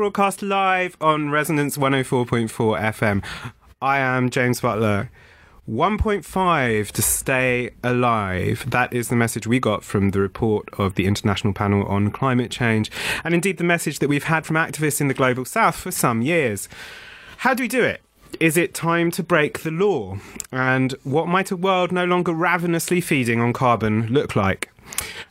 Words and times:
broadcast 0.00 0.40
live 0.40 0.96
on 1.02 1.28
Resonance 1.28 1.76
104.4 1.76 2.48
FM. 2.48 3.22
I 3.82 3.98
am 3.98 4.30
James 4.30 4.62
Butler. 4.62 5.10
1.5 5.68 6.90
to 6.92 7.02
stay 7.02 7.72
alive. 7.84 8.64
That 8.66 8.94
is 8.94 9.10
the 9.10 9.16
message 9.16 9.46
we 9.46 9.60
got 9.60 9.84
from 9.84 10.12
the 10.12 10.20
report 10.20 10.70
of 10.78 10.94
the 10.94 11.04
International 11.04 11.52
Panel 11.52 11.86
on 11.86 12.10
Climate 12.10 12.50
Change, 12.50 12.90
and 13.24 13.34
indeed 13.34 13.58
the 13.58 13.64
message 13.64 13.98
that 13.98 14.08
we've 14.08 14.24
had 14.24 14.46
from 14.46 14.56
activists 14.56 15.02
in 15.02 15.08
the 15.08 15.12
global 15.12 15.44
south 15.44 15.76
for 15.76 15.90
some 15.90 16.22
years. 16.22 16.66
How 17.36 17.52
do 17.52 17.62
we 17.62 17.68
do 17.68 17.84
it? 17.84 18.00
Is 18.40 18.56
it 18.56 18.72
time 18.72 19.10
to 19.10 19.22
break 19.22 19.58
the 19.58 19.70
law? 19.70 20.16
And 20.50 20.94
what 21.04 21.28
might 21.28 21.50
a 21.50 21.56
world 21.56 21.92
no 21.92 22.06
longer 22.06 22.32
ravenously 22.32 23.02
feeding 23.02 23.38
on 23.38 23.52
carbon 23.52 24.06
look 24.06 24.34
like? 24.34 24.70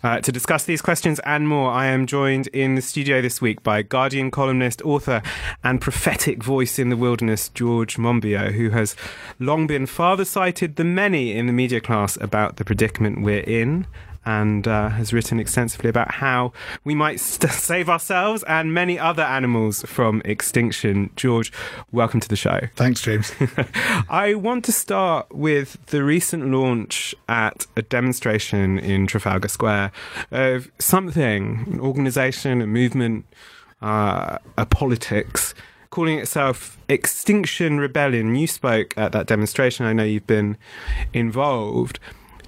Uh, 0.02 0.22
to 0.22 0.32
discuss 0.32 0.64
these 0.64 0.82
questions 0.82 1.20
and 1.26 1.48
more, 1.48 1.72
I 1.72 1.88
am 1.88 2.06
joined 2.06 2.48
in 2.48 2.76
the 2.76 2.82
studio 2.82 3.22
this 3.22 3.42
week 3.42 3.62
by 3.64 3.82
Guardian 3.82 4.32
columnist, 4.32 4.82
author, 4.84 5.22
and 5.64 5.82
prophetic 5.82 6.44
voice 6.44 6.80
in 6.80 6.90
the 6.90 6.98
wilderness, 6.98 7.50
George 7.50 7.98
Monbiot, 7.98 8.54
who 8.54 8.70
has 8.70 8.96
long 9.40 9.68
been 9.68 9.86
farther 9.86 10.26
sighted 10.26 10.78
than 10.78 10.96
many 10.96 11.34
in 11.34 11.48
the 11.48 11.54
media 11.54 11.82
class 11.82 12.18
about 12.22 12.56
the 12.56 12.66
predicament 12.66 13.22
we're 13.22 13.42
in 13.42 13.88
and 14.30 14.68
uh, 14.68 14.90
has 14.90 15.12
written 15.12 15.40
extensively 15.40 15.90
about 15.90 16.12
how 16.12 16.54
we 16.84 16.94
might 16.94 17.20
st- 17.32 17.52
save 17.52 17.90
ourselves 17.90 18.44
and 18.44 18.72
many 18.74 19.00
other 19.00 19.24
animals 19.24 19.82
from 19.84 20.22
extinction. 20.24 21.10
George, 21.16 21.52
welcome 21.92 22.20
to 22.20 22.30
the 22.30 22.36
show. 22.36 22.60
Thanks, 22.76 23.02
James. 23.02 23.34
I 24.10 24.36
want 24.36 24.66
to 24.66 24.72
start 24.72 25.34
with 25.34 25.84
the 25.88 26.04
recent 26.04 26.46
launch 26.52 27.16
at 27.28 27.66
a 27.76 27.82
demonstration 27.82 28.78
in 28.78 29.08
Trafalgar 29.08 29.48
Square 29.48 29.92
of 30.30 30.70
something, 30.78 31.66
an 31.72 31.80
organisation, 31.80 32.62
a 32.62 32.68
movement, 32.68 33.26
uh, 33.82 34.38
a 34.60 34.66
politics 34.68 35.56
calling 35.90 36.20
itself 36.20 36.78
Extinction 36.88 37.80
Rebellion. 37.80 38.36
You 38.36 38.46
spoke 38.46 38.96
at 38.96 39.12
that 39.14 39.26
demonstration. 39.26 39.88
I 39.88 39.94
know 39.94 40.04
you've 40.04 40.28
been 40.28 40.56
involved. 41.14 42.00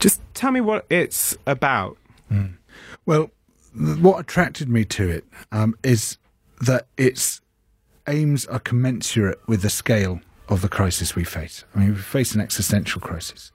Just 0.02 0.21
tell 0.33 0.52
me 0.52 0.61
what 0.61 0.85
it's 0.89 1.38
about. 1.47 1.97
Mm. 2.30 2.57
Well, 3.05 3.31
th- 3.77 3.99
what 3.99 4.19
attracted 4.19 4.67
me 4.67 4.83
to 4.85 5.09
it 5.09 5.25
um, 5.52 5.77
is 5.83 6.17
that 6.59 6.88
its 6.97 7.41
aims 8.07 8.45
are 8.47 8.59
commensurate 8.59 9.39
with 9.47 9.61
the 9.61 9.69
scale 9.69 10.19
of 10.49 10.61
the 10.61 10.69
crisis 10.69 11.16
we 11.16 11.23
face. 11.23 11.63
I 11.75 11.79
mean, 11.79 11.89
we 11.89 11.95
face 11.95 12.35
an 12.35 12.41
existential 12.41 12.99
crisis. 12.99 13.52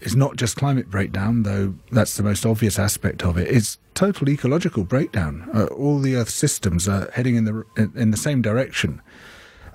It's 0.00 0.14
not 0.14 0.36
just 0.36 0.56
climate 0.56 0.88
breakdown, 0.88 1.42
though 1.42 1.74
that's 1.92 2.16
the 2.16 2.22
most 2.22 2.46
obvious 2.46 2.78
aspect 2.78 3.22
of 3.22 3.36
it. 3.36 3.48
It's 3.48 3.78
total 3.94 4.28
ecological 4.28 4.84
breakdown. 4.84 5.50
Uh, 5.52 5.66
all 5.66 5.98
the 5.98 6.14
Earth 6.14 6.30
systems 6.30 6.88
are 6.88 7.10
heading 7.12 7.36
in 7.36 7.44
the 7.44 7.64
in, 7.76 7.92
in 7.96 8.10
the 8.10 8.16
same 8.16 8.40
direction. 8.40 9.02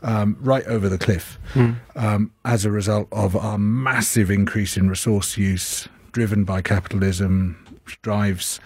Um, 0.07 0.37
right 0.39 0.63
over 0.67 0.87
the 0.87 0.99
cliff 0.99 1.39
mm. 1.55 1.77
um, 1.95 2.31
as 2.43 2.63
a 2.63 2.69
result 2.69 3.07
of 3.11 3.35
our 3.35 3.57
massive 3.57 4.29
increase 4.29 4.77
in 4.77 4.87
resource 4.87 5.35
use 5.35 5.87
driven 6.11 6.43
by 6.43 6.61
capitalism, 6.61 7.57
which 7.83 7.99
drives 8.03 8.59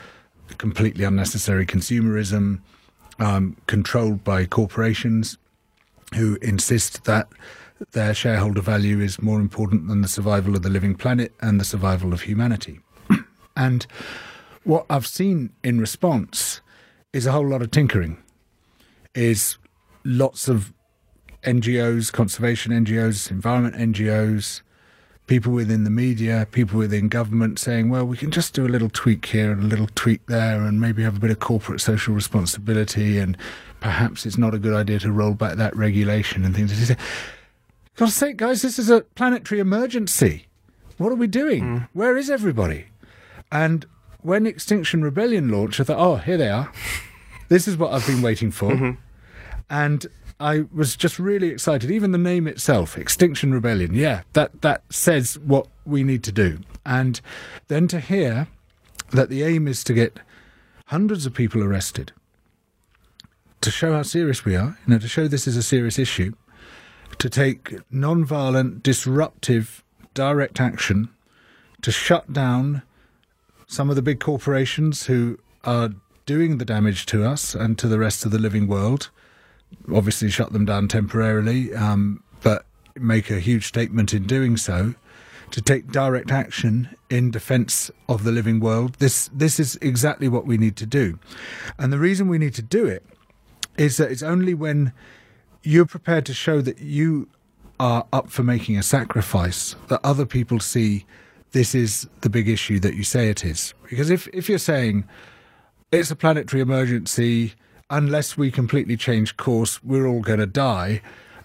completely 0.58 1.06
unnecessary 1.06 1.66
consumerism, 1.66 2.60
um, 3.20 3.56
controlled 3.68 4.24
by 4.24 4.46
corporations 4.46 5.38
who 6.16 6.38
insist 6.42 7.06
that 7.06 7.28
their 7.92 8.14
shareholder 8.14 8.62
value 8.62 9.00
is 9.00 9.22
more 9.22 9.40
important 9.40 9.88
than 9.88 10.02
the 10.02 10.08
survival 10.08 10.56
of 10.56 10.62
the 10.62 10.70
living 10.70 10.96
planet 10.96 11.34
and 11.42 11.60
the 11.60 11.66
survival 11.66 12.14
of 12.14 12.22
humanity. 12.22 12.82
and 13.56 13.88
what 14.64 14.86
I've 14.90 15.08
seen 15.08 15.52
in 15.64 15.80
response 15.80 16.62
is 17.14 17.26
a 17.26 17.32
whole 17.32 17.48
lot 17.48 17.62
of 17.62 17.72
tinkering, 17.72 18.22
is 19.16 19.58
lots 20.04 20.48
of 20.48 20.74
NGOs, 21.44 22.12
conservation 22.12 22.72
NGOs, 22.72 23.32
environment 23.32 23.76
NGOs, 23.76 24.62
people 25.28 25.54
within 25.54 25.84
the 25.84 25.90
media, 25.90 26.48
people 26.52 26.80
within 26.80 27.08
government 27.08 27.60
saying, 27.60 27.90
well, 27.90 28.06
we 28.06 28.18
can 28.18 28.32
just 28.32 28.54
do 28.54 28.66
a 28.66 28.68
little 28.68 28.90
tweak 28.90 29.28
here 29.28 29.52
and 29.52 29.64
a 29.64 29.68
little 29.68 29.88
tweak 29.94 30.26
there 30.26 30.62
and 30.62 30.82
maybe 30.82 31.04
have 31.04 31.18
a 31.18 31.20
bit 31.20 31.30
of 31.30 31.40
corporate 31.40 31.80
social 31.80 32.16
responsibility 32.16 33.20
and 33.20 33.38
perhaps 33.80 34.26
it's 34.26 34.38
not 34.38 34.54
a 34.54 34.60
good 34.60 34.74
idea 34.74 35.00
to 35.00 35.12
roll 35.12 35.34
back 35.34 35.56
that 35.58 35.76
regulation 35.76 36.44
and 36.44 36.56
things. 36.56 36.92
God's 37.96 38.16
sake, 38.16 38.38
guys, 38.38 38.62
this 38.62 38.80
is 38.80 38.90
a 38.90 39.02
planetary 39.02 39.60
emergency. 39.60 40.48
What 40.98 41.12
are 41.12 41.16
we 41.16 41.28
doing? 41.28 41.64
Mm. 41.64 41.90
Where 41.94 42.18
is 42.18 42.30
everybody? 42.30 42.88
And 43.52 43.86
when 44.22 44.48
Extinction 44.48 45.04
Rebellion 45.04 45.50
launched, 45.50 45.80
I 45.80 45.84
thought, 45.84 46.00
oh, 46.00 46.16
here 46.16 46.38
they 46.38 46.50
are. 46.50 46.72
This 47.50 47.68
is 47.68 47.78
what 47.78 47.94
I've 47.94 48.06
been 48.06 48.22
waiting 48.22 48.52
for. 48.52 48.72
Mm-hmm. 48.72 48.92
And 49.70 50.08
I 50.40 50.66
was 50.74 50.96
just 50.96 51.20
really 51.20 51.50
excited. 51.50 51.92
Even 51.92 52.12
the 52.12 52.18
name 52.18 52.48
itself, 52.48 52.98
Extinction 52.98 53.54
Rebellion, 53.54 53.94
yeah, 53.94 54.22
that 54.34 54.62
that 54.62 54.84
says 54.90 55.38
what 55.40 55.68
we 55.86 56.04
need 56.04 56.24
to 56.24 56.32
do. 56.32 56.60
And 56.86 57.20
then 57.68 57.88
to 57.90 58.00
hear 58.00 58.48
that 59.12 59.30
the 59.30 59.44
aim 59.44 59.68
is 59.68 59.84
to 59.86 59.94
get 59.94 60.20
hundreds 60.86 61.26
of 61.26 61.34
people 61.34 61.64
arrested 61.64 62.14
to 63.62 63.70
show 63.70 63.94
how 63.94 64.04
serious 64.04 64.46
we 64.46 64.56
are, 64.56 64.78
you 64.86 64.94
know, 64.94 65.00
to 65.00 65.08
show 65.08 65.28
this 65.28 65.48
is 65.48 65.58
a 65.58 65.64
serious 65.64 66.00
issue, 66.00 66.34
to 67.18 67.30
take 67.30 67.76
non-violent, 67.92 68.82
disruptive, 68.82 69.84
direct 70.14 70.60
action 70.60 71.10
to 71.82 71.92
shut 71.92 72.32
down 72.32 72.82
some 73.68 73.90
of 73.90 73.96
the 73.96 74.02
big 74.02 74.20
corporations 74.20 75.06
who 75.06 75.38
are 75.64 75.90
doing 76.26 76.58
the 76.58 76.66
damage 76.66 77.06
to 77.06 77.26
us 77.26 77.56
and 77.56 77.78
to 77.78 77.88
the 77.88 78.00
rest 78.00 78.26
of 78.26 78.32
the 78.32 78.40
living 78.40 78.68
world 78.68 79.10
obviously 79.94 80.30
shut 80.30 80.54
them 80.54 80.66
down 80.66 80.88
temporarily, 80.88 81.74
um, 81.74 82.24
but 82.42 82.66
make 82.96 83.30
a 83.30 83.40
huge 83.40 83.68
statement 83.68 84.14
in 84.14 84.26
doing 84.26 84.58
so 84.58 84.96
to 85.52 85.62
take 85.62 85.92
direct 85.92 86.32
action 86.32 86.96
in 87.10 87.32
defence 87.32 87.90
of 88.08 88.24
the 88.24 88.32
living 88.32 88.60
world. 88.60 88.96
This 88.96 89.30
this 89.34 89.60
is 89.60 89.78
exactly 89.82 90.28
what 90.28 90.46
we 90.46 90.58
need 90.58 90.76
to 90.78 90.86
do, 90.86 91.20
and 91.78 91.92
the 91.92 92.00
reason 92.00 92.28
we 92.28 92.38
need 92.38 92.54
to 92.56 92.62
do 92.62 92.86
it 92.86 93.04
is 93.78 93.98
that 93.98 94.12
it's 94.12 94.24
only 94.24 94.54
when 94.54 94.92
you're 95.64 95.86
prepared 95.86 96.26
to 96.26 96.34
show 96.34 96.62
that 96.62 96.80
you 96.80 97.28
are 97.80 98.06
up 98.12 98.30
for 98.30 98.44
making 98.44 98.78
a 98.78 98.84
sacrifice 98.84 99.76
that 99.88 100.02
other 100.04 100.26
people 100.26 100.60
see 100.60 101.06
this 101.52 101.74
is 101.74 102.08
the 102.22 102.30
big 102.30 102.48
issue 102.48 102.80
that 102.80 102.94
you 102.96 103.04
say 103.04 103.30
it 103.30 103.44
is. 103.44 103.74
Because 103.90 104.10
if 104.10 104.28
if 104.34 104.50
you're 104.50 104.60
saying 104.60 105.06
it's 105.92 106.12
a 106.12 106.16
planetary 106.16 106.62
emergency 106.62 107.54
unless 107.90 108.38
we 108.38 108.52
completely 108.52 108.98
change 108.98 109.38
course, 109.38 109.84
we're 109.84 110.08
all 110.08 110.22
going 110.22 110.40
to 110.40 110.46
die, 110.46 111.02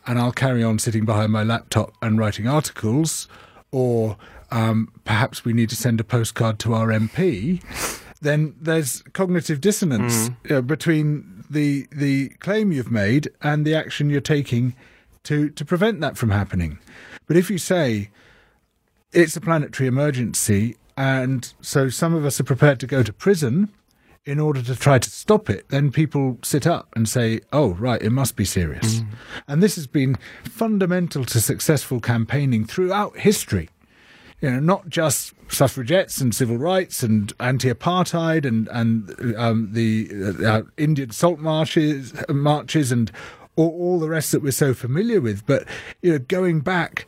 and 0.07 0.19
I'll 0.19 0.33
carry 0.33 0.63
on 0.63 0.79
sitting 0.79 1.05
behind 1.05 1.33
my 1.33 1.43
laptop 1.43 1.95
and 2.03 2.19
writing 2.19 2.47
articles, 2.47 3.29
or 3.71 4.17
um, 4.51 4.93
perhaps 5.05 5.45
we 5.45 5.53
need 5.53 5.71
to 5.71 5.77
send 5.77 6.01
a 6.01 6.05
postcard 6.05 6.59
to 6.61 6.75
our 6.75 6.89
MP, 6.89 7.63
then 8.21 8.55
there's 8.61 9.03
cognitive 9.13 9.61
dissonance 9.61 10.29
mm. 10.29 10.57
uh, 10.57 10.61
between 10.61 11.45
the 11.51 11.87
the 11.93 12.31
claim 12.41 12.73
you've 12.73 12.91
made 12.91 13.29
and 13.43 13.67
the 13.67 13.75
action 13.75 14.09
you're 14.11 14.21
taking 14.21 14.75
to 15.25 15.51
to 15.51 15.65
prevent 15.65 16.01
that 16.01 16.17
from 16.17 16.31
happening. 16.31 16.79
But 17.27 17.37
if 17.37 17.51
you 17.51 17.59
say 17.59 18.11
it's 19.13 19.37
a 19.37 19.41
planetary 19.41 19.87
emergency, 19.87 20.77
and 20.97 21.53
so 21.61 21.89
some 21.89 22.15
of 22.15 22.25
us 22.25 22.41
are 22.41 22.45
prepared 22.45 22.81
to 22.81 22.87
go 22.87 23.03
to 23.03 23.13
prison 23.13 23.71
in 24.27 24.41
order 24.41 24.63
to 24.63 24.75
try 24.75 24.99
to 24.99 25.11
stop 25.11 25.51
it, 25.51 25.69
then 25.69 25.93
people 25.93 26.39
sit 26.43 26.67
up 26.67 26.89
and 26.97 27.09
say, 27.09 27.41
oh, 27.53 27.75
right, 27.75 28.01
it 28.01 28.11
must 28.11 28.37
be 28.37 28.45
serious. 28.45 29.01
Mm. 29.01 29.07
And 29.49 29.63
this 29.63 29.75
has 29.77 29.87
been 29.87 30.17
fundamental 30.45 31.25
to 31.27 31.41
successful 31.41 32.01
campaigning 32.01 32.65
throughout 32.65 33.19
history. 33.19 33.69
You 34.41 34.51
know, 34.51 34.61
not 34.61 34.89
just 34.89 35.33
suffragettes 35.49 36.21
and 36.21 36.35
civil 36.35 36.59
rights 36.59 37.03
and 37.03 37.33
anti-apartheid 37.41 38.45
and 38.45 38.69
and 38.69 39.37
um, 39.37 39.71
the 39.73 40.11
uh, 40.47 40.63
Indian 40.77 41.11
salt 41.11 41.39
marches, 41.39 42.13
marches 42.29 42.93
and 42.93 43.11
all, 43.57 43.71
all 43.71 44.01
the 44.01 44.09
rest 44.09 44.33
that 44.33 44.43
we're 44.43 44.53
so 44.53 44.75
familiar 44.75 45.21
with, 45.21 45.47
but 45.47 45.67
you 46.03 46.13
know, 46.13 46.19
going 46.19 46.61
back 46.61 47.07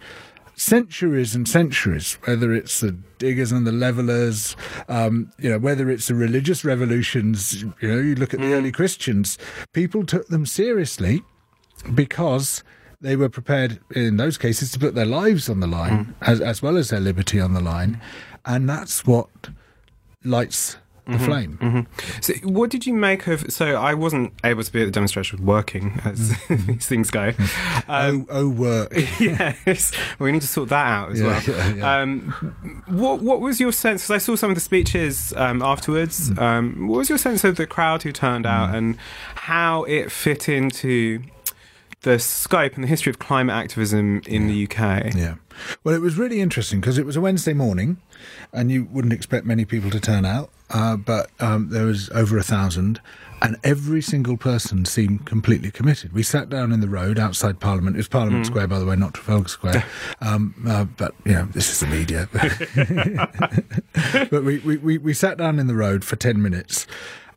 centuries 0.56 1.34
and 1.34 1.46
centuries, 1.46 2.18
whether 2.24 2.52
it's 2.52 2.80
the 2.80 2.92
diggers 3.18 3.52
and 3.52 3.66
the 3.66 3.72
levelers, 3.72 4.56
um, 4.88 5.30
you 5.38 5.50
know, 5.50 5.58
whether 5.58 5.90
it's 5.90 6.08
the 6.08 6.14
religious 6.14 6.64
revolutions, 6.64 7.62
you 7.62 7.72
know, 7.82 7.98
you 7.98 8.14
look 8.14 8.32
at 8.32 8.40
the 8.40 8.46
mm. 8.46 8.54
early 8.54 8.72
Christians, 8.72 9.38
people 9.72 10.04
took 10.04 10.28
them 10.28 10.46
seriously 10.46 11.22
because 11.94 12.64
they 13.00 13.16
were 13.16 13.28
prepared 13.28 13.78
in 13.94 14.16
those 14.16 14.38
cases 14.38 14.72
to 14.72 14.78
put 14.78 14.94
their 14.94 15.06
lives 15.06 15.50
on 15.50 15.60
the 15.60 15.66
line 15.66 16.06
mm. 16.06 16.14
as, 16.22 16.40
as 16.40 16.62
well 16.62 16.76
as 16.78 16.88
their 16.88 17.00
liberty 17.00 17.38
on 17.38 17.52
the 17.52 17.60
line. 17.60 18.00
And 18.46 18.68
that's 18.68 19.04
what 19.04 19.28
lights 20.24 20.78
the 21.06 21.18
flame. 21.18 21.58
Mm-hmm. 21.62 22.20
So, 22.20 22.34
what 22.48 22.70
did 22.70 22.84
you 22.86 22.92
make 22.94 23.26
of? 23.28 23.52
So, 23.52 23.76
I 23.76 23.94
wasn't 23.94 24.32
able 24.44 24.62
to 24.64 24.72
be 24.72 24.82
at 24.82 24.86
the 24.86 24.90
demonstration 24.90 25.44
working, 25.46 26.00
as 26.04 26.32
Mm. 26.48 26.66
these 26.66 26.86
things 26.86 27.10
go. 27.10 27.32
Um, 27.88 28.26
oh, 28.28 28.40
oh, 28.40 28.48
work. 28.48 28.92
yes, 29.20 29.92
we 30.18 30.32
need 30.32 30.40
to 30.42 30.46
sort 30.48 30.68
that 30.70 30.86
out 30.86 31.12
as 31.12 31.20
Yeah, 31.20 31.26
well. 31.26 31.42
yeah, 31.46 31.74
yeah. 31.74 32.00
Um, 32.00 32.84
what 32.88 33.20
What 33.22 33.40
was 33.40 33.60
your 33.60 33.72
sense? 33.72 34.02
Because 34.02 34.10
I 34.14 34.18
saw 34.18 34.34
some 34.36 34.50
of 34.50 34.54
the 34.56 34.60
speeches 34.60 35.32
um, 35.36 35.62
afterwards. 35.62 36.30
Mm. 36.30 36.38
Um, 36.42 36.88
what 36.88 36.98
was 36.98 37.08
your 37.08 37.18
sense 37.18 37.44
of 37.44 37.56
the 37.56 37.66
crowd 37.66 38.02
who 38.02 38.12
turned 38.12 38.46
out 38.46 38.74
and 38.74 38.96
how 39.36 39.84
it 39.84 40.10
fit 40.10 40.48
into 40.48 41.22
the 42.02 42.18
scope 42.18 42.74
and 42.74 42.84
the 42.84 42.88
history 42.88 43.10
of 43.10 43.18
climate 43.18 43.54
activism 43.54 44.22
in 44.26 44.46
the 44.48 44.64
UK? 44.64 45.14
Yeah. 45.14 45.36
Well, 45.82 45.94
it 45.94 46.00
was 46.00 46.16
really 46.18 46.40
interesting 46.40 46.80
because 46.80 46.98
it 46.98 47.06
was 47.06 47.16
a 47.16 47.20
Wednesday 47.20 47.54
morning, 47.54 47.96
and 48.52 48.70
you 48.70 48.84
wouldn't 48.92 49.14
expect 49.14 49.46
many 49.46 49.64
people 49.64 49.90
to 49.90 49.98
turn 50.00 50.24
out, 50.24 50.50
uh, 50.70 50.96
but 50.96 51.30
um, 51.40 51.68
there 51.70 51.86
was 51.86 52.10
over 52.10 52.36
a 52.38 52.42
thousand, 52.42 53.00
and 53.42 53.56
every 53.62 54.02
single 54.02 54.36
person 54.36 54.84
seemed 54.84 55.26
completely 55.26 55.70
committed. 55.70 56.12
We 56.12 56.22
sat 56.22 56.48
down 56.48 56.72
in 56.72 56.80
the 56.80 56.88
road 56.88 57.18
outside 57.18 57.60
Parliament. 57.60 57.96
It 57.96 57.98
was 57.98 58.08
Parliament 58.08 58.46
Square, 58.46 58.68
by 58.68 58.78
the 58.78 58.86
way, 58.86 58.96
not 58.96 59.14
Trafalgar 59.14 59.48
Square. 59.48 59.84
Um, 60.22 60.54
uh, 60.66 60.84
but 60.84 61.14
you 61.24 61.34
know, 61.34 61.44
this 61.52 61.70
is 61.70 61.80
the 61.80 61.86
media. 61.86 62.28
but 64.30 64.44
we, 64.44 64.58
we, 64.58 64.76
we, 64.78 64.98
we 64.98 65.12
sat 65.12 65.36
down 65.36 65.58
in 65.58 65.66
the 65.66 65.74
road 65.74 66.04
for 66.04 66.16
ten 66.16 66.40
minutes. 66.42 66.86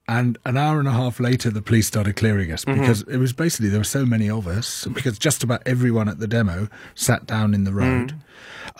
And 0.09 0.39
an 0.43 0.57
hour 0.57 0.79
and 0.79 0.87
a 0.87 0.91
half 0.91 1.19
later, 1.19 1.51
the 1.51 1.61
police 1.61 1.85
started 1.85 2.15
clearing 2.15 2.51
us 2.51 2.65
because 2.65 3.03
it 3.03 3.17
was 3.17 3.31
basically 3.31 3.69
there 3.69 3.79
were 3.79 3.83
so 3.83 4.07
many 4.07 4.27
of 4.27 4.47
us 4.47 4.87
because 4.91 5.19
just 5.19 5.43
about 5.43 5.61
everyone 5.67 6.09
at 6.09 6.17
the 6.17 6.25
demo 6.25 6.67
sat 6.95 7.27
down 7.27 7.53
in 7.53 7.63
the 7.63 7.71
road. 7.71 8.15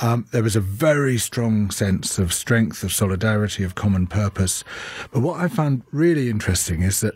Um, 0.01 0.25
there 0.31 0.41
was 0.41 0.55
a 0.55 0.59
very 0.59 1.19
strong 1.19 1.69
sense 1.69 2.17
of 2.17 2.33
strength, 2.33 2.81
of 2.83 2.91
solidarity, 2.91 3.63
of 3.63 3.75
common 3.75 4.07
purpose. 4.07 4.63
But 5.11 5.19
what 5.19 5.39
I 5.39 5.49
found 5.49 5.83
really 5.91 6.31
interesting 6.31 6.81
is 6.81 7.01
that 7.01 7.13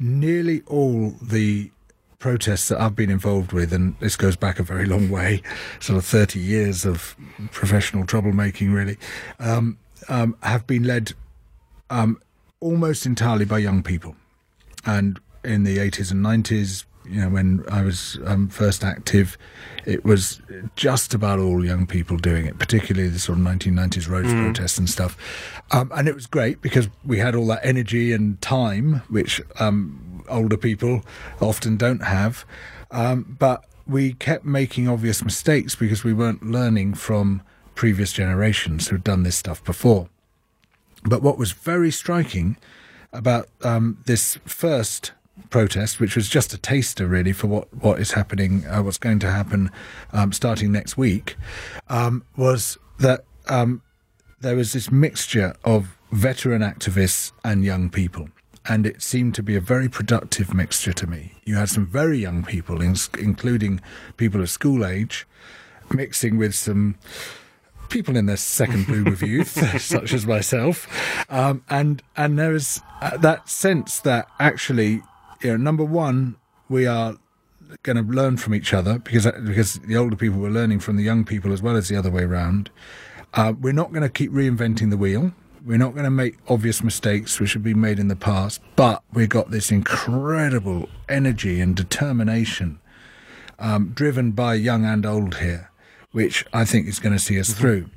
nearly 0.00 0.62
all 0.66 1.10
the 1.22 1.70
protests 2.18 2.66
that 2.66 2.80
I've 2.80 2.96
been 2.96 3.10
involved 3.10 3.52
with, 3.52 3.72
and 3.72 3.96
this 4.00 4.16
goes 4.16 4.34
back 4.34 4.58
a 4.58 4.64
very 4.64 4.86
long 4.86 5.08
way, 5.08 5.40
sort 5.78 5.98
of 5.98 6.04
30 6.04 6.40
years 6.40 6.84
of 6.84 7.14
professional 7.52 8.06
troublemaking, 8.06 8.74
really, 8.74 8.98
um, 9.38 9.78
um, 10.08 10.36
have 10.42 10.66
been 10.66 10.82
led 10.82 11.12
um, 11.90 12.20
almost 12.60 13.06
entirely 13.06 13.44
by 13.44 13.58
young 13.58 13.82
people. 13.82 14.16
And 14.84 15.18
in 15.44 15.64
the 15.64 15.78
80s 15.78 16.10
and 16.10 16.24
90s, 16.24 16.84
you 17.08 17.20
know, 17.20 17.28
when 17.28 17.64
I 17.70 17.82
was 17.82 18.18
um, 18.24 18.48
first 18.48 18.82
active, 18.82 19.38
it 19.84 20.04
was 20.04 20.40
just 20.74 21.14
about 21.14 21.38
all 21.38 21.64
young 21.64 21.86
people 21.86 22.16
doing 22.16 22.46
it, 22.46 22.58
particularly 22.58 23.08
the 23.08 23.18
sort 23.18 23.38
of 23.38 23.44
1990s 23.44 24.08
roads 24.08 24.32
protests 24.32 24.78
and 24.78 24.90
stuff. 24.90 25.16
Um, 25.70 25.92
and 25.94 26.08
it 26.08 26.14
was 26.14 26.26
great 26.26 26.60
because 26.60 26.88
we 27.04 27.18
had 27.18 27.34
all 27.34 27.46
that 27.48 27.64
energy 27.64 28.12
and 28.12 28.40
time, 28.40 29.02
which 29.08 29.40
um, 29.60 30.24
older 30.28 30.56
people 30.56 31.02
often 31.40 31.76
don't 31.76 32.02
have. 32.02 32.44
Um, 32.90 33.36
but 33.38 33.64
we 33.86 34.14
kept 34.14 34.44
making 34.44 34.88
obvious 34.88 35.24
mistakes 35.24 35.74
because 35.74 36.02
we 36.02 36.12
weren't 36.12 36.42
learning 36.42 36.94
from 36.94 37.42
previous 37.74 38.12
generations 38.12 38.88
who'd 38.88 39.04
done 39.04 39.22
this 39.22 39.36
stuff 39.36 39.62
before. 39.62 40.08
But 41.08 41.22
what 41.22 41.38
was 41.38 41.52
very 41.52 41.90
striking 41.90 42.56
about 43.12 43.48
um, 43.62 43.98
this 44.06 44.38
first 44.44 45.12
protest, 45.50 46.00
which 46.00 46.16
was 46.16 46.28
just 46.28 46.52
a 46.52 46.58
taster 46.58 47.06
really 47.06 47.32
for 47.32 47.46
what, 47.46 47.72
what 47.74 48.00
is 48.00 48.12
happening, 48.12 48.66
uh, 48.66 48.82
what's 48.82 48.98
going 48.98 49.18
to 49.20 49.30
happen 49.30 49.70
um, 50.12 50.32
starting 50.32 50.72
next 50.72 50.96
week, 50.96 51.36
um, 51.88 52.24
was 52.36 52.78
that 52.98 53.24
um, 53.48 53.82
there 54.40 54.56
was 54.56 54.72
this 54.72 54.90
mixture 54.90 55.54
of 55.64 55.96
veteran 56.10 56.62
activists 56.62 57.32
and 57.44 57.64
young 57.64 57.90
people. 57.90 58.28
And 58.68 58.84
it 58.84 59.00
seemed 59.00 59.36
to 59.36 59.44
be 59.44 59.54
a 59.54 59.60
very 59.60 59.88
productive 59.88 60.52
mixture 60.52 60.92
to 60.92 61.06
me. 61.06 61.34
You 61.44 61.54
had 61.54 61.68
some 61.68 61.86
very 61.86 62.18
young 62.18 62.42
people, 62.42 62.82
in, 62.82 62.96
including 63.16 63.80
people 64.16 64.40
of 64.40 64.50
school 64.50 64.84
age, 64.84 65.24
mixing 65.92 66.36
with 66.36 66.54
some 66.54 66.96
people 67.88 68.16
in 68.16 68.26
their 68.26 68.36
second 68.36 68.86
bloom 68.86 69.06
of 69.06 69.22
youth, 69.22 69.80
such 69.80 70.12
as 70.12 70.26
myself, 70.26 70.86
um, 71.30 71.62
and 71.68 72.02
and 72.16 72.38
there 72.38 72.54
is 72.54 72.80
uh, 73.00 73.16
that 73.18 73.48
sense 73.48 74.00
that 74.00 74.28
actually, 74.38 75.02
you 75.42 75.50
know, 75.50 75.56
number 75.56 75.84
one, 75.84 76.36
we 76.68 76.86
are 76.86 77.16
going 77.82 77.96
to 77.96 78.02
learn 78.02 78.36
from 78.36 78.54
each 78.54 78.72
other 78.72 78.98
because 78.98 79.26
because 79.44 79.74
the 79.80 79.96
older 79.96 80.16
people 80.16 80.38
were 80.38 80.50
learning 80.50 80.80
from 80.80 80.96
the 80.96 81.02
young 81.02 81.24
people 81.24 81.52
as 81.52 81.62
well 81.62 81.76
as 81.76 81.88
the 81.88 81.96
other 81.96 82.10
way 82.10 82.22
around. 82.22 82.70
Uh, 83.34 83.52
we're 83.60 83.72
not 83.72 83.90
going 83.90 84.02
to 84.02 84.08
keep 84.08 84.30
reinventing 84.30 84.90
the 84.90 84.96
wheel. 84.96 85.32
We're 85.64 85.78
not 85.78 85.92
going 85.92 86.04
to 86.04 86.10
make 86.10 86.36
obvious 86.48 86.82
mistakes 86.82 87.40
which 87.40 87.52
have 87.54 87.62
been 87.62 87.80
made 87.80 87.98
in 87.98 88.08
the 88.08 88.16
past, 88.16 88.60
but 88.76 89.02
we've 89.12 89.28
got 89.28 89.50
this 89.50 89.72
incredible 89.72 90.88
energy 91.08 91.60
and 91.60 91.74
determination 91.74 92.78
um, 93.58 93.92
driven 93.94 94.32
by 94.32 94.54
young 94.54 94.84
and 94.84 95.04
old 95.04 95.36
here, 95.36 95.70
which 96.16 96.46
I 96.54 96.64
think 96.64 96.88
is 96.88 96.98
going 96.98 97.12
to 97.12 97.18
see 97.18 97.38
us 97.38 97.52
through. 97.52 97.90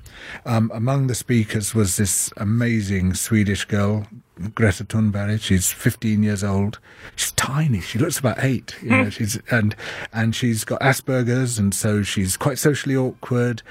Um, 0.45 0.69
among 0.73 1.07
the 1.07 1.15
speakers 1.15 1.73
was 1.73 1.95
this 1.95 2.29
amazing 2.35 3.13
Swedish 3.13 3.63
girl, 3.63 4.07
Greta 4.53 4.83
Thunberg. 4.83 5.39
She's 5.39 5.71
15 5.71 6.21
years 6.21 6.43
old. 6.43 6.79
She's 7.15 7.31
tiny. 7.31 7.79
She 7.79 7.97
looks 7.97 8.19
about 8.19 8.43
eight. 8.43 8.75
You 8.83 8.89
know, 8.89 9.09
she's 9.09 9.39
and 9.49 9.73
and 10.11 10.35
she's 10.35 10.65
got 10.65 10.81
Asperger's, 10.81 11.57
and 11.57 11.73
so 11.73 12.03
she's 12.03 12.35
quite 12.35 12.59
socially 12.59 12.97
awkward. 12.97 13.61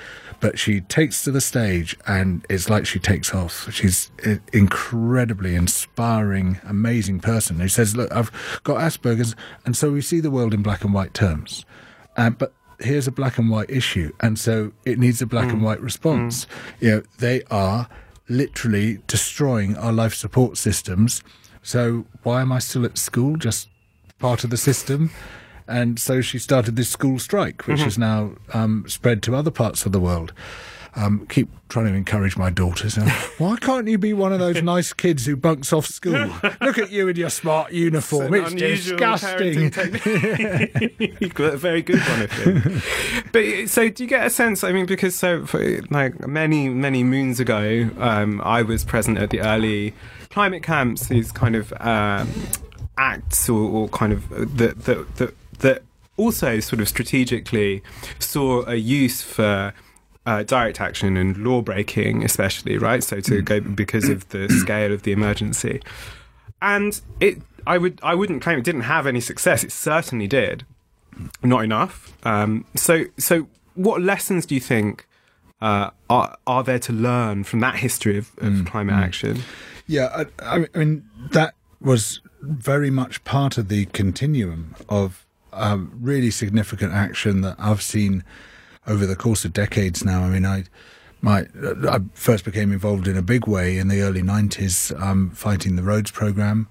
But 0.41 0.59
she 0.59 0.81
takes 0.81 1.25
to 1.25 1.31
the 1.31 1.43
stage, 1.43 1.95
and 2.06 2.47
it's 2.49 2.71
like 2.71 2.87
she 2.87 2.99
takes 2.99 3.35
off. 3.35 3.71
She's 3.71 4.11
an 4.25 4.41
incredibly 4.55 5.56
inspiring, 5.56 6.59
amazing 6.67 7.21
person 7.21 7.61
who 7.61 7.69
says, 7.69 7.95
"Look, 7.95 8.11
I've 8.11 8.33
got 8.65 8.79
Asperger's, 8.79 9.37
and 9.67 9.77
so 9.77 9.93
we 9.93 10.00
see 10.00 10.21
the 10.21 10.31
world 10.31 10.55
in 10.55 10.62
black 10.62 10.85
and 10.85 10.95
white 10.95 11.12
terms." 11.12 11.67
Uh, 12.17 12.31
but 12.31 12.53
here's 12.80 13.06
a 13.06 13.12
black 13.12 13.38
and 13.38 13.50
white 13.50 13.70
issue, 13.70 14.12
and 14.20 14.38
so 14.38 14.72
it 14.84 14.98
needs 14.98 15.20
a 15.22 15.26
black 15.26 15.50
and 15.50 15.60
mm. 15.60 15.64
white 15.64 15.80
response. 15.80 16.44
Mm. 16.44 16.48
You 16.80 16.90
know, 16.90 17.02
they 17.19 17.42
are 17.50 17.88
literally 18.28 18.98
destroying 19.06 19.76
our 19.76 19.92
life 19.92 20.14
support 20.14 20.56
systems. 20.56 21.22
So 21.62 22.06
why 22.22 22.42
am 22.42 22.52
I 22.52 22.58
still 22.58 22.84
at 22.84 22.98
school? 22.98 23.36
Just 23.36 23.69
part 24.19 24.44
of 24.44 24.50
the 24.50 24.56
system. 24.56 25.10
And 25.66 25.98
so 25.98 26.20
she 26.20 26.38
started 26.38 26.76
this 26.76 26.88
school 26.88 27.19
strike, 27.19 27.66
which 27.66 27.76
mm-hmm. 27.76 27.84
has 27.84 27.98
now 27.98 28.32
um, 28.54 28.84
spread 28.88 29.22
to 29.25 29.34
other 29.34 29.50
parts 29.50 29.84
of 29.84 29.92
the 29.92 30.00
world. 30.00 30.32
Um, 30.99 31.27
keep 31.29 31.49
trying 31.69 31.87
to 31.87 31.95
encourage 31.95 32.37
my 32.37 32.50
daughters. 32.50 32.99
uh, 32.99 33.09
Why 33.39 33.56
can't 33.56 33.87
you 33.87 33.99
be 33.99 34.12
one 34.12 34.33
of 34.33 34.41
those 34.41 34.62
nice 34.62 34.93
kids 34.93 35.27
who 35.27 35.37
bunks 35.37 35.73
off 35.73 35.87
school? 35.87 36.12
Look 36.61 36.77
at 36.77 36.91
you 36.91 37.06
in 37.06 37.15
your 37.15 37.31
smart 37.31 37.73
uniform. 37.73 38.35
It's 38.35 38.50
unusual 38.50 38.99
disgusting. 38.99 39.71
parenting 39.71 40.99
technique. 40.99 41.39
a 41.39 41.56
very 41.56 41.83
good 41.83 42.00
one, 42.00 42.23
I 42.23 42.27
think. 42.27 43.33
but 43.33 43.71
so, 43.71 43.89
do 43.89 44.03
you 44.03 44.09
get 44.09 44.27
a 44.27 44.31
sense? 44.31 44.65
I 44.65 44.73
mean, 44.73 44.87
because 44.87 45.15
so 45.15 45.47
for, 45.47 45.61
like 45.91 46.27
many 46.27 46.69
many 46.69 47.05
moons 47.05 47.39
ago, 47.39 47.91
um, 47.99 48.41
I 48.43 48.62
was 48.62 48.85
present 48.85 49.19
at 49.19 49.31
the 49.31 49.41
early 49.41 49.95
climate 50.31 50.65
camps. 50.65 51.06
These 51.06 51.31
kind 51.31 51.55
of 51.55 51.73
um, 51.75 52.29
acts, 52.97 53.49
or, 53.49 53.71
or 53.71 53.89
kind 53.91 54.12
of 54.12 54.29
that 54.56 54.85
that 54.85 55.17
that 55.17 55.35
that 55.61 55.83
also 56.17 56.59
sort 56.59 56.81
of 56.81 56.88
strategically 56.88 57.85
saw 58.19 58.67
a 58.67 58.75
use 58.75 59.23
for 59.23 59.73
uh, 60.28 60.42
direct 60.42 60.78
action 60.78 61.16
and 61.16 61.38
law 61.38 61.62
breaking, 61.62 62.23
especially, 62.23 62.76
right? 62.76 63.02
So 63.02 63.18
to 63.20 63.40
go 63.40 63.61
because 63.61 64.11
of 64.11 64.28
the 64.28 64.47
scale 64.50 64.92
of 64.92 65.02
the 65.02 65.12
emergency, 65.12 65.80
and 66.61 67.00
it, 67.18 67.38
I 67.66 67.78
would, 67.78 67.99
I 68.02 68.14
wouldn't 68.14 68.42
claim 68.42 68.58
it 68.58 68.64
didn't 68.64 68.82
have 68.82 69.06
any 69.06 69.20
success. 69.20 69.64
It 69.64 69.73
certainly 69.73 70.26
did, 70.26 70.66
not 71.42 71.64
enough. 71.64 72.12
Um, 72.25 72.66
so, 72.76 73.06
so 73.16 73.49
what 73.75 74.02
lessons 74.02 74.44
do 74.44 74.54
you 74.54 74.61
think 74.61 75.06
uh, 75.62 75.90
are 76.11 76.37
are 76.47 76.62
there 76.62 76.78
to 76.80 76.92
learn 76.92 77.44
from 77.44 77.61
that 77.61 77.76
history 77.76 78.18
of, 78.18 78.30
of 78.37 78.66
climate 78.66 78.97
action? 78.97 79.40
Yeah, 79.87 80.25
I, 80.42 80.66
I 80.75 80.78
mean 80.78 81.08
that 81.30 81.54
was 81.80 82.20
very 82.42 82.90
much 82.90 83.25
part 83.25 83.56
of 83.56 83.68
the 83.68 83.87
continuum 83.87 84.75
of 84.90 85.25
um, 85.54 85.90
really 86.02 86.30
significant 86.30 86.92
action 86.92 87.40
that 87.40 87.56
I've 87.58 87.80
seen 87.80 88.25
over 88.88 89.07
the 89.07 89.14
course 89.16 89.45
of 89.45 89.52
decades 89.52 90.04
now. 90.04 90.23
I 90.23 90.28
mean, 90.28 90.47
I 90.47 90.64
my 91.21 91.47
I 91.88 92.00
first 92.14 92.45
became 92.45 92.73
involved 92.73 93.07
in 93.07 93.16
a 93.16 93.23
big 93.23 93.47
way 93.47 93.78
in 93.78 93.88
the 93.88 94.00
early 94.00 94.23
'90s, 94.23 94.99
um, 95.00 95.30
fighting 95.30 95.76
the 95.76 95.83
roads 95.83 96.11
program. 96.11 96.68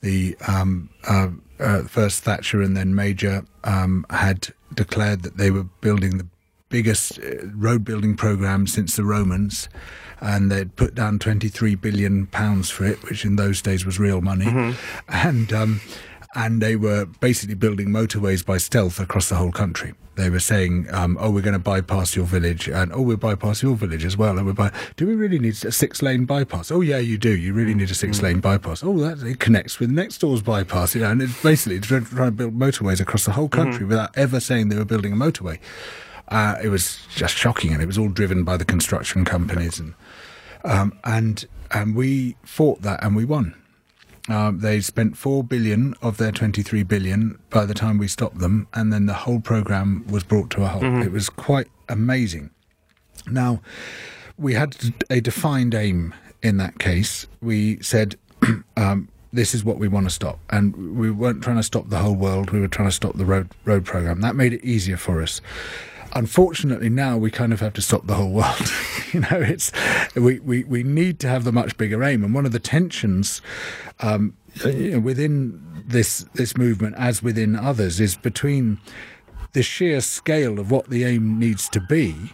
The 0.00 0.36
um, 0.46 0.90
uh, 1.06 1.28
uh, 1.58 1.82
first 1.82 2.22
Thatcher 2.22 2.62
and 2.62 2.76
then 2.76 2.94
Major 2.94 3.44
um, 3.64 4.06
had 4.10 4.48
declared 4.74 5.22
that 5.22 5.36
they 5.36 5.50
were 5.50 5.64
building 5.80 6.18
the 6.18 6.26
biggest 6.68 7.18
uh, 7.18 7.46
road 7.54 7.84
building 7.84 8.16
program 8.16 8.66
since 8.66 8.94
the 8.94 9.04
Romans, 9.04 9.68
and 10.20 10.52
they'd 10.52 10.76
put 10.76 10.94
down 10.94 11.18
23 11.18 11.74
billion 11.74 12.26
pounds 12.26 12.70
for 12.70 12.84
it, 12.84 13.02
which 13.04 13.24
in 13.24 13.36
those 13.36 13.60
days 13.60 13.84
was 13.84 13.98
real 13.98 14.20
money, 14.20 14.46
and 15.08 15.52
um, 15.52 15.80
and 16.38 16.62
they 16.62 16.76
were 16.76 17.04
basically 17.20 17.56
building 17.56 17.88
motorways 17.88 18.46
by 18.46 18.58
stealth 18.58 19.00
across 19.00 19.28
the 19.28 19.34
whole 19.34 19.50
country. 19.50 19.92
They 20.14 20.30
were 20.30 20.40
saying, 20.40 20.86
um, 20.92 21.16
"Oh, 21.20 21.30
we're 21.30 21.42
going 21.42 21.60
to 21.62 21.70
bypass 21.74 22.14
your 22.14 22.24
village," 22.26 22.68
and 22.68 22.92
"Oh, 22.92 23.02
we'll 23.02 23.16
bypass 23.16 23.62
your 23.62 23.74
village 23.76 24.04
as 24.04 24.16
well." 24.16 24.36
And 24.38 24.46
we're 24.46 24.52
by- 24.52 24.72
do 24.96 25.06
we 25.06 25.14
really 25.14 25.38
need 25.40 25.56
a 25.64 25.72
six-lane 25.72 26.24
bypass? 26.26 26.70
Oh, 26.70 26.80
yeah, 26.80 26.98
you 26.98 27.18
do. 27.18 27.36
You 27.36 27.52
really 27.52 27.74
need 27.74 27.90
a 27.90 27.94
six-lane 27.94 28.38
bypass. 28.40 28.82
Oh, 28.84 28.96
that 28.98 29.26
it 29.26 29.40
connects 29.40 29.80
with 29.80 29.90
next 29.90 30.18
door's 30.18 30.42
bypass. 30.42 30.94
You 30.94 31.00
know, 31.02 31.10
and 31.10 31.22
it's 31.22 31.40
basically 31.42 31.80
trying 31.80 32.04
to 32.04 32.30
build 32.30 32.56
motorways 32.58 33.00
across 33.00 33.24
the 33.24 33.32
whole 33.32 33.48
country 33.48 33.84
without 33.84 34.10
ever 34.16 34.38
saying 34.40 34.68
they 34.68 34.76
were 34.76 34.84
building 34.84 35.12
a 35.12 35.16
motorway. 35.16 35.58
Uh, 36.28 36.56
it 36.62 36.68
was 36.68 36.98
just 37.14 37.34
shocking, 37.36 37.72
and 37.72 37.82
it 37.82 37.86
was 37.86 37.98
all 37.98 38.08
driven 38.08 38.44
by 38.44 38.56
the 38.56 38.64
construction 38.64 39.24
companies, 39.24 39.80
and 39.80 39.94
um, 40.64 40.92
and 41.04 41.46
and 41.72 41.96
we 41.96 42.36
fought 42.44 42.82
that, 42.82 43.02
and 43.02 43.16
we 43.16 43.24
won. 43.24 43.54
Um, 44.28 44.58
they 44.60 44.80
spent 44.80 45.16
four 45.16 45.42
billion 45.42 45.94
of 46.02 46.16
their 46.18 46.32
twenty-three 46.32 46.82
billion 46.82 47.38
by 47.50 47.64
the 47.64 47.74
time 47.74 47.98
we 47.98 48.08
stopped 48.08 48.38
them, 48.38 48.66
and 48.74 48.92
then 48.92 49.06
the 49.06 49.14
whole 49.14 49.40
program 49.40 50.04
was 50.08 50.22
brought 50.22 50.50
to 50.50 50.64
a 50.64 50.68
halt. 50.68 50.82
It 51.02 51.12
was 51.12 51.30
quite 51.30 51.68
amazing. 51.88 52.50
Now, 53.30 53.60
we 54.36 54.54
had 54.54 54.76
a 55.10 55.20
defined 55.20 55.74
aim 55.74 56.14
in 56.42 56.58
that 56.58 56.78
case. 56.78 57.26
We 57.40 57.80
said, 57.82 58.16
um, 58.76 59.08
"This 59.32 59.54
is 59.54 59.64
what 59.64 59.78
we 59.78 59.88
want 59.88 60.06
to 60.06 60.10
stop," 60.14 60.38
and 60.50 60.96
we 60.96 61.10
weren't 61.10 61.42
trying 61.42 61.56
to 61.56 61.62
stop 61.62 61.88
the 61.88 61.98
whole 61.98 62.14
world. 62.14 62.50
We 62.50 62.60
were 62.60 62.68
trying 62.68 62.88
to 62.88 62.94
stop 62.94 63.16
the 63.16 63.24
road 63.24 63.48
road 63.64 63.84
program. 63.86 64.20
That 64.20 64.36
made 64.36 64.52
it 64.52 64.62
easier 64.64 64.96
for 64.98 65.22
us. 65.22 65.40
Unfortunately, 66.14 66.88
now 66.88 67.16
we 67.16 67.30
kind 67.30 67.52
of 67.52 67.60
have 67.60 67.74
to 67.74 67.82
stop 67.82 68.06
the 68.06 68.14
whole 68.14 68.32
world. 68.32 68.72
you 69.12 69.20
know, 69.20 69.28
it's 69.32 69.72
we, 70.14 70.38
we, 70.40 70.64
we 70.64 70.82
need 70.82 71.18
to 71.20 71.28
have 71.28 71.44
the 71.44 71.52
much 71.52 71.76
bigger 71.76 72.02
aim, 72.02 72.24
and 72.24 72.34
one 72.34 72.46
of 72.46 72.52
the 72.52 72.58
tensions 72.58 73.42
um, 74.00 74.36
you 74.64 74.92
know, 74.92 75.00
within 75.00 75.62
this 75.86 76.26
this 76.34 76.56
movement, 76.56 76.96
as 76.96 77.22
within 77.22 77.56
others, 77.56 78.00
is 78.00 78.16
between 78.16 78.78
the 79.52 79.62
sheer 79.62 80.00
scale 80.00 80.58
of 80.58 80.70
what 80.70 80.88
the 80.90 81.04
aim 81.04 81.38
needs 81.38 81.68
to 81.70 81.80
be 81.80 82.32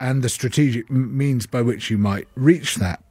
and 0.00 0.22
the 0.22 0.28
strategic 0.28 0.90
means 0.90 1.46
by 1.46 1.62
which 1.62 1.90
you 1.90 1.98
might 1.98 2.28
reach 2.34 2.76
that. 2.76 3.02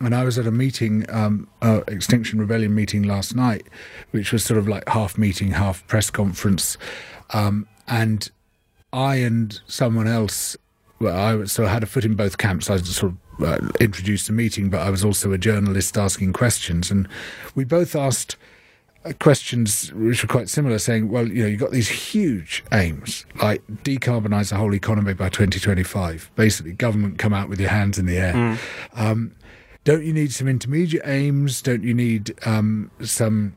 And 0.00 0.14
I 0.14 0.22
was 0.22 0.38
at 0.38 0.46
a 0.46 0.52
meeting, 0.52 1.04
um, 1.10 1.48
uh, 1.60 1.80
Extinction 1.88 2.38
Rebellion 2.38 2.74
meeting 2.74 3.02
last 3.02 3.34
night, 3.34 3.66
which 4.12 4.32
was 4.32 4.44
sort 4.44 4.58
of 4.58 4.68
like 4.68 4.88
half 4.88 5.18
meeting, 5.18 5.50
half 5.52 5.84
press 5.88 6.08
conference. 6.10 6.78
Um, 7.30 7.66
and 7.88 8.30
I 8.92 9.16
and 9.16 9.60
someone 9.66 10.06
else, 10.06 10.56
well, 11.00 11.16
I 11.16 11.44
so 11.44 11.64
I 11.64 11.68
had 11.68 11.82
a 11.82 11.86
foot 11.86 12.04
in 12.04 12.14
both 12.14 12.38
camps. 12.38 12.70
I 12.70 12.78
sort 12.78 13.12
of 13.12 13.18
uh, 13.44 13.68
introduced 13.80 14.26
the 14.26 14.32
meeting, 14.32 14.70
but 14.70 14.80
I 14.80 14.90
was 14.90 15.04
also 15.04 15.32
a 15.32 15.38
journalist 15.38 15.96
asking 15.96 16.32
questions. 16.32 16.90
And 16.90 17.08
we 17.54 17.64
both 17.64 17.94
asked 17.94 18.36
uh, 19.04 19.12
questions 19.20 19.92
which 19.92 20.22
were 20.22 20.28
quite 20.28 20.48
similar, 20.48 20.78
saying, 20.78 21.08
well, 21.08 21.28
you 21.28 21.42
know, 21.42 21.48
you've 21.48 21.60
got 21.60 21.70
these 21.70 21.88
huge 21.88 22.64
aims, 22.72 23.26
like 23.42 23.62
decarbonise 23.84 24.50
the 24.50 24.56
whole 24.56 24.74
economy 24.74 25.14
by 25.14 25.28
2025. 25.28 26.30
Basically, 26.34 26.72
government 26.72 27.18
come 27.18 27.34
out 27.34 27.48
with 27.48 27.60
your 27.60 27.70
hands 27.70 27.98
in 27.98 28.06
the 28.06 28.16
air. 28.18 28.58
Um, 28.94 29.34
don't 29.84 30.04
you 30.04 30.12
need 30.12 30.32
some 30.32 30.48
intermediate 30.48 31.06
aims? 31.06 31.62
Don't 31.62 31.82
you 31.82 31.94
need 31.94 32.34
um, 32.46 32.90
some 33.02 33.54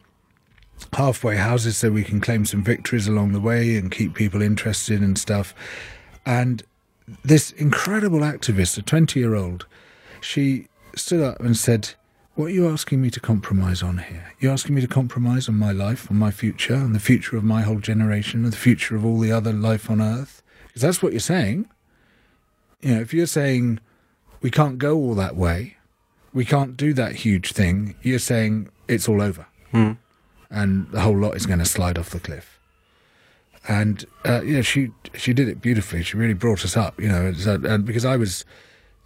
halfway 0.94 1.38
houses 1.38 1.78
so 1.78 1.92
we 1.92 2.04
can 2.04 2.22
claim 2.22 2.46
some 2.46 2.64
victories 2.64 3.08
along 3.08 3.32
the 3.32 3.40
way 3.40 3.76
and 3.76 3.92
keep 3.92 4.14
people 4.14 4.42
interested 4.42 5.02
and 5.02 5.18
stuff? 5.18 5.54
And 6.26 6.64
this 7.24 7.52
incredible 7.52 8.20
activist, 8.20 8.78
a 8.78 8.82
20 8.82 9.20
year 9.20 9.36
old, 9.36 9.66
she 10.20 10.68
stood 10.96 11.22
up 11.22 11.40
and 11.40 11.58
said, 11.58 11.92
What 12.36 12.46
are 12.46 12.50
you 12.50 12.70
asking 12.70 13.02
me 13.02 13.10
to 13.12 13.20
compromise 13.20 13.82
on 13.82 14.00
here? 14.00 14.34
You're 14.40 14.54
asking 14.54 14.76
me 14.76 14.82
to 14.82 14.88
compromise 14.88 15.50
on 15.50 15.56
my 15.56 15.72
life, 15.72 16.10
on 16.10 16.18
my 16.18 16.32
future, 16.32 16.76
on 16.76 16.94
the 16.94 17.00
future 17.00 17.38
of 17.38 17.44
my 17.44 17.62
whole 17.62 17.80
generation, 17.80 18.44
and 18.44 18.54
the 18.54 18.58
future 18.58 18.96
of 18.96 19.06
all 19.06 19.20
the 19.20 19.32
other 19.32 19.54
life 19.54 19.90
on 19.90 20.02
Earth? 20.02 20.42
Because 20.68 20.82
that's 20.82 21.04
what 21.04 21.14
you're 21.14 21.20
saying. 21.20 21.70
You 22.82 22.96
know, 22.96 23.02
if 23.02 23.14
you're 23.14 23.26
saying 23.28 23.80
we 24.42 24.50
can't 24.50 24.78
go 24.78 24.96
all 24.96 25.16
that 25.16 25.36
way, 25.36 25.78
we 26.34 26.46
can't 26.46 26.78
do 26.78 26.94
that 26.94 27.14
huge 27.14 27.52
thing, 27.52 27.96
you're 28.02 28.20
saying 28.20 28.70
it's 28.88 29.08
all 29.08 29.22
over. 29.22 29.46
Hmm. 29.72 29.94
And 30.52 30.90
the 30.92 31.00
whole 31.02 31.18
lot 31.18 31.36
is 31.38 31.46
going 31.46 31.60
to 31.60 31.66
slide 31.66 31.98
off 31.98 32.10
the 32.10 32.20
cliff 32.20 32.60
and 33.68 34.06
uh, 34.26 34.42
you 34.42 34.56
know 34.56 34.62
she 34.64 34.90
she 35.16 35.34
did 35.34 35.48
it 35.48 35.62
beautifully. 35.62 36.04
She 36.04 36.18
really 36.18 36.34
brought 36.34 36.66
us 36.66 36.76
up, 36.76 37.00
you 37.00 37.08
know, 37.08 37.28
and, 37.28 37.38
so- 37.38 37.62
and 37.64 37.86
because 37.86 38.06
I 38.06 38.18
was, 38.18 38.44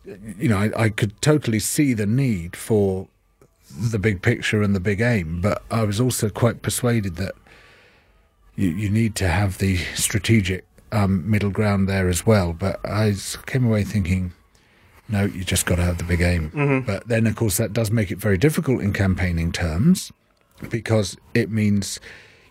you 0.05 0.47
know, 0.47 0.57
I, 0.57 0.71
I 0.85 0.89
could 0.89 1.21
totally 1.21 1.59
see 1.59 1.93
the 1.93 2.05
need 2.05 2.55
for 2.55 3.07
the 3.77 3.99
big 3.99 4.21
picture 4.21 4.61
and 4.61 4.73
the 4.75 4.79
big 4.79 5.01
aim, 5.01 5.41
but 5.41 5.61
I 5.69 5.83
was 5.83 5.99
also 5.99 6.29
quite 6.29 6.61
persuaded 6.61 7.17
that 7.17 7.33
you 8.55 8.69
you 8.69 8.89
need 8.89 9.13
to 9.15 9.27
have 9.27 9.57
the 9.57 9.75
strategic 9.93 10.63
um, 10.93 11.29
middle 11.29 11.49
ground 11.51 11.89
there 11.89 12.07
as 12.07 12.25
well. 12.25 12.53
But 12.53 12.79
I 12.85 13.13
came 13.45 13.65
away 13.65 13.83
thinking. 13.83 14.33
No, 15.07 15.25
you 15.25 15.43
just 15.43 15.67
got 15.67 15.75
to 15.75 15.83
have 15.83 15.99
the 15.99 16.03
big 16.03 16.21
aim. 16.21 16.83
But 16.87 17.07
then, 17.07 17.27
of 17.27 17.35
course, 17.35 17.57
that 17.57 17.73
does 17.73 17.91
make 17.91 18.09
it 18.09 18.17
very 18.17 18.39
difficult 18.39 18.81
in 18.81 18.91
campaigning 18.91 19.51
terms 19.51 20.11
because 20.69 21.17
it 21.33 21.50
means 21.50 22.00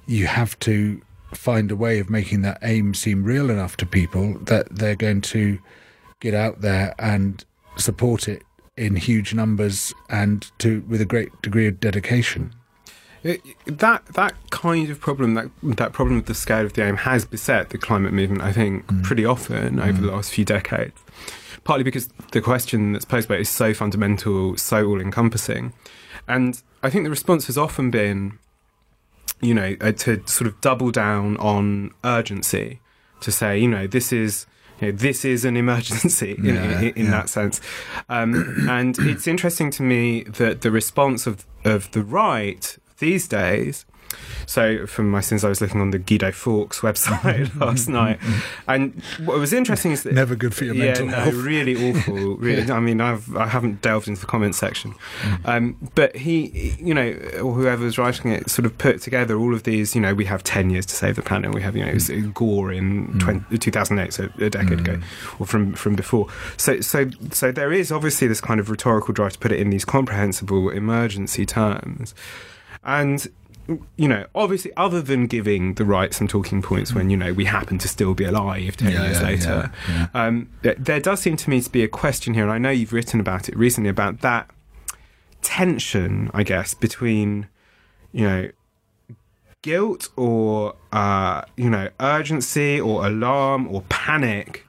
you 0.06 0.26
have 0.26 0.58
to 0.60 1.00
find 1.32 1.70
a 1.70 1.76
way 1.76 1.98
of 1.98 2.08
making 2.10 2.42
that 2.42 2.58
aim 2.62 2.94
seem 2.94 3.24
real 3.24 3.50
enough 3.50 3.76
to 3.76 3.86
people 3.86 4.38
that 4.40 4.68
they're 4.70 4.96
going 4.96 5.20
to 5.20 5.58
get 6.20 6.34
out 6.34 6.60
there 6.60 6.94
and 6.98 7.44
support 7.76 8.28
it 8.28 8.42
in 8.76 8.96
huge 8.96 9.34
numbers 9.34 9.92
and 10.08 10.50
to 10.58 10.84
with 10.88 11.00
a 11.00 11.04
great 11.04 11.30
degree 11.42 11.66
of 11.66 11.80
dedication. 11.80 12.52
It, 13.22 13.40
that 13.66 14.04
that 14.14 14.34
kind 14.50 14.90
of 14.90 15.00
problem, 15.00 15.34
that 15.34 15.48
that 15.62 15.92
problem 15.92 16.18
of 16.18 16.26
the 16.26 16.34
scale 16.34 16.66
of 16.66 16.74
the 16.74 16.84
aim, 16.84 16.96
has 16.96 17.24
beset 17.24 17.70
the 17.70 17.78
climate 17.78 18.12
movement. 18.12 18.42
I 18.42 18.52
think 18.52 18.86
mm. 18.86 19.02
pretty 19.02 19.24
often 19.24 19.80
over 19.80 19.92
mm. 19.92 20.00
the 20.02 20.12
last 20.12 20.30
few 20.30 20.44
decades. 20.44 21.00
Partly 21.64 21.84
because 21.84 22.08
the 22.32 22.42
question 22.42 22.92
that's 22.92 23.06
posed 23.06 23.26
by 23.26 23.36
it 23.36 23.40
is 23.40 23.48
so 23.48 23.72
fundamental, 23.72 24.58
so 24.58 24.86
all-encompassing, 24.86 25.72
and 26.28 26.62
I 26.84 26.90
think 26.90 27.04
the 27.04 27.10
response 27.10 27.46
has 27.46 27.56
often 27.56 27.90
been, 27.90 28.38
you 29.40 29.54
know, 29.54 29.74
uh, 29.80 29.92
to 29.92 30.22
sort 30.26 30.46
of 30.48 30.60
double 30.60 30.90
down 30.90 31.36
on 31.38 31.90
urgency, 32.04 32.80
to 33.22 33.32
say, 33.32 33.58
you 33.58 33.68
know, 33.68 33.86
this 33.86 34.12
is. 34.12 34.46
You 34.80 34.88
know, 34.90 34.98
this 34.98 35.24
is 35.24 35.44
an 35.44 35.56
emergency 35.64 36.32
in, 36.36 36.44
Yeah, 36.46 36.80
in, 36.80 36.88
in 36.96 37.04
yeah. 37.04 37.10
that 37.12 37.28
sense, 37.28 37.60
um, 38.08 38.66
and 38.68 38.98
it's 38.98 39.28
interesting 39.28 39.70
to 39.70 39.84
me 39.84 40.24
that 40.24 40.62
the 40.62 40.72
response 40.72 41.28
of 41.28 41.46
of 41.64 41.90
the 41.92 42.02
right 42.02 42.76
these 42.98 43.28
days. 43.28 43.86
So, 44.46 44.86
from 44.86 45.10
my 45.10 45.20
sins, 45.20 45.42
I 45.44 45.48
was 45.48 45.60
looking 45.60 45.80
on 45.80 45.90
the 45.90 45.98
Guido 45.98 46.30
Fawkes 46.30 46.80
website 46.80 47.54
last 47.60 47.88
night, 47.88 48.20
and 48.68 49.00
what 49.24 49.38
was 49.38 49.52
interesting 49.52 49.92
is 49.92 50.02
that 50.02 50.12
Never 50.14 50.34
good 50.36 50.54
for 50.54 50.64
your 50.64 50.74
yeah, 50.74 50.84
mental 50.86 51.06
no, 51.06 51.12
health. 51.16 51.34
really 51.34 51.90
awful. 51.90 52.34
Really, 52.44 52.70
I 52.70 52.80
mean, 52.80 53.00
I've 53.00 53.34
I 53.36 53.46
haven't 53.46 53.80
delved 53.80 54.06
into 54.08 54.20
the 54.20 54.26
comments 54.26 54.58
section, 54.58 54.94
Mm. 55.22 55.38
um, 55.48 55.76
but 55.94 56.14
he, 56.16 56.76
you 56.78 56.92
know, 56.94 57.10
or 57.42 57.52
whoever 57.54 57.84
was 57.84 57.96
writing 57.96 58.30
it, 58.32 58.50
sort 58.50 58.66
of 58.66 58.76
put 58.76 59.00
together 59.00 59.38
all 59.38 59.54
of 59.54 59.62
these. 59.62 59.94
You 59.94 60.00
know, 60.00 60.14
we 60.14 60.24
have 60.26 60.42
ten 60.44 60.68
years 60.70 60.84
to 60.86 60.94
save 60.94 61.16
the 61.16 61.22
planet. 61.22 61.54
We 61.54 61.62
have, 61.62 61.74
you 61.76 61.84
know, 61.84 61.90
it 61.90 61.94
was 61.94 62.10
Gore 62.34 62.72
in 62.72 63.18
20, 63.20 63.58
2008, 63.58 64.12
so 64.12 64.28
a 64.44 64.50
decade 64.50 64.80
ago, 64.80 65.00
or 65.38 65.46
from 65.46 65.72
from 65.74 65.94
before. 65.96 66.28
So, 66.56 66.80
so, 66.80 67.08
so 67.30 67.50
there 67.52 67.72
is 67.72 67.90
obviously 67.90 68.28
this 68.28 68.40
kind 68.40 68.60
of 68.60 68.68
rhetorical 68.68 69.14
drive 69.14 69.32
to 69.34 69.38
put 69.38 69.52
it 69.52 69.58
in 69.60 69.70
these 69.70 69.84
comprehensible 69.84 70.68
emergency 70.70 71.46
terms, 71.46 72.14
and 72.84 73.26
you 73.96 74.08
know, 74.08 74.26
obviously, 74.34 74.72
other 74.76 75.00
than 75.00 75.26
giving 75.26 75.74
the 75.74 75.84
right 75.84 76.12
some 76.12 76.28
talking 76.28 76.60
points 76.60 76.92
when 76.94 77.08
you 77.10 77.16
know 77.16 77.32
we 77.32 77.46
happen 77.46 77.78
to 77.78 77.88
still 77.88 78.14
be 78.14 78.24
alive 78.24 78.76
ten 78.76 78.92
Yeah, 78.92 79.04
years 79.04 79.20
yeah, 79.20 79.26
later, 79.26 79.72
yeah, 79.88 80.06
Um, 80.14 80.48
th- 80.62 80.76
there 80.78 81.00
does 81.00 81.20
seem 81.20 81.36
to 81.38 81.50
me 81.50 81.60
to 81.60 81.70
be 81.70 81.82
a 81.82 81.88
question 81.88 82.34
here, 82.34 82.42
and 82.42 82.52
I 82.52 82.58
know 82.58 82.70
you've 82.70 82.92
written 82.92 83.20
about 83.20 83.48
it 83.48 83.56
recently 83.56 83.88
about 83.90 84.20
that 84.20 84.50
tension, 85.42 86.30
I 86.34 86.42
guess, 86.42 86.74
between 86.74 87.46
you 88.12 88.26
know 88.28 88.50
guilt 89.62 90.10
or 90.16 90.74
uh, 90.92 91.42
you 91.56 91.70
know 91.70 91.88
urgency 92.00 92.80
or 92.80 93.06
alarm 93.06 93.66
or 93.68 93.82
panic. 93.88 94.66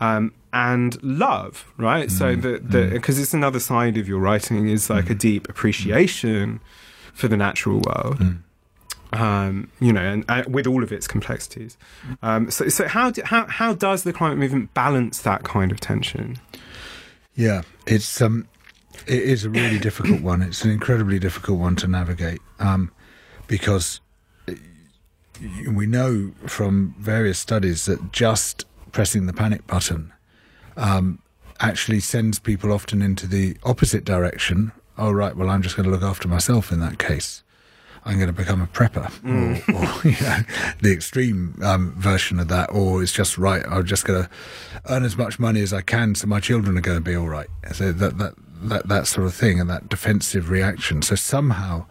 Um, 0.00 0.34
and 0.54 1.00
love, 1.02 1.64
right? 1.78 2.10
so 2.10 2.34
the 2.36 2.58
the 2.58 2.90
because 2.92 3.18
it's 3.18 3.32
another 3.32 3.60
side 3.60 3.96
of 3.96 4.06
your 4.08 4.18
writing 4.18 4.68
is 4.68 4.90
like 4.90 5.08
a 5.08 5.14
deep 5.14 5.48
appreciation 5.48 6.60
for 7.12 7.28
the 7.28 7.36
natural 7.36 7.80
world, 7.80 8.20
um, 9.12 9.70
you 9.80 9.92
know, 9.92 10.00
and, 10.00 10.24
and 10.28 10.52
with 10.54 10.66
all 10.66 10.82
of 10.82 10.92
its 10.92 11.06
complexities. 11.06 11.76
Um, 12.22 12.50
so, 12.50 12.68
so 12.68 12.88
how, 12.88 13.10
do, 13.10 13.22
how 13.24 13.46
how 13.46 13.74
does 13.74 14.04
the 14.04 14.12
climate 14.12 14.38
movement 14.38 14.72
balance 14.74 15.20
that 15.20 15.44
kind 15.44 15.70
of 15.70 15.80
tension? 15.80 16.38
Yeah, 17.34 17.62
it's 17.86 18.20
um, 18.20 18.48
it 19.06 19.22
is 19.22 19.44
a 19.44 19.50
really 19.50 19.78
difficult 19.88 20.22
one. 20.22 20.42
It's 20.42 20.64
an 20.64 20.70
incredibly 20.70 21.18
difficult 21.18 21.58
one 21.58 21.76
to 21.76 21.88
navigate 21.88 22.40
um, 22.58 22.90
because 23.46 24.00
uh, 24.48 24.54
we 25.70 25.86
know 25.86 26.32
from 26.46 26.94
various 26.98 27.38
studies 27.38 27.86
that 27.86 28.12
just 28.12 28.64
pressing 28.92 29.26
the 29.26 29.32
panic 29.32 29.66
button 29.66 30.12
um, 30.76 31.20
actually 31.60 32.00
sends 32.00 32.38
people 32.38 32.72
often 32.72 33.02
into 33.02 33.26
the 33.26 33.56
opposite 33.64 34.04
direction. 34.04 34.72
Oh 34.98 35.10
right, 35.10 35.36
well 35.36 35.50
I'm 35.50 35.62
just 35.62 35.76
going 35.76 35.84
to 35.84 35.90
look 35.90 36.02
after 36.02 36.28
myself 36.28 36.70
in 36.72 36.80
that 36.80 36.98
case. 36.98 37.42
I'm 38.04 38.16
going 38.16 38.26
to 38.26 38.32
become 38.32 38.60
a 38.60 38.66
prepper, 38.66 39.10
mm. 39.20 39.68
or, 39.68 39.76
or 39.76 40.08
you 40.08 40.20
know, 40.20 40.38
the 40.80 40.92
extreme 40.92 41.54
um, 41.62 41.94
version 41.96 42.40
of 42.40 42.48
that, 42.48 42.70
or 42.72 43.00
it's 43.00 43.12
just 43.12 43.38
right. 43.38 43.62
I'm 43.68 43.86
just 43.86 44.04
going 44.04 44.24
to 44.24 44.30
earn 44.88 45.04
as 45.04 45.16
much 45.16 45.38
money 45.38 45.60
as 45.60 45.72
I 45.72 45.82
can, 45.82 46.16
so 46.16 46.26
my 46.26 46.40
children 46.40 46.76
are 46.76 46.80
going 46.80 46.98
to 46.98 47.02
be 47.02 47.14
all 47.14 47.28
right. 47.28 47.48
So 47.72 47.92
that 47.92 48.18
that 48.18 48.34
that 48.62 48.88
that 48.88 49.06
sort 49.06 49.26
of 49.26 49.34
thing, 49.34 49.60
and 49.60 49.70
that 49.70 49.88
defensive 49.88 50.50
reaction. 50.50 51.02
So 51.02 51.14
somehow 51.14 51.86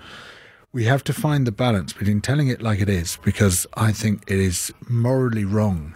we 0.74 0.84
have 0.86 1.04
to 1.06 1.14
find 1.14 1.48
the 1.48 1.52
balance 1.52 1.94
between 1.94 2.22
telling 2.22 2.50
it 2.50 2.62
like 2.62 2.82
it 2.82 2.90
is, 2.90 3.18
because 3.24 3.66
I 3.76 3.94
think 3.94 4.24
it 4.30 4.40
is 4.40 4.74
morally 4.90 5.46
wrong 5.46 5.96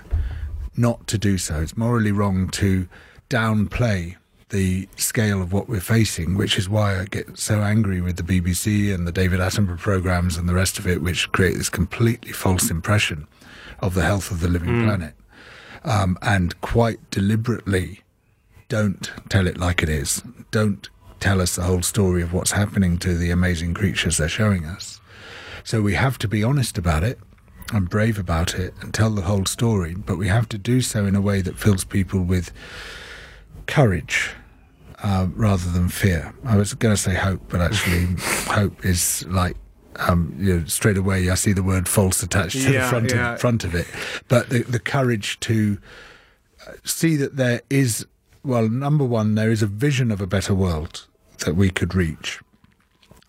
not 0.78 1.08
to 1.08 1.18
do 1.18 1.38
so. 1.38 1.62
It's 1.62 1.78
morally 1.78 2.12
wrong 2.12 2.50
to 2.50 2.88
downplay 3.30 4.16
the 4.50 4.88
scale 4.96 5.42
of 5.42 5.52
what 5.52 5.68
we're 5.68 5.80
facing, 5.80 6.36
which 6.36 6.58
is 6.58 6.70
why 6.70 7.00
I 7.00 7.06
get 7.06 7.38
so 7.38 7.62
angry 7.62 8.02
with 8.02 8.18
the 8.18 8.24
BBC 8.24 8.94
and 8.94 9.08
the 9.08 9.12
David 9.12 9.40
Attenborough 9.40 9.80
programs 9.80 10.38
and 10.38 10.48
the 10.48 10.54
rest 10.54 10.78
of 10.78 10.88
it, 10.88 11.02
which 11.02 11.32
create 11.32 11.58
this 11.58 11.70
completely 11.70 12.32
false 12.32 12.70
impression 12.70 13.28
of 13.80 13.94
the 13.94 14.04
health 14.04 14.32
of 14.32 14.40
the 14.40 14.48
living 14.48 14.70
mm. 14.70 14.86
planet, 14.86 15.14
um, 15.84 16.18
and 16.22 16.60
quite 16.62 17.10
deliberately 17.10 18.02
don't 18.70 19.12
tell 19.30 19.48
it 19.48 19.58
like 19.58 19.82
it 19.84 19.90
is. 19.90 20.24
Don't 20.52 20.90
tell 21.20 21.42
us 21.42 21.56
the 21.56 21.64
whole 21.64 21.82
story 21.82 22.22
of 22.22 22.34
what's 22.34 22.52
happening 22.52 22.98
to 23.00 23.16
the 23.16 23.32
amazing 23.32 23.74
creatures 23.74 24.18
they're 24.18 24.28
showing 24.28 24.66
us. 24.66 25.00
So 25.64 25.82
we 25.82 25.96
have 25.96 26.18
to 26.20 26.28
be 26.28 26.44
honest 26.44 26.78
about 26.78 27.04
it 27.04 27.20
and 27.74 27.90
brave 27.90 28.20
about 28.20 28.54
it 28.54 28.74
and 28.82 28.94
tell 28.94 29.10
the 29.10 29.24
whole 29.24 29.46
story, 29.46 29.96
but 29.96 30.18
we 30.18 30.28
have 30.28 30.48
to 30.50 30.58
do 30.58 30.82
so 30.82 31.06
in 31.06 31.16
a 31.16 31.22
way 31.22 31.42
that 31.42 31.58
fills 31.58 31.84
people 31.84 32.22
with 32.22 32.52
courage 33.68 34.32
uh, 35.04 35.28
rather 35.36 35.70
than 35.70 35.90
fear. 35.90 36.34
I 36.44 36.58
was 36.58 36.74
going 36.74 36.96
to 36.96 37.02
say 37.02 37.14
hope, 37.14 37.42
but 37.50 37.62
actually, 37.62 38.08
hope 38.20 38.86
is 38.86 39.26
like 39.28 39.58
um, 39.98 40.36
you 40.40 40.60
know, 40.60 40.66
straight 40.66 40.98
away 40.98 41.30
I 41.30 41.36
see 41.36 41.54
the 41.54 41.64
word 41.64 41.88
false 41.88 42.22
attached 42.24 42.62
to 42.64 42.72
yeah, 42.72 42.84
the 42.84 42.88
front, 42.88 43.12
yeah. 43.12 43.34
of, 43.34 43.40
front 43.40 43.64
of 43.64 43.76
it. 43.76 43.88
But 44.28 44.50
the, 44.50 44.64
the 44.64 44.80
courage 44.80 45.40
to 45.42 45.78
uh, 46.68 46.74
see 46.84 47.16
that 47.18 47.38
there 47.38 47.62
is, 47.70 48.06
well, 48.44 48.68
number 48.68 49.06
one, 49.06 49.36
there 49.36 49.52
is 49.52 49.62
a 49.62 49.68
vision 49.68 50.12
of 50.12 50.22
a 50.22 50.28
better 50.28 50.54
world 50.54 51.08
that 51.46 51.56
we 51.56 51.70
could 51.70 51.96
reach. 51.96 52.42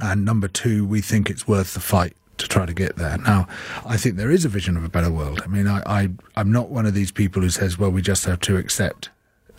And 0.00 0.25
number 0.25 0.49
two, 0.49 0.85
we 0.85 1.00
think 1.00 1.31
it's 1.31 1.49
worth 1.49 1.75
the 1.75 1.81
fight 1.81 2.16
to 2.38 2.47
try 2.47 2.66
to 2.66 2.75
get 2.75 2.97
there. 2.97 3.16
Now, 3.19 3.47
I 3.87 3.97
think 3.97 4.16
there 4.16 4.31
is 4.31 4.45
a 4.45 4.49
vision 4.49 4.76
of 4.76 4.85
a 4.85 4.90
better 4.90 5.11
world. 5.11 5.40
I 5.43 5.47
mean, 5.47 5.66
I, 5.66 5.83
I 5.87 6.09
am 6.37 6.52
not 6.52 6.69
one 6.69 6.85
of 6.85 6.93
these 6.93 7.11
people 7.11 7.40
who 7.40 7.49
says, 7.49 7.78
well, 7.78 7.90
we 7.90 8.02
just 8.02 8.25
have 8.26 8.40
to 8.40 8.59
accept 8.59 9.09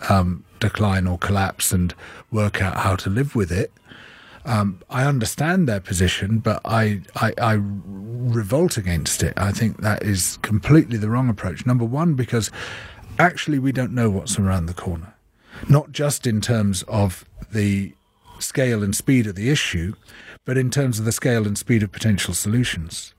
um, 0.10 0.44
decline 0.60 1.08
or 1.08 1.18
collapse 1.18 1.72
and 1.72 1.94
work 2.32 2.62
out 2.62 2.78
how 2.78 2.96
to 2.96 3.10
live 3.10 3.36
with 3.36 3.52
it. 3.52 3.72
Um, 4.46 4.82
I 4.90 5.04
understand 5.04 5.68
their 5.68 5.82
position, 5.82 6.40
but 6.40 6.62
I, 6.64 7.02
I, 7.16 7.34
I 7.38 7.60
revolt 7.60 8.78
against 8.78 9.22
it. 9.22 9.34
I 9.36 9.52
think 9.52 9.82
that 9.82 10.04
is 10.04 10.38
completely 10.42 10.98
the 10.98 11.10
wrong 11.10 11.28
approach. 11.28 11.66
Number 11.66 11.84
one, 11.84 12.14
because 12.14 12.50
actually 13.20 13.60
we 13.60 13.74
don't 13.74 13.92
know 13.92 14.10
what's 14.10 14.40
around 14.40 14.68
the 14.68 14.74
corner, 14.74 15.14
not 15.68 15.92
just 15.92 16.26
in 16.26 16.40
terms 16.40 16.84
of 16.84 17.26
the 17.52 17.94
scale 18.40 18.84
and 18.84 18.96
speed 18.96 19.28
of 19.28 19.36
the 19.36 19.50
issue, 19.50 19.94
but 20.46 20.58
in 20.58 20.70
terms 20.70 20.98
of 20.98 21.04
the 21.04 21.12
scale 21.12 21.46
and 21.46 21.58
speed 21.58 21.84
of 21.84 21.92
potential 21.92 22.34
solutions. 22.34 23.14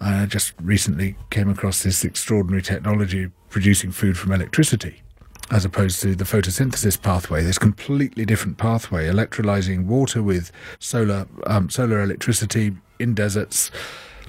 I 0.00 0.24
just 0.26 0.54
recently 0.60 1.16
came 1.30 1.50
across 1.50 1.82
this 1.82 2.04
extraordinary 2.04 2.62
technology 2.62 3.30
producing 3.50 3.90
food 3.90 4.16
from 4.16 4.32
electricity 4.32 5.02
as 5.50 5.64
opposed 5.64 6.00
to 6.02 6.14
the 6.14 6.24
photosynthesis 6.24 7.00
pathway, 7.00 7.42
this 7.42 7.58
completely 7.58 8.24
different 8.24 8.58
pathway, 8.58 9.06
electrolyzing 9.06 9.86
water 9.86 10.22
with 10.22 10.50
solar 10.78 11.26
um, 11.46 11.70
solar 11.70 12.02
electricity 12.02 12.76
in 12.98 13.14
deserts 13.14 13.70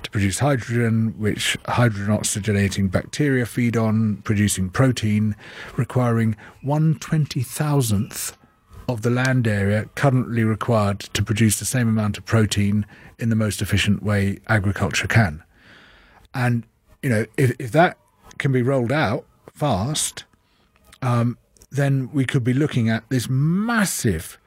to 0.04 0.12
produce 0.12 0.40
hydrogen, 0.40 1.16
which 1.18 1.58
hydrogen 1.66 2.16
oxygenating 2.16 2.92
bacteria 2.92 3.46
feed 3.46 3.76
on, 3.76 4.18
producing 4.18 4.70
protein, 4.70 5.36
requiring 5.76 6.36
one 6.62 6.96
twenty 7.00 7.42
thousandth 7.42 8.38
of 8.88 9.02
the 9.02 9.10
land 9.10 9.48
area 9.48 9.90
currently 9.96 10.44
required 10.44 11.00
to 11.00 11.22
produce 11.24 11.60
the 11.60 11.66
same 11.66 11.90
amount 11.90 12.18
of 12.18 12.26
protein 12.26 12.86
in 13.20 13.30
the 13.30 13.36
most 13.36 13.62
efficient 13.62 14.02
way 14.02 14.38
agriculture 14.48 15.08
can. 15.08 15.44
And 16.34 16.64
you 17.02 17.10
know, 17.10 17.26
if, 17.38 17.56
if 17.60 17.72
that 17.72 17.98
can 18.38 18.52
be 18.52 18.62
rolled 18.62 18.92
out 18.92 19.26
fast, 19.54 20.26
um, 21.02 21.38
then 21.72 22.10
we 22.14 22.26
could 22.26 22.44
be 22.44 22.54
looking 22.54 22.90
at 22.90 23.04
this 23.10 23.28
massive 23.30 24.38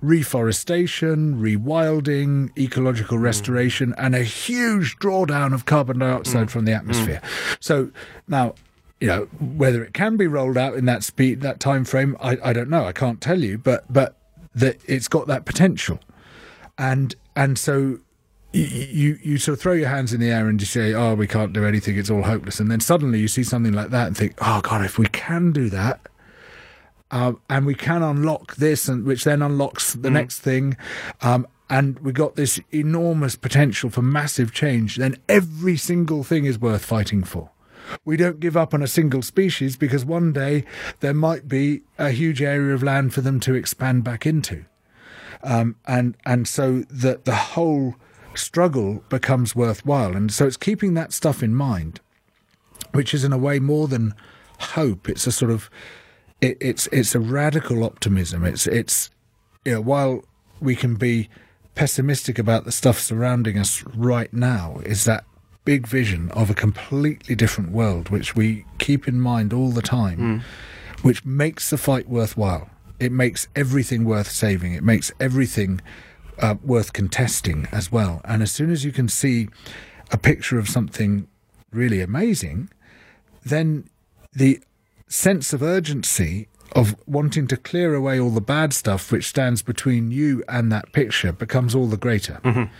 reforestation, 0.00 1.40
rewilding, 1.40 2.56
ecological 2.56 3.18
mm. 3.18 3.22
restoration, 3.22 3.90
mm. 3.90 3.94
and 3.98 4.14
a 4.14 4.22
huge 4.22 4.96
drawdown 4.98 5.52
of 5.52 5.64
carbon 5.64 5.98
dioxide 5.98 6.46
mm. 6.46 6.50
from 6.50 6.64
the 6.64 6.72
atmosphere. 6.72 7.20
Mm. 7.22 7.56
So 7.60 7.90
now, 8.26 8.54
you 9.00 9.08
know, 9.08 9.24
whether 9.40 9.82
it 9.84 9.94
can 9.94 10.16
be 10.16 10.26
rolled 10.26 10.56
out 10.56 10.74
in 10.74 10.84
that 10.86 11.02
speed, 11.02 11.40
that 11.40 11.60
time 11.60 11.84
frame, 11.84 12.16
I, 12.20 12.38
I 12.42 12.52
don't 12.52 12.70
know. 12.70 12.84
I 12.84 12.92
can't 12.92 13.20
tell 13.20 13.40
you, 13.40 13.58
but 13.58 13.92
but 13.92 14.16
that 14.54 14.78
it's 14.86 15.08
got 15.08 15.26
that 15.28 15.44
potential, 15.44 16.00
and 16.76 17.14
and 17.34 17.58
so. 17.58 18.00
You, 18.50 19.18
you 19.22 19.36
sort 19.36 19.58
of 19.58 19.60
throw 19.60 19.74
your 19.74 19.88
hands 19.88 20.14
in 20.14 20.20
the 20.20 20.30
air 20.30 20.48
and 20.48 20.58
you 20.60 20.66
say, 20.66 20.94
"Oh, 20.94 21.14
we 21.14 21.26
can't 21.26 21.52
do 21.52 21.66
anything; 21.66 21.98
it's 21.98 22.10
all 22.10 22.22
hopeless." 22.22 22.60
And 22.60 22.70
then 22.70 22.80
suddenly 22.80 23.20
you 23.20 23.28
see 23.28 23.42
something 23.42 23.74
like 23.74 23.90
that 23.90 24.06
and 24.06 24.16
think, 24.16 24.34
"Oh 24.38 24.60
God, 24.62 24.84
if 24.84 24.98
we 24.98 25.06
can 25.06 25.52
do 25.52 25.68
that, 25.68 26.00
um, 27.10 27.40
and 27.48 27.66
we 27.66 27.74
can 27.74 28.02
unlock 28.02 28.56
this, 28.56 28.88
and 28.88 29.04
which 29.04 29.24
then 29.24 29.42
unlocks 29.42 29.94
the 29.94 30.08
mm. 30.08 30.12
next 30.12 30.40
thing. 30.40 30.76
Um, 31.22 31.46
and 31.70 31.98
we 32.00 32.12
got 32.12 32.36
this 32.36 32.60
enormous 32.72 33.36
potential 33.36 33.90
for 33.90 34.02
massive 34.02 34.52
change. 34.52 34.96
Then 34.96 35.16
every 35.28 35.76
single 35.76 36.24
thing 36.24 36.44
is 36.44 36.58
worth 36.58 36.84
fighting 36.84 37.24
for. 37.24 37.50
We 38.04 38.16
don't 38.16 38.40
give 38.40 38.56
up 38.56 38.74
on 38.74 38.82
a 38.82 38.86
single 38.86 39.22
species 39.22 39.76
because 39.76 40.04
one 40.04 40.32
day 40.32 40.64
there 41.00 41.14
might 41.14 41.48
be 41.48 41.82
a 41.98 42.10
huge 42.10 42.42
area 42.42 42.74
of 42.74 42.82
land 42.82 43.14
for 43.14 43.20
them 43.22 43.40
to 43.40 43.54
expand 43.54 44.04
back 44.04 44.26
into, 44.26 44.66
um, 45.42 45.76
and 45.86 46.16
and 46.26 46.46
so 46.46 46.84
that 46.90 47.24
the 47.24 47.34
whole 47.34 47.96
struggle 48.34 49.02
becomes 49.08 49.56
worthwhile. 49.56 50.16
And 50.16 50.32
so 50.32 50.46
it's 50.46 50.56
keeping 50.56 50.94
that 50.94 51.12
stuff 51.12 51.42
in 51.42 51.54
mind, 51.54 52.00
which 52.92 53.14
is 53.14 53.24
in 53.24 53.32
a 53.32 53.38
way 53.38 53.58
more 53.58 53.88
than 53.88 54.14
hope. 54.60 55.08
It's 55.08 55.26
a 55.26 55.32
sort 55.32 55.50
of 55.50 55.70
it, 56.40 56.56
it's 56.60 56.86
it's 56.88 57.14
a 57.14 57.20
radical 57.20 57.84
optimism. 57.84 58.44
It's 58.44 58.66
it's 58.66 59.10
you 59.64 59.74
know, 59.74 59.80
while 59.80 60.24
we 60.60 60.76
can 60.76 60.94
be 60.94 61.28
pessimistic 61.74 62.38
about 62.38 62.64
the 62.64 62.72
stuff 62.72 62.98
surrounding 62.98 63.58
us 63.58 63.84
right 63.94 64.32
now, 64.32 64.80
is 64.84 65.04
that 65.04 65.24
big 65.64 65.86
vision 65.86 66.30
of 66.30 66.50
a 66.50 66.54
completely 66.54 67.34
different 67.34 67.70
world, 67.70 68.08
which 68.08 68.34
we 68.34 68.64
keep 68.78 69.06
in 69.06 69.20
mind 69.20 69.52
all 69.52 69.70
the 69.70 69.82
time, 69.82 70.18
mm. 70.18 70.42
which 71.02 71.24
makes 71.24 71.70
the 71.70 71.76
fight 71.76 72.08
worthwhile. 72.08 72.70
It 72.98 73.12
makes 73.12 73.46
everything 73.54 74.04
worth 74.04 74.30
saving. 74.30 74.72
It 74.72 74.82
makes 74.82 75.12
everything 75.20 75.80
uh, 76.38 76.56
worth 76.62 76.92
contesting 76.92 77.68
as 77.72 77.90
well. 77.90 78.20
And 78.24 78.42
as 78.42 78.52
soon 78.52 78.70
as 78.70 78.84
you 78.84 78.92
can 78.92 79.08
see 79.08 79.48
a 80.10 80.18
picture 80.18 80.58
of 80.58 80.68
something 80.68 81.28
really 81.70 82.00
amazing, 82.00 82.70
then 83.44 83.88
the 84.32 84.60
sense 85.08 85.52
of 85.52 85.62
urgency 85.62 86.48
of 86.72 86.94
wanting 87.06 87.46
to 87.48 87.56
clear 87.56 87.94
away 87.94 88.20
all 88.20 88.30
the 88.30 88.40
bad 88.40 88.72
stuff 88.72 89.10
which 89.10 89.26
stands 89.26 89.62
between 89.62 90.10
you 90.10 90.44
and 90.48 90.70
that 90.70 90.92
picture 90.92 91.32
becomes 91.32 91.74
all 91.74 91.86
the 91.86 91.96
greater. 91.96 92.40
Mm-hmm. 92.44 92.72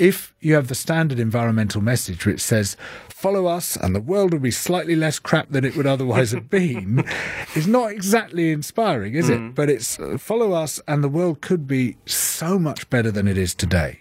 If 0.00 0.34
you 0.40 0.54
have 0.54 0.68
the 0.68 0.74
standard 0.74 1.20
environmental 1.20 1.82
message 1.82 2.24
which 2.24 2.40
says, 2.40 2.74
follow 3.10 3.44
us 3.44 3.76
and 3.76 3.94
the 3.94 4.00
world 4.00 4.32
will 4.32 4.40
be 4.40 4.50
slightly 4.50 4.96
less 4.96 5.18
crap 5.18 5.50
than 5.50 5.62
it 5.62 5.76
would 5.76 5.86
otherwise 5.86 6.30
have 6.30 6.48
been, 6.48 7.04
is 7.54 7.66
not 7.66 7.90
exactly 7.90 8.50
inspiring, 8.50 9.12
is 9.12 9.28
mm. 9.28 9.50
it? 9.50 9.54
But 9.54 9.68
it's 9.68 10.00
uh, 10.00 10.16
follow 10.16 10.52
us 10.52 10.80
and 10.88 11.04
the 11.04 11.08
world 11.10 11.42
could 11.42 11.66
be 11.66 11.98
so 12.06 12.58
much 12.58 12.88
better 12.88 13.10
than 13.10 13.28
it 13.28 13.36
is 13.36 13.54
today. 13.54 14.00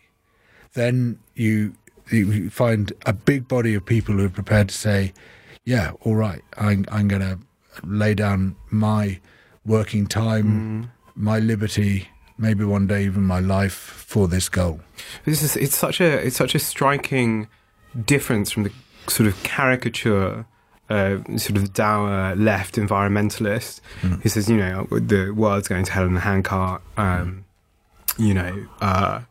Then 0.72 1.20
you, 1.36 1.76
you 2.10 2.50
find 2.50 2.94
a 3.06 3.12
big 3.12 3.50
body 3.50 3.76
of 3.76 3.86
people 3.86 4.16
who 4.16 4.26
are 4.26 4.30
prepared 4.30 4.70
to 4.70 4.76
say, 4.76 5.12
yeah, 5.66 5.92
all 6.00 6.16
right, 6.16 6.44
I'm, 6.58 6.86
I'm 6.90 7.10
going 7.10 7.24
to 7.24 7.40
lay 7.84 8.14
down 8.14 8.56
my 8.70 9.20
working 9.66 10.08
time, 10.08 10.86
mm. 10.86 10.90
my 11.16 11.40
liberty, 11.40 12.08
maybe 12.40 12.64
one 12.64 12.88
day 12.88 13.04
even 13.04 13.24
my 13.24 13.40
life 13.40 13.74
for 13.74 14.28
this 14.28 14.50
goal. 14.50 14.80
This 15.26 15.44
is 15.44 15.56
it's 15.56 15.78
such 15.78 16.02
a 16.02 16.26
it's 16.26 16.38
such 16.38 16.56
a 16.56 16.60
striking 16.60 17.48
difference 18.06 18.52
from 18.52 18.64
the 18.64 18.72
sort 19.08 19.28
of 19.28 19.42
caricature 19.44 20.46
uh, 20.90 21.18
sort 21.38 21.58
of 21.58 21.74
dour 21.74 22.36
left 22.36 22.76
environmentalist 22.76 23.82
mm. 24.02 24.22
who 24.22 24.30
says, 24.30 24.50
you 24.50 24.58
know, 24.58 24.88
the 24.92 25.32
world's 25.32 25.68
going 25.68 25.86
to 25.86 25.92
hell 25.92 26.06
in 26.06 26.18
a 26.18 26.20
handcart. 26.20 26.82
Um, 26.98 27.46
you 28.18 28.34
know, 28.34 28.66
uh, 28.82 29.22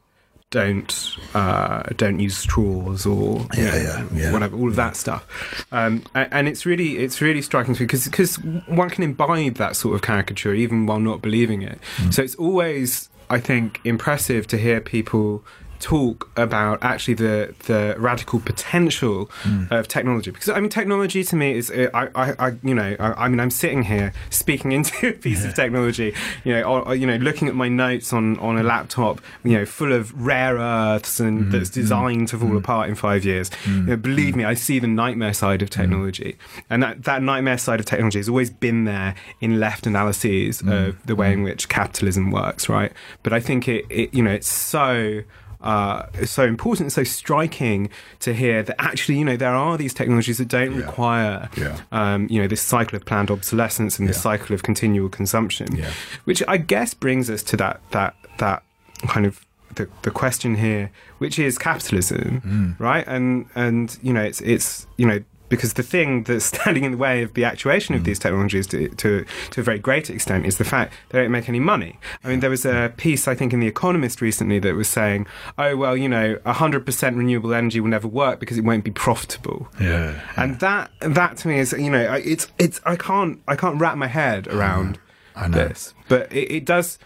don't 0.50 1.16
uh, 1.34 1.82
don't 1.96 2.18
use 2.18 2.36
straws 2.36 3.04
or 3.04 3.46
yeah, 3.56 3.76
yeah, 3.76 4.06
yeah. 4.14 4.32
whatever 4.32 4.56
all 4.56 4.68
of 4.68 4.76
that 4.76 4.96
stuff 4.96 5.66
um, 5.72 6.02
and 6.14 6.48
it's 6.48 6.64
really 6.64 6.98
it's 6.98 7.20
really 7.20 7.42
striking 7.42 7.74
to 7.74 7.82
me 7.82 7.86
because 7.86 8.06
because 8.06 8.36
one 8.66 8.88
can 8.88 9.04
imbibe 9.04 9.54
that 9.56 9.76
sort 9.76 9.94
of 9.94 10.00
caricature 10.00 10.54
even 10.54 10.86
while 10.86 11.00
not 11.00 11.20
believing 11.20 11.60
it 11.62 11.78
mm. 11.96 12.14
so 12.14 12.22
it's 12.22 12.34
always 12.36 13.10
I 13.30 13.40
think 13.40 13.80
impressive 13.84 14.46
to 14.48 14.56
hear 14.56 14.80
people 14.80 15.44
talk 15.80 16.30
about 16.36 16.82
actually 16.82 17.14
the 17.14 17.54
the 17.66 17.94
radical 17.98 18.40
potential 18.40 19.30
Hmm. 19.42 19.64
of 19.70 19.88
technology. 19.88 20.30
Because 20.30 20.48
I 20.48 20.60
mean 20.60 20.70
technology 20.70 21.22
to 21.24 21.36
me 21.36 21.52
is 21.56 21.70
uh, 21.70 21.88
I 21.94 22.08
I, 22.14 22.34
I 22.38 22.52
you 22.62 22.74
know 22.74 22.96
I, 22.98 23.24
I 23.24 23.28
mean 23.28 23.40
I'm 23.40 23.50
sitting 23.50 23.82
here 23.84 24.12
speaking 24.30 24.72
into 24.78 25.08
a 25.08 25.12
piece 25.12 25.44
of 25.44 25.54
technology 25.54 26.14
you 26.44 26.52
know 26.54 26.62
or, 26.62 26.88
or, 26.88 26.94
you 26.94 27.06
know 27.06 27.16
looking 27.16 27.48
at 27.48 27.54
my 27.54 27.68
notes 27.68 28.12
on 28.12 28.38
on 28.40 28.58
a 28.58 28.62
laptop 28.62 29.20
you 29.44 29.52
know 29.56 29.64
full 29.66 29.92
of 29.92 30.12
rare 30.20 30.56
earths 30.56 31.20
and 31.20 31.38
Hmm. 31.38 31.50
that's 31.50 31.70
hmm. 31.74 31.80
designed 31.80 32.28
to 32.28 32.38
fall 32.38 32.48
hmm. 32.48 32.56
apart 32.56 32.88
in 32.88 32.94
five 32.94 33.24
years. 33.24 33.50
Hmm. 33.64 33.80
You 33.80 33.86
know, 33.86 33.96
believe 33.96 34.34
me 34.36 34.44
I 34.44 34.54
see 34.54 34.78
the 34.78 34.86
nightmare 34.88 35.32
side 35.34 35.62
of 35.62 35.70
technology. 35.70 36.36
And 36.70 36.82
that 36.82 37.04
that 37.04 37.22
nightmare 37.22 37.58
side 37.58 37.80
of 37.80 37.86
technology 37.86 38.18
has 38.18 38.28
always 38.28 38.50
been 38.50 38.84
there 38.84 39.14
in 39.40 39.60
left 39.60 39.86
analyses 39.86 40.60
of 40.62 41.04
the 41.06 41.14
way 41.14 41.32
in 41.32 41.42
which 41.42 41.68
capitalism 41.68 42.30
works 42.30 42.68
right? 42.68 42.92
But 43.22 43.32
I 43.32 43.40
think 43.40 43.68
it, 43.68 43.84
it 43.90 44.12
you 44.14 44.22
know 44.22 44.30
it's 44.32 44.48
so 44.48 45.22
uh, 45.60 46.06
it's 46.14 46.30
so 46.30 46.44
important 46.44 46.92
so 46.92 47.02
striking 47.04 47.90
to 48.20 48.32
hear 48.32 48.62
that 48.62 48.76
actually, 48.80 49.18
you 49.18 49.24
know, 49.24 49.36
there 49.36 49.54
are 49.54 49.76
these 49.76 49.92
technologies 49.92 50.38
that 50.38 50.48
don't 50.48 50.72
Yeah. 50.72 50.86
require, 50.86 51.48
Yeah. 51.56 51.76
um, 51.90 52.28
you 52.30 52.40
know, 52.40 52.46
this 52.48 52.60
cycle 52.62 52.96
of 52.96 53.04
planned 53.04 53.30
obsolescence 53.30 53.98
and 53.98 54.08
this 54.08 54.16
Yeah. 54.18 54.22
cycle 54.22 54.54
of 54.54 54.62
continual 54.62 55.08
consumption, 55.08 55.74
Yeah. 55.76 55.90
which 56.24 56.42
I 56.46 56.56
guess 56.58 56.94
brings 56.94 57.28
us 57.28 57.42
to 57.44 57.56
that 57.56 57.80
that 57.90 58.14
that 58.38 58.62
kind 59.08 59.26
of 59.26 59.44
the, 59.74 59.88
the 60.02 60.10
question 60.10 60.54
here, 60.56 60.90
which 61.18 61.38
is 61.38 61.58
capitalism, 61.58 62.40
Mm. 62.46 62.80
right? 62.80 63.04
And 63.06 63.46
and 63.54 63.96
you 64.02 64.12
know, 64.12 64.22
it's 64.22 64.40
it's 64.40 64.86
you 64.96 65.06
know. 65.06 65.20
Because 65.48 65.74
the 65.74 65.82
thing 65.82 66.24
that's 66.24 66.44
standing 66.54 66.84
in 66.84 66.92
the 66.92 66.98
way 66.98 67.22
of 67.22 67.34
the 67.34 67.44
actuation 67.44 67.94
Mm. 67.94 67.98
of 67.98 68.04
these 68.04 68.18
technologies 68.18 68.66
to, 68.68 68.88
to, 68.90 69.24
to 69.50 69.60
a 69.60 69.64
very 69.64 69.78
great 69.78 70.10
extent 70.10 70.44
is 70.46 70.58
the 70.58 70.64
fact 70.64 70.92
they 71.08 71.20
don't 71.20 71.30
make 71.30 71.48
any 71.48 71.60
money. 71.60 71.98
I 72.22 72.28
mean, 72.28 72.40
there 72.40 72.50
was 72.50 72.66
a 72.66 72.92
piece, 72.96 73.26
I 73.26 73.34
think, 73.34 73.52
in 73.52 73.60
The 73.60 73.66
Economist 73.66 74.20
recently 74.20 74.58
that 74.58 74.74
was 74.74 74.88
saying, 74.88 75.26
oh, 75.56 75.76
well, 75.76 75.96
you 75.96 76.08
know, 76.08 76.36
100% 76.44 77.16
renewable 77.16 77.54
energy 77.54 77.80
will 77.80 77.88
never 77.88 78.08
work 78.08 78.40
because 78.40 78.58
it 78.58 78.64
won't 78.64 78.84
be 78.84 78.90
profitable. 78.90 79.68
Yeah. 79.80 80.20
And 80.36 80.60
that, 80.60 80.90
that 81.00 81.36
to 81.38 81.48
me 81.48 81.58
is, 81.58 81.72
you 81.72 81.90
know, 81.90 82.12
it's, 82.14 82.48
it's, 82.58 82.80
I 82.84 82.96
can't, 82.96 83.40
I 83.48 83.56
can't 83.56 83.80
wrap 83.80 83.96
my 83.96 84.06
head 84.08 84.48
around 84.48 84.98
I 85.34 85.48
know. 85.48 85.56
this. 85.68 85.94
But 86.08 86.30
it, 86.32 86.50
it 86.52 86.64
does, 86.66 86.98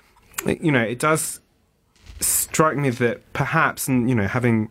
you 0.47 0.73
know, 0.73 0.83
it 0.83 0.99
does 0.99 1.41
strike 2.21 2.77
me 2.77 2.91
that 2.91 3.33
perhaps, 3.33 3.89
and 3.89 4.09
you 4.09 4.15
know, 4.15 4.27
having 4.27 4.71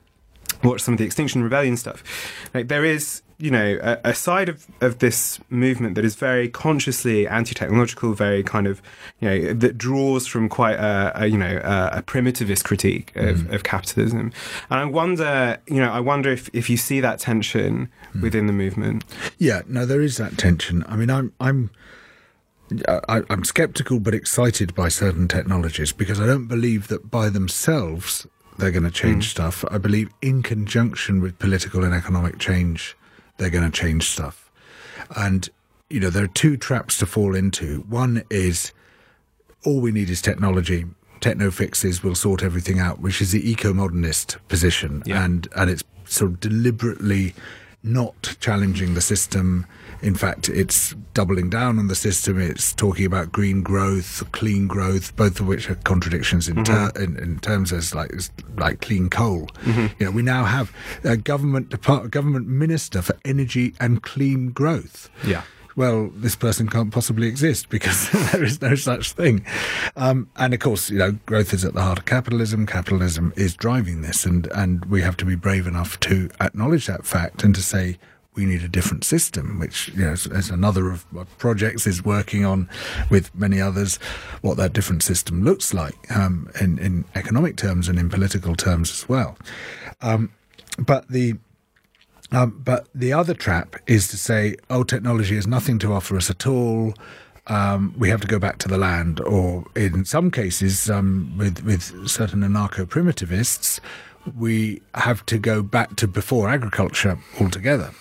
watched 0.63 0.85
some 0.85 0.93
of 0.93 0.97
the 0.97 1.05
Extinction 1.05 1.43
Rebellion 1.43 1.77
stuff, 1.77 2.03
like 2.53 2.67
there 2.67 2.85
is, 2.85 3.21
you 3.41 3.51
know, 3.51 3.79
a, 3.81 4.11
a 4.11 4.13
side 4.13 4.47
of, 4.47 4.67
of 4.81 4.99
this 4.99 5.39
movement 5.49 5.95
that 5.95 6.05
is 6.05 6.15
very 6.15 6.47
consciously 6.47 7.27
anti-technological, 7.27 8.13
very 8.13 8.43
kind 8.43 8.67
of, 8.67 8.81
you 9.19 9.29
know, 9.29 9.53
that 9.53 9.77
draws 9.77 10.27
from 10.27 10.47
quite 10.47 10.75
a, 10.75 11.11
a 11.15 11.27
you 11.27 11.37
know, 11.37 11.59
a, 11.63 11.97
a 11.97 12.03
primitivist 12.03 12.63
critique 12.63 13.11
of, 13.15 13.37
mm-hmm. 13.37 13.53
of 13.53 13.63
capitalism. 13.63 14.31
And 14.69 14.79
I 14.79 14.85
wonder, 14.85 15.57
you 15.67 15.79
know, 15.81 15.91
I 15.91 15.99
wonder 15.99 16.31
if, 16.31 16.49
if 16.53 16.69
you 16.69 16.77
see 16.77 17.01
that 17.01 17.19
tension 17.19 17.89
mm. 18.13 18.21
within 18.21 18.47
the 18.47 18.53
movement. 18.53 19.03
Yeah, 19.37 19.61
no, 19.67 19.85
there 19.85 20.01
is 20.01 20.17
that 20.17 20.37
tension. 20.37 20.83
I 20.87 20.95
mean, 20.95 21.09
I'm 21.09 21.33
I'm 21.39 21.71
I, 22.87 23.23
I'm 23.29 23.43
skeptical 23.43 23.99
but 23.99 24.13
excited 24.13 24.73
by 24.75 24.87
certain 24.89 25.27
technologies 25.27 25.91
because 25.91 26.19
I 26.19 26.25
don't 26.25 26.47
believe 26.47 26.87
that 26.87 27.11
by 27.11 27.29
themselves 27.29 28.27
they're 28.57 28.71
going 28.71 28.83
to 28.83 28.91
change 28.91 29.27
mm. 29.27 29.31
stuff. 29.31 29.65
I 29.69 29.77
believe 29.77 30.09
in 30.21 30.43
conjunction 30.43 31.21
with 31.21 31.39
political 31.39 31.83
and 31.83 31.93
economic 31.93 32.37
change, 32.37 32.95
they're 33.41 33.49
going 33.49 33.69
to 33.69 33.77
change 33.81 34.07
stuff. 34.07 34.51
And 35.15 35.49
you 35.89 35.99
know, 35.99 36.09
there 36.11 36.23
are 36.23 36.27
two 36.27 36.55
traps 36.55 36.97
to 36.99 37.05
fall 37.05 37.35
into. 37.35 37.81
One 37.89 38.23
is 38.29 38.71
all 39.65 39.81
we 39.81 39.91
need 39.91 40.09
is 40.09 40.21
technology. 40.21 40.85
Techno 41.19 41.51
fixes 41.51 42.01
will 42.03 42.15
sort 42.15 42.43
everything 42.43 42.79
out, 42.79 42.99
which 43.01 43.19
is 43.21 43.31
the 43.31 43.49
eco-modernist 43.49 44.37
position, 44.47 45.03
Yeah. 45.05 45.23
and 45.25 45.47
and 45.55 45.69
it's 45.69 45.83
sort 46.05 46.31
of 46.31 46.39
deliberately 46.39 47.33
not 47.83 48.35
challenging 48.39 48.93
the 48.93 49.01
system. 49.01 49.65
In 50.01 50.15
fact, 50.15 50.49
it's 50.49 50.95
doubling 51.13 51.49
down 51.49 51.77
on 51.77 51.87
the 51.87 51.95
system. 51.95 52.39
It's 52.39 52.73
talking 52.73 53.05
about 53.05 53.31
green 53.31 53.61
growth, 53.61 54.23
clean 54.31 54.67
growth, 54.67 55.15
both 55.15 55.39
of 55.39 55.47
which 55.47 55.69
are 55.69 55.75
contradictions 55.75 56.47
in, 56.47 56.57
mm-hmm. 56.57 56.97
ter- 56.97 57.03
in, 57.03 57.17
in 57.17 57.39
terms 57.39 57.71
as 57.71 57.93
like 57.93 58.11
as 58.13 58.31
like 58.57 58.81
clean 58.81 59.09
coal. 59.09 59.47
Mm-hmm. 59.63 59.87
You 59.99 60.05
know, 60.05 60.11
we 60.11 60.21
now 60.23 60.45
have 60.45 60.71
a 61.03 61.17
government 61.17 61.69
depart- 61.69 62.09
government 62.11 62.47
minister 62.47 63.01
for 63.01 63.15
energy 63.25 63.73
and 63.79 64.01
clean 64.01 64.51
growth 64.51 65.09
Yeah. 65.25 65.43
Well, 65.75 66.09
this 66.13 66.35
person 66.35 66.67
can't 66.67 66.91
possibly 66.91 67.27
exist 67.27 67.69
because 67.69 68.09
there 68.31 68.43
is 68.43 68.61
no 68.61 68.75
such 68.75 69.13
thing. 69.13 69.45
Um, 69.95 70.29
and 70.35 70.53
of 70.53 70.59
course, 70.59 70.89
you 70.89 70.97
know, 70.97 71.11
growth 71.25 71.53
is 71.53 71.65
at 71.65 71.73
the 71.73 71.81
heart 71.81 71.99
of 71.99 72.05
capitalism. 72.05 72.65
Capitalism 72.65 73.33
is 73.35 73.55
driving 73.55 74.01
this, 74.01 74.25
and, 74.25 74.47
and 74.47 74.85
we 74.85 75.01
have 75.01 75.17
to 75.17 75.25
be 75.25 75.35
brave 75.35 75.67
enough 75.67 75.99
to 76.01 76.29
acknowledge 76.39 76.87
that 76.87 77.05
fact 77.05 77.43
and 77.43 77.55
to 77.55 77.61
say 77.61 77.97
we 78.33 78.45
need 78.45 78.63
a 78.63 78.67
different 78.67 79.03
system, 79.03 79.59
which, 79.59 79.89
you 79.89 80.05
know, 80.05 80.11
as, 80.11 80.49
another 80.49 80.89
of 80.89 81.11
my 81.11 81.25
projects 81.37 81.85
is 81.85 82.03
working 82.03 82.45
on 82.45 82.69
with 83.09 83.33
many 83.35 83.59
others, 83.59 83.97
what 84.41 84.55
that 84.55 84.71
different 84.71 85.03
system 85.03 85.43
looks 85.43 85.73
like 85.73 86.09
um, 86.15 86.49
in, 86.61 86.79
in 86.79 87.03
economic 87.15 87.57
terms 87.57 87.89
and 87.89 87.99
in 87.99 88.09
political 88.09 88.55
terms 88.55 88.89
as 88.91 89.09
well. 89.09 89.37
Um, 90.01 90.31
but 90.79 91.09
the 91.09 91.35
um, 92.31 92.61
but 92.63 92.87
the 92.95 93.11
other 93.13 93.33
trap 93.33 93.75
is 93.87 94.07
to 94.09 94.17
say, 94.17 94.55
oh, 94.69 94.83
technology 94.83 95.35
has 95.35 95.47
nothing 95.47 95.79
to 95.79 95.93
offer 95.93 96.15
us 96.15 96.29
at 96.29 96.47
all. 96.47 96.93
Um, 97.47 97.93
we 97.97 98.09
have 98.09 98.21
to 98.21 98.27
go 98.27 98.39
back 98.39 98.57
to 98.59 98.67
the 98.67 98.77
land, 98.77 99.19
or 99.19 99.65
in 99.75 100.05
some 100.05 100.31
cases, 100.31 100.89
um, 100.89 101.33
with 101.37 101.63
with 101.63 102.07
certain 102.07 102.41
anarcho 102.41 102.85
primitivists, 102.85 103.79
we 104.37 104.81
have 104.95 105.25
to 105.25 105.37
go 105.37 105.61
back 105.61 105.95
to 105.97 106.07
before 106.07 106.49
agriculture 106.49 107.17
altogether. 107.39 107.91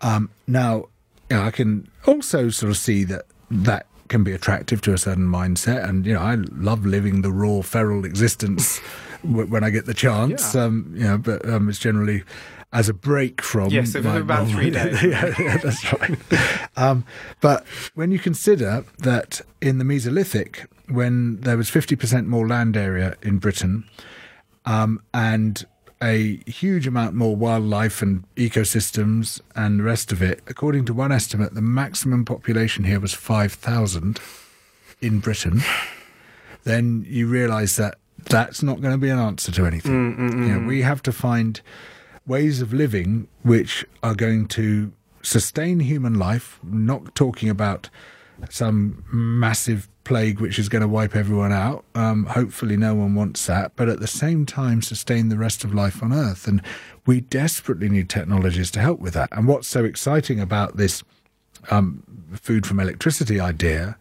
Um, 0.00 0.30
now, 0.46 0.86
you 1.28 1.36
know, 1.36 1.42
I 1.42 1.50
can 1.50 1.90
also 2.06 2.48
sort 2.48 2.70
of 2.70 2.76
see 2.76 3.04
that 3.04 3.26
that 3.50 3.86
can 4.08 4.24
be 4.24 4.32
attractive 4.32 4.80
to 4.82 4.94
a 4.94 4.98
certain 4.98 5.26
mindset, 5.26 5.86
and 5.86 6.06
you 6.06 6.14
know, 6.14 6.20
I 6.20 6.36
love 6.36 6.86
living 6.86 7.22
the 7.22 7.32
raw, 7.32 7.62
feral 7.62 8.04
existence 8.04 8.78
when 9.22 9.64
I 9.64 9.70
get 9.70 9.84
the 9.84 9.94
chance. 9.94 10.54
Yeah. 10.54 10.62
Um, 10.64 10.94
you 10.96 11.04
know, 11.04 11.18
but 11.18 11.46
um, 11.46 11.68
it's 11.68 11.78
generally 11.78 12.22
as 12.72 12.88
a 12.88 12.94
break 12.94 13.42
from 13.42 13.70
Yes, 13.70 13.92
so 13.92 14.02
for 14.02 14.20
about 14.20 14.46
normal- 14.46 14.52
three 14.54 14.70
days. 14.78 15.02
yeah, 15.02 15.34
yeah, 15.38 15.56
that's 15.58 15.92
right. 15.92 16.18
um, 16.76 17.04
but 17.40 17.66
when 17.94 18.10
you 18.12 18.18
consider 18.18 18.84
that 18.98 19.40
in 19.60 19.78
the 19.78 19.84
Mesolithic, 19.84 20.66
when 20.88 21.40
there 21.40 21.56
was 21.56 21.68
fifty 21.70 21.96
percent 21.96 22.28
more 22.28 22.46
land 22.46 22.76
area 22.76 23.16
in 23.22 23.38
Britain, 23.38 23.84
um, 24.64 25.00
and 25.14 25.64
a 26.02 26.36
huge 26.46 26.86
amount 26.86 27.14
more 27.14 27.36
wildlife 27.36 28.00
and 28.00 28.24
ecosystems 28.36 29.40
and 29.54 29.80
the 29.80 29.84
rest 29.84 30.12
of 30.12 30.22
it. 30.22 30.40
According 30.46 30.86
to 30.86 30.94
one 30.94 31.12
estimate, 31.12 31.52
the 31.54 31.60
maximum 31.60 32.24
population 32.24 32.84
here 32.84 32.98
was 32.98 33.12
5,000 33.12 34.18
in 35.02 35.20
Britain. 35.20 35.60
Then 36.64 37.04
you 37.06 37.26
realise 37.26 37.76
that 37.76 37.96
that's 38.30 38.62
not 38.62 38.80
going 38.80 38.92
to 38.94 38.98
be 38.98 39.10
an 39.10 39.18
answer 39.18 39.52
to 39.52 39.66
anything. 39.66 40.16
You 40.48 40.54
know, 40.60 40.66
we 40.66 40.80
have 40.80 41.02
to 41.02 41.12
find 41.12 41.60
ways 42.30 42.62
of 42.62 42.72
living 42.72 43.26
which 43.42 43.84
are 44.02 44.14
going 44.14 44.46
to 44.46 44.92
sustain 45.20 45.80
human 45.80 46.14
life, 46.14 46.58
not 46.62 47.14
talking 47.14 47.50
about 47.50 47.90
some 48.48 49.04
massive 49.12 49.88
plague 50.04 50.40
which 50.40 50.58
is 50.58 50.68
going 50.68 50.80
to 50.80 50.88
wipe 50.88 51.14
everyone 51.14 51.52
out. 51.52 51.84
Um, 51.94 52.24
hopefully, 52.26 52.76
no 52.76 52.94
one 52.94 53.14
wants 53.14 53.44
that, 53.46 53.72
but 53.76 53.88
at 53.88 54.00
the 54.00 54.06
same 54.06 54.46
time, 54.46 54.80
sustain 54.80 55.28
the 55.28 55.36
rest 55.36 55.64
of 55.64 55.74
life 55.74 56.02
on 56.02 56.12
Earth. 56.12 56.48
And 56.48 56.62
we 57.04 57.20
desperately 57.20 57.88
need 57.88 58.08
technologies 58.08 58.70
to 58.72 58.80
help 58.80 59.00
with 59.00 59.14
that. 59.14 59.28
And 59.32 59.46
what's 59.46 59.68
so 59.68 59.84
exciting 59.84 60.40
about 60.40 60.76
this 60.76 61.02
um, 61.70 62.02
food 62.32 62.64
from 62.66 62.80
electricity 62.80 63.38
idea, 63.40 63.96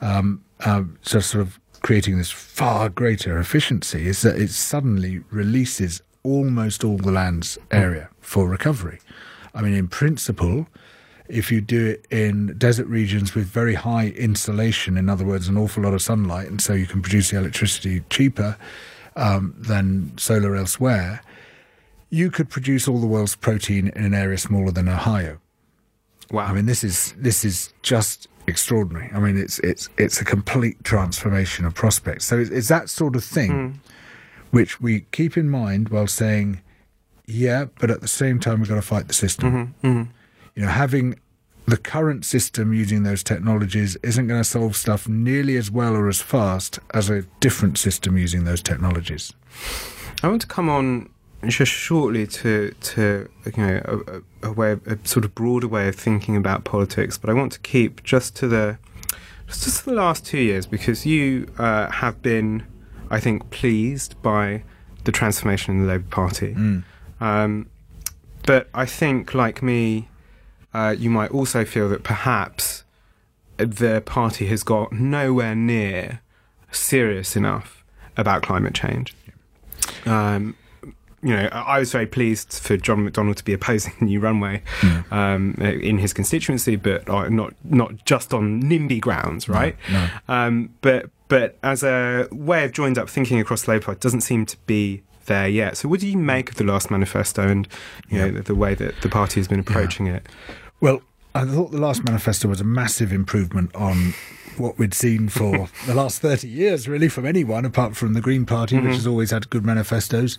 um, 0.00 0.42
um, 0.64 0.98
so 1.02 1.20
sort 1.20 1.42
of 1.42 1.60
creating 1.82 2.16
this 2.16 2.30
far 2.30 2.88
greater 2.88 3.38
efficiency, 3.38 4.06
is 4.06 4.22
that 4.22 4.40
it 4.40 4.50
suddenly 4.50 5.20
releases 5.30 6.00
almost 6.26 6.84
all 6.84 6.96
the 6.96 7.12
land's 7.12 7.58
area 7.70 8.08
for 8.20 8.48
recovery. 8.48 8.98
I 9.54 9.62
mean, 9.62 9.74
in 9.74 9.88
principle, 9.88 10.66
if 11.28 11.50
you 11.50 11.60
do 11.60 11.86
it 11.86 12.06
in 12.10 12.56
desert 12.58 12.86
regions 12.86 13.34
with 13.34 13.46
very 13.46 13.74
high 13.74 14.08
insolation, 14.08 14.96
in 14.96 15.08
other 15.08 15.24
words, 15.24 15.48
an 15.48 15.56
awful 15.56 15.82
lot 15.82 15.94
of 15.94 16.02
sunlight, 16.02 16.48
and 16.48 16.60
so 16.60 16.72
you 16.72 16.86
can 16.86 17.00
produce 17.00 17.30
the 17.30 17.38
electricity 17.38 18.02
cheaper 18.10 18.56
um, 19.16 19.54
than 19.56 20.16
solar 20.18 20.56
elsewhere, 20.56 21.22
you 22.10 22.30
could 22.30 22.48
produce 22.48 22.86
all 22.86 23.00
the 23.00 23.06
world's 23.06 23.36
protein 23.36 23.88
in 23.96 24.04
an 24.04 24.14
area 24.14 24.38
smaller 24.38 24.70
than 24.70 24.88
Ohio. 24.88 25.38
Wow. 26.30 26.46
I 26.46 26.52
mean, 26.52 26.66
this 26.66 26.82
is 26.84 27.14
this 27.16 27.44
is 27.44 27.72
just 27.82 28.28
extraordinary. 28.46 29.10
I 29.14 29.20
mean, 29.20 29.36
it's 29.38 29.58
it's 29.60 29.88
it's 29.96 30.20
a 30.20 30.24
complete 30.24 30.82
transformation 30.84 31.64
of 31.64 31.74
prospects. 31.74 32.24
So 32.24 32.38
it's, 32.38 32.50
it's 32.50 32.68
that 32.68 32.90
sort 32.90 33.16
of 33.16 33.24
thing 33.24 33.80
which 34.50 34.80
we 34.80 35.00
keep 35.12 35.36
in 35.36 35.48
mind 35.50 35.88
while 35.88 36.06
saying, 36.06 36.60
yeah, 37.26 37.66
but 37.80 37.90
at 37.90 38.00
the 38.00 38.08
same 38.08 38.38
time 38.40 38.60
we've 38.60 38.68
got 38.68 38.76
to 38.76 38.82
fight 38.82 39.08
the 39.08 39.14
system. 39.14 39.74
You 40.54 40.62
know, 40.62 40.68
having 40.68 41.18
the 41.66 41.76
current 41.76 42.24
system 42.24 42.72
using 42.72 43.02
those 43.02 43.22
technologies 43.24 43.96
isn't 44.02 44.28
going 44.28 44.40
to 44.40 44.48
solve 44.48 44.76
stuff 44.76 45.08
nearly 45.08 45.56
as 45.56 45.70
well 45.70 45.96
or 45.96 46.08
as 46.08 46.22
fast 46.22 46.78
as 46.94 47.10
a 47.10 47.22
different 47.40 47.76
system 47.76 48.16
using 48.16 48.44
those 48.44 48.62
technologies. 48.62 49.32
I 50.22 50.28
want 50.28 50.42
to 50.42 50.46
come 50.46 50.68
on 50.68 51.10
just 51.46 51.70
shortly 51.70 52.26
to 52.26 52.74
to 52.80 53.28
you 53.44 53.62
know 53.62 54.22
a, 54.42 54.48
a 54.48 54.52
way 54.52 54.76
a 54.86 54.98
sort 55.04 55.24
of 55.24 55.34
broader 55.34 55.68
way 55.68 55.88
of 55.88 55.96
thinking 55.96 56.36
about 56.36 56.64
politics, 56.64 57.18
but 57.18 57.28
I 57.28 57.32
want 57.32 57.52
to 57.52 57.60
keep 57.60 58.02
just 58.04 58.36
to 58.36 58.48
the 58.48 58.78
just, 59.46 59.78
to 59.78 59.84
the 59.86 59.92
last 59.94 60.24
two 60.24 60.38
years 60.38 60.66
because 60.66 61.06
you 61.06 61.48
uh, 61.58 61.90
have 61.90 62.22
been, 62.22 62.66
I 63.10 63.20
think, 63.20 63.50
pleased 63.50 64.20
by 64.22 64.62
the 65.04 65.12
transformation 65.12 65.74
in 65.76 65.82
the 65.86 65.88
Labour 65.92 66.08
Party. 66.10 66.54
Mm. 66.54 66.84
Um, 67.20 67.70
but 68.44 68.68
I 68.74 68.86
think, 68.86 69.34
like 69.34 69.62
me, 69.62 70.08
uh, 70.74 70.94
you 70.98 71.10
might 71.10 71.30
also 71.30 71.64
feel 71.64 71.88
that 71.88 72.02
perhaps 72.04 72.84
the 73.56 74.02
party 74.04 74.46
has 74.46 74.62
got 74.62 74.92
nowhere 74.92 75.54
near 75.54 76.20
serious 76.70 77.36
enough 77.36 77.82
about 78.16 78.42
climate 78.42 78.74
change. 78.74 79.14
Um, 80.04 80.56
you 81.22 81.34
know, 81.34 81.48
I 81.50 81.78
was 81.78 81.90
very 81.92 82.06
pleased 82.06 82.52
for 82.62 82.76
John 82.76 83.08
McDonnell 83.08 83.34
to 83.36 83.44
be 83.44 83.52
opposing 83.52 83.94
the 83.98 84.04
new 84.04 84.20
runway 84.20 84.62
Mm. 84.80 85.12
um, 85.12 85.54
in 85.60 85.98
his 85.98 86.12
constituency, 86.12 86.76
but 86.76 87.08
uh, 87.08 87.28
not 87.28 87.54
not 87.64 88.04
just 88.04 88.34
on 88.34 88.62
NIMBY 88.62 89.00
grounds, 89.00 89.48
right? 89.48 89.76
no. 89.90 90.08
Um, 90.28 90.70
but 90.82 91.10
but 91.28 91.56
as 91.62 91.82
a 91.82 92.28
way 92.30 92.64
of 92.64 92.72
joined 92.72 92.98
up 92.98 93.08
thinking 93.08 93.40
across 93.40 93.62
the 93.62 93.72
Labour 93.72 93.86
Party, 93.86 93.98
it 93.98 94.02
doesn't 94.02 94.20
seem 94.22 94.46
to 94.46 94.56
be 94.66 95.02
there 95.26 95.48
yet. 95.48 95.76
So, 95.76 95.88
what 95.88 96.00
do 96.00 96.08
you 96.08 96.16
make 96.16 96.50
of 96.50 96.56
the 96.56 96.64
last 96.64 96.90
manifesto 96.90 97.46
and 97.48 97.68
you 98.08 98.18
know 98.18 98.30
the, 98.30 98.42
the 98.42 98.54
way 98.54 98.74
that 98.74 99.00
the 99.02 99.08
party 99.08 99.40
has 99.40 99.48
been 99.48 99.60
approaching 99.60 100.06
it? 100.06 100.26
Well, 100.80 101.02
I 101.34 101.44
thought 101.44 101.70
the 101.70 101.80
last 101.80 102.04
manifesto 102.04 102.48
was 102.48 102.60
a 102.60 102.64
massive 102.64 103.12
improvement 103.12 103.74
on 103.74 104.14
what 104.56 104.78
we'd 104.78 104.94
seen 104.94 105.28
for 105.28 105.68
the 105.86 105.94
last 105.94 106.20
30 106.20 106.48
years, 106.48 106.88
really, 106.88 107.08
from 107.08 107.26
anyone 107.26 107.64
apart 107.64 107.96
from 107.96 108.14
the 108.14 108.20
Green 108.20 108.46
Party, 108.46 108.78
which 108.78 108.94
has 108.94 109.06
always 109.06 109.30
had 109.30 109.50
good 109.50 109.64
manifestos. 109.64 110.38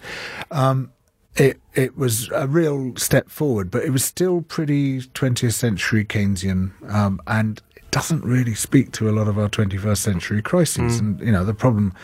Um, 0.50 0.91
it 1.36 1.60
it 1.76 1.95
was 1.97 2.30
a 2.30 2.47
real 2.47 2.95
step 2.95 3.30
forward, 3.30 3.69
but 3.69 3.84
it 3.84 3.91
was 3.91 4.04
still 4.04 4.41
pretty 4.41 5.02
20th 5.02 5.54
century 5.54 6.04
Keynesian, 6.04 6.71
um, 6.91 7.21
and 7.28 7.62
doesn't 7.98 8.24
really 8.24 8.54
speak 8.54 8.92
to 8.92 9.10
a 9.10 9.12
lot 9.12 9.28
of 9.28 9.40
our 9.40 9.50
21st 9.50 9.98
century 9.98 10.40
crises. 10.40 11.00
And 11.00 11.20
you 11.20 11.32
know, 11.32 11.44
the 11.44 11.54
problem 11.56 11.96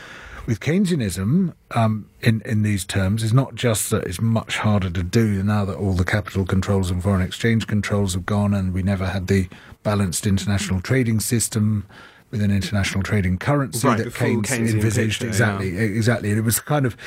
with 0.48 0.60
Keynesianism 0.60 1.54
um, 1.76 2.10
in 2.20 2.42
in 2.46 2.64
these 2.64 2.84
terms 2.84 3.22
is 3.22 3.32
not 3.32 3.54
just 3.54 3.92
that 3.92 4.04
it's 4.06 4.20
much 4.20 4.58
harder 4.58 4.90
to 4.90 5.04
do 5.04 5.44
now 5.44 5.66
that 5.66 5.76
all 5.78 5.94
the 5.94 6.04
capital 6.04 6.46
controls 6.46 6.90
and 6.90 7.04
foreign 7.04 7.22
exchange 7.22 7.68
controls 7.68 8.16
have 8.16 8.26
gone, 8.26 8.56
and 8.56 8.74
we 8.74 8.82
never 8.82 9.06
had 9.06 9.28
the 9.28 9.48
balanced 9.84 10.26
international 10.26 10.82
trading 10.82 11.20
system 11.20 11.86
with 12.32 12.42
an 12.42 12.50
international 12.50 13.04
trading 13.04 13.38
currency 13.38 13.88
Right, 13.88 14.00
that 14.00 14.16
Keynes 14.16 14.52
envisaged. 14.52 15.20
picture, 15.20 15.28
exactly, 15.28 15.78
e- 15.78 15.96
exactly. 15.96 16.30
And 16.32 16.40
it 16.40 16.44
was 16.44 16.60
kind 16.60 16.88
of 16.88 16.98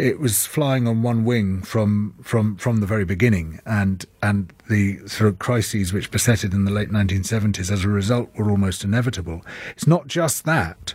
it 0.00 0.18
was 0.18 0.46
flying 0.46 0.88
on 0.88 1.02
one 1.02 1.24
wing 1.24 1.62
from 1.62 2.14
from 2.22 2.56
from 2.56 2.80
the 2.80 2.86
very 2.86 3.04
beginning, 3.04 3.60
and 3.66 4.06
and 4.22 4.52
the 4.68 5.06
sort 5.06 5.28
of 5.28 5.38
crises 5.38 5.92
which 5.92 6.10
beset 6.10 6.42
it 6.42 6.52
in 6.52 6.64
the 6.64 6.70
late 6.70 6.90
1970s 6.90 7.70
as 7.70 7.84
a 7.84 7.88
result 7.88 8.30
were 8.34 8.50
almost 8.50 8.82
inevitable. 8.82 9.42
It's 9.72 9.86
not 9.86 10.06
just 10.06 10.44
that, 10.44 10.94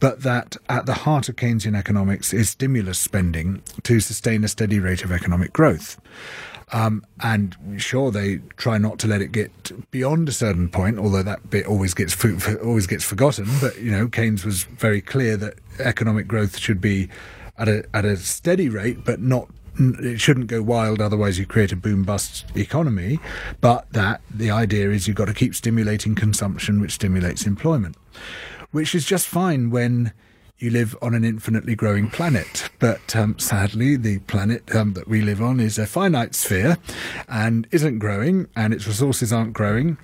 but 0.00 0.22
that 0.22 0.56
at 0.68 0.86
the 0.86 0.94
heart 0.94 1.28
of 1.28 1.36
Keynesian 1.36 1.76
economics 1.76 2.32
is 2.32 2.50
stimulus 2.50 2.98
spending 2.98 3.62
to 3.82 4.00
sustain 4.00 4.42
a 4.42 4.48
steady 4.48 4.80
rate 4.80 5.04
of 5.04 5.12
economic 5.12 5.52
growth. 5.52 6.00
Um, 6.72 7.04
and 7.20 7.56
sure, 7.76 8.10
they 8.10 8.38
try 8.56 8.78
not 8.78 8.98
to 9.00 9.06
let 9.06 9.20
it 9.20 9.30
get 9.30 9.90
beyond 9.90 10.28
a 10.28 10.32
certain 10.32 10.68
point, 10.68 10.98
although 10.98 11.22
that 11.22 11.48
bit 11.48 11.66
always 11.66 11.94
gets 11.94 12.16
always 12.56 12.86
gets 12.86 13.04
forgotten. 13.04 13.46
But 13.60 13.78
you 13.80 13.92
know, 13.92 14.08
Keynes 14.08 14.44
was 14.44 14.64
very 14.64 15.00
clear 15.00 15.36
that 15.36 15.54
economic 15.78 16.26
growth 16.26 16.58
should 16.58 16.80
be 16.80 17.08
at 17.58 17.68
a 17.68 17.84
at 17.94 18.04
a 18.04 18.16
steady 18.16 18.68
rate, 18.68 19.04
but 19.04 19.20
not 19.20 19.48
it 19.78 20.20
shouldn't 20.20 20.46
go 20.46 20.62
wild. 20.62 21.00
Otherwise, 21.00 21.38
you 21.38 21.46
create 21.46 21.72
a 21.72 21.76
boom 21.76 22.02
bust 22.02 22.44
economy. 22.54 23.18
But 23.60 23.90
that 23.92 24.20
the 24.30 24.50
idea 24.50 24.90
is 24.90 25.06
you've 25.06 25.16
got 25.16 25.26
to 25.26 25.34
keep 25.34 25.54
stimulating 25.54 26.14
consumption, 26.14 26.80
which 26.80 26.92
stimulates 26.92 27.46
employment, 27.46 27.96
which 28.70 28.94
is 28.94 29.04
just 29.04 29.26
fine 29.26 29.70
when 29.70 30.12
you 30.58 30.70
live 30.70 30.96
on 31.02 31.14
an 31.14 31.24
infinitely 31.24 31.74
growing 31.74 32.08
planet. 32.08 32.70
But 32.78 33.14
um, 33.14 33.38
sadly, 33.38 33.96
the 33.96 34.20
planet 34.20 34.74
um, 34.74 34.94
that 34.94 35.06
we 35.06 35.20
live 35.20 35.42
on 35.42 35.60
is 35.60 35.78
a 35.78 35.86
finite 35.86 36.34
sphere 36.34 36.78
and 37.28 37.66
isn't 37.70 37.98
growing, 37.98 38.48
and 38.56 38.72
its 38.72 38.86
resources 38.86 39.32
aren't 39.32 39.52
growing. 39.52 39.98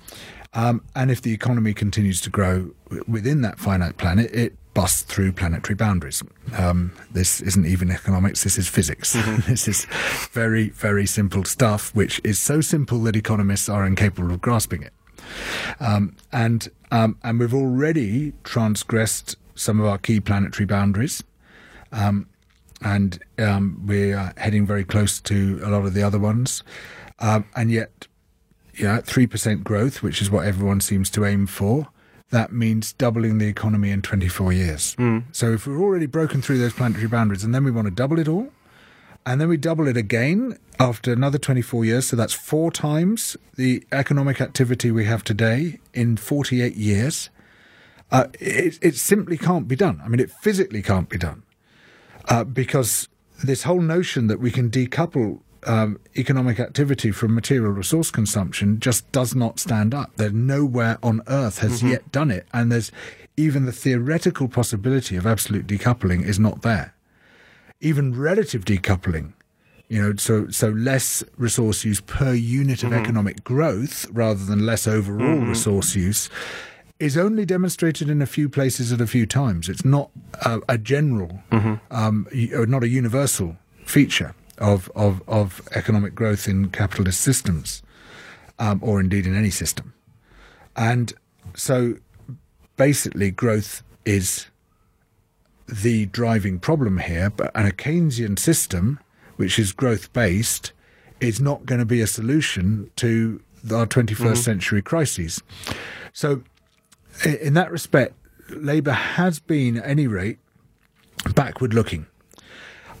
Um, 0.53 0.83
and 0.95 1.09
if 1.09 1.21
the 1.21 1.33
economy 1.33 1.73
continues 1.73 2.21
to 2.21 2.29
grow 2.29 2.71
within 3.07 3.41
that 3.41 3.57
finite 3.57 3.97
planet, 3.97 4.29
it 4.31 4.55
busts 4.73 5.03
through 5.03 5.31
planetary 5.31 5.75
boundaries. 5.75 6.23
Um, 6.57 6.91
this 7.11 7.41
isn't 7.41 7.65
even 7.65 7.91
economics, 7.91 8.43
this 8.43 8.57
is 8.57 8.67
physics. 8.67 9.13
this 9.47 9.67
is 9.67 9.85
very, 10.31 10.69
very 10.69 11.05
simple 11.05 11.43
stuff, 11.43 11.93
which 11.95 12.19
is 12.23 12.39
so 12.39 12.61
simple 12.61 12.99
that 13.03 13.15
economists 13.15 13.69
are 13.69 13.85
incapable 13.85 14.31
of 14.31 14.41
grasping 14.41 14.83
it. 14.83 14.93
Um, 15.79 16.15
and 16.31 16.69
um, 16.91 17.17
and 17.23 17.39
we've 17.39 17.53
already 17.53 18.33
transgressed 18.43 19.35
some 19.55 19.79
of 19.79 19.85
our 19.85 19.97
key 19.97 20.19
planetary 20.19 20.65
boundaries, 20.65 21.23
um, 21.91 22.27
and 22.81 23.19
um, 23.39 23.81
we 23.85 24.13
are 24.13 24.33
heading 24.37 24.65
very 24.65 24.83
close 24.83 25.19
to 25.21 25.59
a 25.63 25.69
lot 25.69 25.85
of 25.85 25.93
the 25.93 26.03
other 26.03 26.19
ones, 26.19 26.63
um, 27.19 27.45
and 27.55 27.71
yet, 27.71 28.07
three 29.05 29.25
percent 29.27 29.63
growth, 29.63 30.03
which 30.03 30.21
is 30.21 30.29
what 30.29 30.45
everyone 30.45 30.81
seems 30.81 31.09
to 31.11 31.25
aim 31.25 31.47
for. 31.47 31.87
That 32.33 32.51
means 32.51 32.93
doubling 32.93 33.37
the 33.37 33.45
economy 33.45 33.91
in 33.91 34.01
24 34.01 34.53
years. 34.53 34.95
So 35.31 35.53
if 35.53 35.67
we've 35.67 35.79
already 35.79 36.07
broken 36.07 36.41
through 36.41 36.57
those 36.57 36.73
planetary 36.73 37.05
boundaries, 37.07 37.43
and 37.43 37.53
then 37.53 37.63
we 37.63 37.69
want 37.69 37.85
to 37.85 37.91
double 37.91 38.17
it 38.17 38.27
all, 38.27 38.47
and 39.23 39.39
then 39.39 39.49
we 39.49 39.55
double 39.55 39.87
it 39.87 39.95
again 39.97 40.57
after 40.79 41.13
another 41.13 41.37
24 41.37 41.85
years. 41.85 42.07
So 42.07 42.15
that's 42.15 42.33
four 42.33 42.71
times 42.71 43.37
the 43.55 43.85
economic 43.91 44.41
activity 44.41 44.89
we 44.89 45.05
have 45.05 45.23
today 45.23 45.79
in 45.93 46.17
48 46.17 46.73
years. 46.73 47.29
Uh, 48.11 48.25
it, 48.39 48.79
it 48.81 48.95
simply 48.95 49.37
can't 49.37 49.67
be 49.67 49.75
done. 49.75 50.01
I 50.03 50.07
mean, 50.07 50.19
it 50.19 50.31
physically 50.31 50.81
can't 50.81 51.09
be 51.09 51.19
done 51.19 51.43
uh, 52.29 52.43
because 52.45 53.09
this 53.43 53.61
whole 53.61 53.81
notion 53.81 54.25
that 54.25 54.39
we 54.39 54.49
can 54.49 54.71
decouple 54.71 55.41
um, 55.67 55.99
economic 56.15 56.59
activity 56.59 57.11
from 57.11 57.33
material 57.35 57.71
resource 57.71 58.11
consumption 58.11 58.79
just 58.79 59.09
does 59.11 59.33
not 59.35 59.59
stand 59.59 59.93
up. 59.93 60.11
There's 60.15 60.33
nowhere 60.33 60.97
on 61.03 61.21
earth 61.27 61.59
has 61.59 61.81
yet 61.83 62.11
done 62.11 62.31
it, 62.31 62.45
and 62.53 62.71
there's 62.71 62.91
even 63.37 63.65
the 63.65 63.71
theoretical 63.71 64.47
possibility 64.47 65.15
of 65.15 65.25
absolute 65.25 65.65
decoupling 65.67 66.23
is 66.23 66.39
not 66.39 66.61
there. 66.61 66.93
Even 67.81 68.17
relative 68.17 68.63
decoupling, 68.63 69.33
you 69.89 70.01
know, 70.01 70.13
so 70.17 70.47
so 70.49 70.69
less 70.69 71.23
resource 71.37 71.83
use 71.83 71.99
per 72.01 72.33
unit 72.33 72.83
of 72.83 72.93
economic 72.93 73.43
growth 73.43 74.05
rather 74.11 74.45
than 74.45 74.65
less 74.65 74.87
overall 74.87 75.39
resource 75.41 75.95
use, 75.95 76.29
is 76.99 77.17
only 77.17 77.45
demonstrated 77.45 78.09
in 78.09 78.21
a 78.21 78.25
few 78.25 78.47
places 78.47 78.93
at 78.93 79.01
a 79.01 79.07
few 79.07 79.25
times. 79.25 79.67
It's 79.67 79.83
not 79.83 80.09
a, 80.45 80.61
a 80.69 80.77
general, 80.77 81.41
um, 81.91 82.27
y- 82.33 82.49
or 82.53 82.65
not 82.65 82.83
a 82.83 82.87
universal 82.87 83.57
feature 83.85 84.33
of 84.63 84.89
of 84.95 85.21
of 85.27 85.61
economic 85.75 86.15
growth 86.15 86.47
in 86.47 86.69
capitalist 86.69 87.21
systems, 87.21 87.83
um, 88.57 88.79
or 88.81 88.99
indeed 88.99 89.27
in 89.27 89.35
any 89.35 89.51
system, 89.51 89.93
and 90.75 91.13
so 91.55 91.95
basically 92.77 93.29
growth 93.29 93.83
is 94.05 94.47
the 95.67 96.05
driving 96.07 96.59
problem 96.59 96.97
here, 96.97 97.29
but 97.29 97.51
an 97.55 97.65
a 97.65 97.71
Keynesian 97.71 98.37
system, 98.37 98.99
which 99.37 99.57
is 99.59 99.71
growth 99.71 100.11
based, 100.13 100.71
is 101.19 101.39
not 101.39 101.65
going 101.65 101.79
to 101.79 101.85
be 101.85 102.01
a 102.01 102.07
solution 102.07 102.91
to 102.97 103.41
our 103.71 103.85
21st 103.85 104.37
century 104.37 104.81
crises. 104.81 105.41
So, 106.11 106.43
in 107.25 107.53
that 107.53 107.71
respect, 107.71 108.13
Labour 108.49 108.91
has 108.91 109.39
been, 109.39 109.77
at 109.77 109.87
any 109.87 110.07
rate, 110.07 110.39
backward 111.33 111.73
looking. 111.73 112.07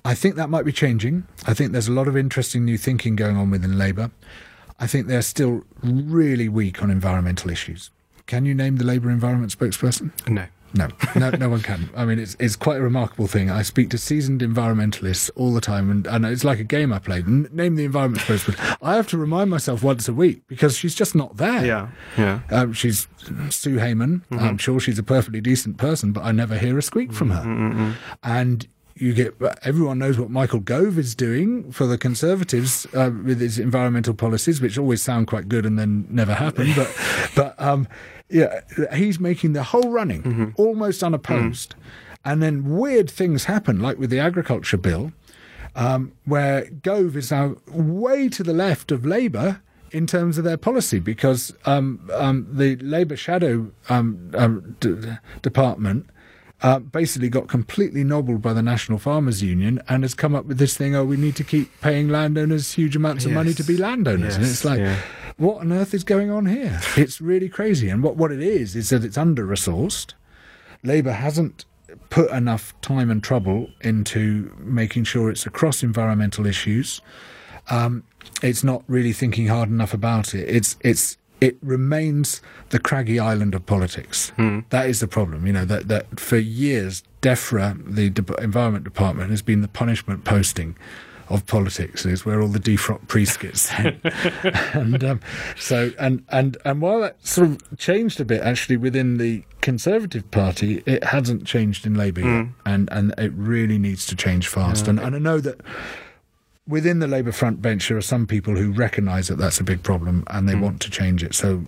I 0.05 0.15
think 0.15 0.35
that 0.35 0.49
might 0.49 0.65
be 0.65 0.71
changing. 0.71 1.25
I 1.47 1.53
think 1.53 1.71
there's 1.71 1.87
a 1.87 1.91
lot 1.93 2.07
of 2.07 2.17
interesting 2.17 2.65
new 2.65 2.77
thinking 2.77 3.15
going 3.15 3.37
on 3.37 3.49
within 3.49 3.77
Labour. 3.77 4.11
I 4.79 4.87
think 4.87 5.07
they're 5.07 5.21
still 5.21 5.63
really 5.81 6.49
weak 6.49 6.81
on 6.83 6.89
environmental 6.91 7.49
issues. 7.49 7.89
Can 8.25 8.45
you 8.45 8.53
name 8.53 8.77
the 8.77 8.83
Labour 8.83 9.09
environment 9.11 9.57
spokesperson? 9.57 10.11
No. 10.29 10.45
No, 10.75 10.87
no, 11.15 11.29
no 11.29 11.49
one 11.49 11.61
can. 11.61 11.91
I 11.95 12.03
mean, 12.03 12.17
it's 12.17 12.35
it's 12.39 12.55
quite 12.55 12.77
a 12.77 12.81
remarkable 12.81 13.27
thing. 13.27 13.51
I 13.51 13.61
speak 13.61 13.91
to 13.91 13.97
seasoned 13.99 14.41
environmentalists 14.41 15.29
all 15.35 15.53
the 15.53 15.61
time, 15.61 15.91
and, 15.91 16.07
and 16.07 16.25
it's 16.25 16.43
like 16.43 16.57
a 16.59 16.63
game 16.63 16.91
I 16.91 16.97
play. 16.97 17.17
N- 17.19 17.47
name 17.51 17.75
the 17.75 17.85
environment 17.85 18.23
spokesperson. 18.23 18.77
I 18.81 18.95
have 18.95 19.05
to 19.09 19.17
remind 19.19 19.51
myself 19.51 19.83
once 19.83 20.07
a 20.07 20.13
week 20.13 20.41
because 20.47 20.75
she's 20.75 20.95
just 20.95 21.13
not 21.13 21.37
there. 21.37 21.63
Yeah. 21.63 21.89
Yeah. 22.17 22.39
Um, 22.49 22.73
she's 22.73 23.07
Sue 23.51 23.77
Hayman. 23.77 24.23
I'm 24.31 24.57
sure 24.57 24.79
she's 24.79 24.97
a 24.97 25.03
perfectly 25.03 25.41
decent 25.41 25.77
person, 25.77 26.11
but 26.11 26.23
I 26.23 26.31
never 26.31 26.57
hear 26.57 26.75
a 26.79 26.81
squeak 26.81 27.13
from 27.13 27.29
her. 27.29 27.95
And 28.23 28.67
you 29.03 29.13
get 29.13 29.31
everyone 29.63 29.97
knows 30.03 30.17
what 30.21 30.29
Michael 30.29 30.59
Gove 30.73 30.97
is 31.05 31.13
doing 31.15 31.71
for 31.71 31.85
the 31.87 31.97
Conservatives 31.97 32.85
uh, 32.93 33.11
with 33.27 33.39
his 33.41 33.59
environmental 33.59 34.13
policies, 34.13 34.61
which 34.61 34.77
always 34.77 35.01
sound 35.01 35.27
quite 35.27 35.47
good 35.49 35.65
and 35.65 35.77
then 35.79 35.91
never 36.09 36.33
happen. 36.45 36.67
But 36.75 36.89
but 37.39 37.51
um, 37.69 37.87
yeah, 38.29 38.61
he's 38.95 39.19
making 39.19 39.53
the 39.53 39.63
whole 39.71 39.89
running 39.99 40.21
Mm-hmm. 40.23 40.49
almost 40.55 41.03
unopposed, 41.03 41.75
Mm. 41.75 42.31
and 42.31 42.37
then 42.43 42.55
weird 42.81 43.09
things 43.09 43.45
happen, 43.45 43.75
like 43.87 43.97
with 44.01 44.09
the 44.09 44.19
agriculture 44.29 44.77
bill, 44.87 45.11
um, 45.75 46.11
where 46.25 46.65
Gove 46.89 47.17
is 47.17 47.29
now 47.31 47.55
way 47.67 48.29
to 48.29 48.43
the 48.43 48.53
left 48.53 48.91
of 48.91 49.05
Labour. 49.05 49.61
In 50.01 50.07
terms 50.07 50.39
of 50.39 50.43
their 50.43 50.57
policy, 50.57 50.97
because 50.97 51.53
um, 51.65 52.09
um, 52.15 52.47
the 52.51 52.77
Labour 52.77 53.15
shadow 53.15 53.69
um, 53.89 54.31
um, 54.33 54.75
d- 54.79 54.95
department 55.43 56.07
uh, 56.63 56.79
basically 56.79 57.27
got 57.29 57.47
completely 57.49 58.03
nobbled 58.03 58.41
by 58.41 58.53
the 58.53 58.63
National 58.63 58.97
Farmers 58.97 59.43
Union 59.43 59.81
and 59.89 60.03
has 60.03 60.13
come 60.13 60.33
up 60.33 60.45
with 60.45 60.57
this 60.57 60.75
thing: 60.77 60.95
oh, 60.95 61.03
we 61.03 61.17
need 61.17 61.35
to 61.35 61.43
keep 61.43 61.69
paying 61.81 62.07
landowners 62.09 62.73
huge 62.73 62.95
amounts 62.95 63.25
of 63.25 63.33
money 63.33 63.53
to 63.53 63.63
be 63.63 63.77
landowners, 63.77 64.35
and 64.35 64.45
it's 64.45 64.63
like, 64.63 64.79
yeah. 64.79 64.97
what 65.37 65.59
on 65.59 65.73
earth 65.73 65.93
is 65.93 66.03
going 66.03 66.31
on 66.31 66.45
here? 66.45 66.79
It's 66.95 67.19
really 67.19 67.49
crazy. 67.49 67.89
And 67.89 68.01
what 68.01 68.15
what 68.15 68.31
it 68.31 68.41
is 68.41 68.75
is 68.75 68.89
that 68.89 69.03
it's 69.03 69.17
under 69.17 69.45
resourced. 69.45 70.13
Labour 70.83 71.11
hasn't 71.11 71.65
put 72.09 72.31
enough 72.31 72.79
time 72.81 73.09
and 73.09 73.23
trouble 73.23 73.69
into 73.81 74.53
making 74.59 75.03
sure 75.03 75.29
it's 75.29 75.45
across 75.45 75.83
environmental 75.83 76.45
issues. 76.45 77.01
Um, 77.69 78.03
it's 78.41 78.63
not 78.63 78.83
really 78.87 79.13
thinking 79.13 79.47
hard 79.47 79.69
enough 79.69 79.93
about 79.93 80.33
it. 80.33 80.47
It's 80.47 80.77
it's 80.81 81.17
it 81.43 81.57
remains 81.61 82.41
the 82.69 82.79
craggy 82.79 83.19
island 83.19 83.53
of 83.53 83.65
politics. 83.65 84.31
That 84.69 84.87
is 84.87 85.01
the 85.01 85.07
problem. 85.09 85.45
You 85.45 85.51
know 85.51 85.65
that 85.65 85.89
that 85.89 86.19
for 86.19 86.37
years, 86.37 87.03
DEFRA, 87.21 87.95
the 87.95 88.09
De- 88.09 88.41
Environment 88.41 88.85
Department, 88.85 89.29
has 89.29 89.41
been 89.41 89.59
the 89.61 89.67
punishment 89.67 90.23
posting 90.23 90.77
of 91.27 91.45
politics. 91.45 92.05
It's 92.05 92.25
where 92.25 92.41
all 92.41 92.47
the 92.47 92.59
defrocked 92.59 93.07
priests 93.09 93.35
get 93.37 93.57
sent. 93.57 93.99
and 94.73 95.03
um, 95.03 95.19
so 95.57 95.91
and 95.99 96.23
and 96.29 96.55
and 96.63 96.81
while 96.81 97.01
that 97.01 97.15
sort 97.27 97.49
of 97.49 97.77
changed 97.77 98.21
a 98.21 98.25
bit 98.25 98.41
actually 98.41 98.77
within 98.77 99.17
the 99.17 99.43
Conservative 99.61 100.29
Party, 100.31 100.81
it 100.85 101.03
hasn't 101.03 101.45
changed 101.45 101.85
in 101.85 101.93
Labour 101.95 102.21
yet, 102.21 102.47
and 102.65 102.87
and 102.91 103.13
it 103.17 103.33
really 103.35 103.77
needs 103.77 104.05
to 104.07 104.15
change 104.15 104.47
fast. 104.47 104.87
And 104.87 104.97
and 104.99 105.13
I 105.15 105.19
know 105.19 105.39
that 105.41 105.59
within 106.67 106.99
the 106.99 107.07
Labour 107.07 107.31
front 107.31 107.61
bench, 107.61 107.89
there 107.89 107.97
are 107.97 108.01
some 108.01 108.25
people 108.25 108.55
who 108.55 108.71
recognise 108.71 109.27
that 109.27 109.37
that's 109.37 109.59
a 109.59 109.63
big 109.63 109.83
problem 109.83 110.23
and 110.27 110.47
they 110.47 110.55
want 110.55 110.81
to 110.81 110.89
change 110.89 111.23
it. 111.23 111.35
So, 111.35 111.63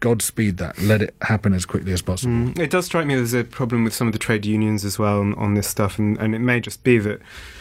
Godspeed 0.00 0.58
that. 0.58 0.78
Let 0.78 1.02
it 1.02 1.14
happen 1.22 1.52
as 1.54 1.64
quickly 1.64 1.92
as 1.92 2.02
possible. 2.02 2.32
Mm. 2.32 2.58
It 2.58 2.70
does 2.70 2.86
strike 2.86 3.06
me 3.06 3.14
there's 3.14 3.32
a 3.32 3.44
problem 3.44 3.84
with 3.84 3.94
some 3.94 4.06
of 4.06 4.12
the 4.12 4.18
trade 4.18 4.44
unions 4.44 4.84
as 4.84 4.98
well 4.98 5.20
on, 5.20 5.34
on 5.34 5.54
this 5.54 5.68
stuff, 5.68 5.98
and, 5.98 6.18
and 6.18 6.34
it 6.34 6.40
may 6.40 6.60
just 6.60 6.82
be 6.84 6.98
that 6.98 7.20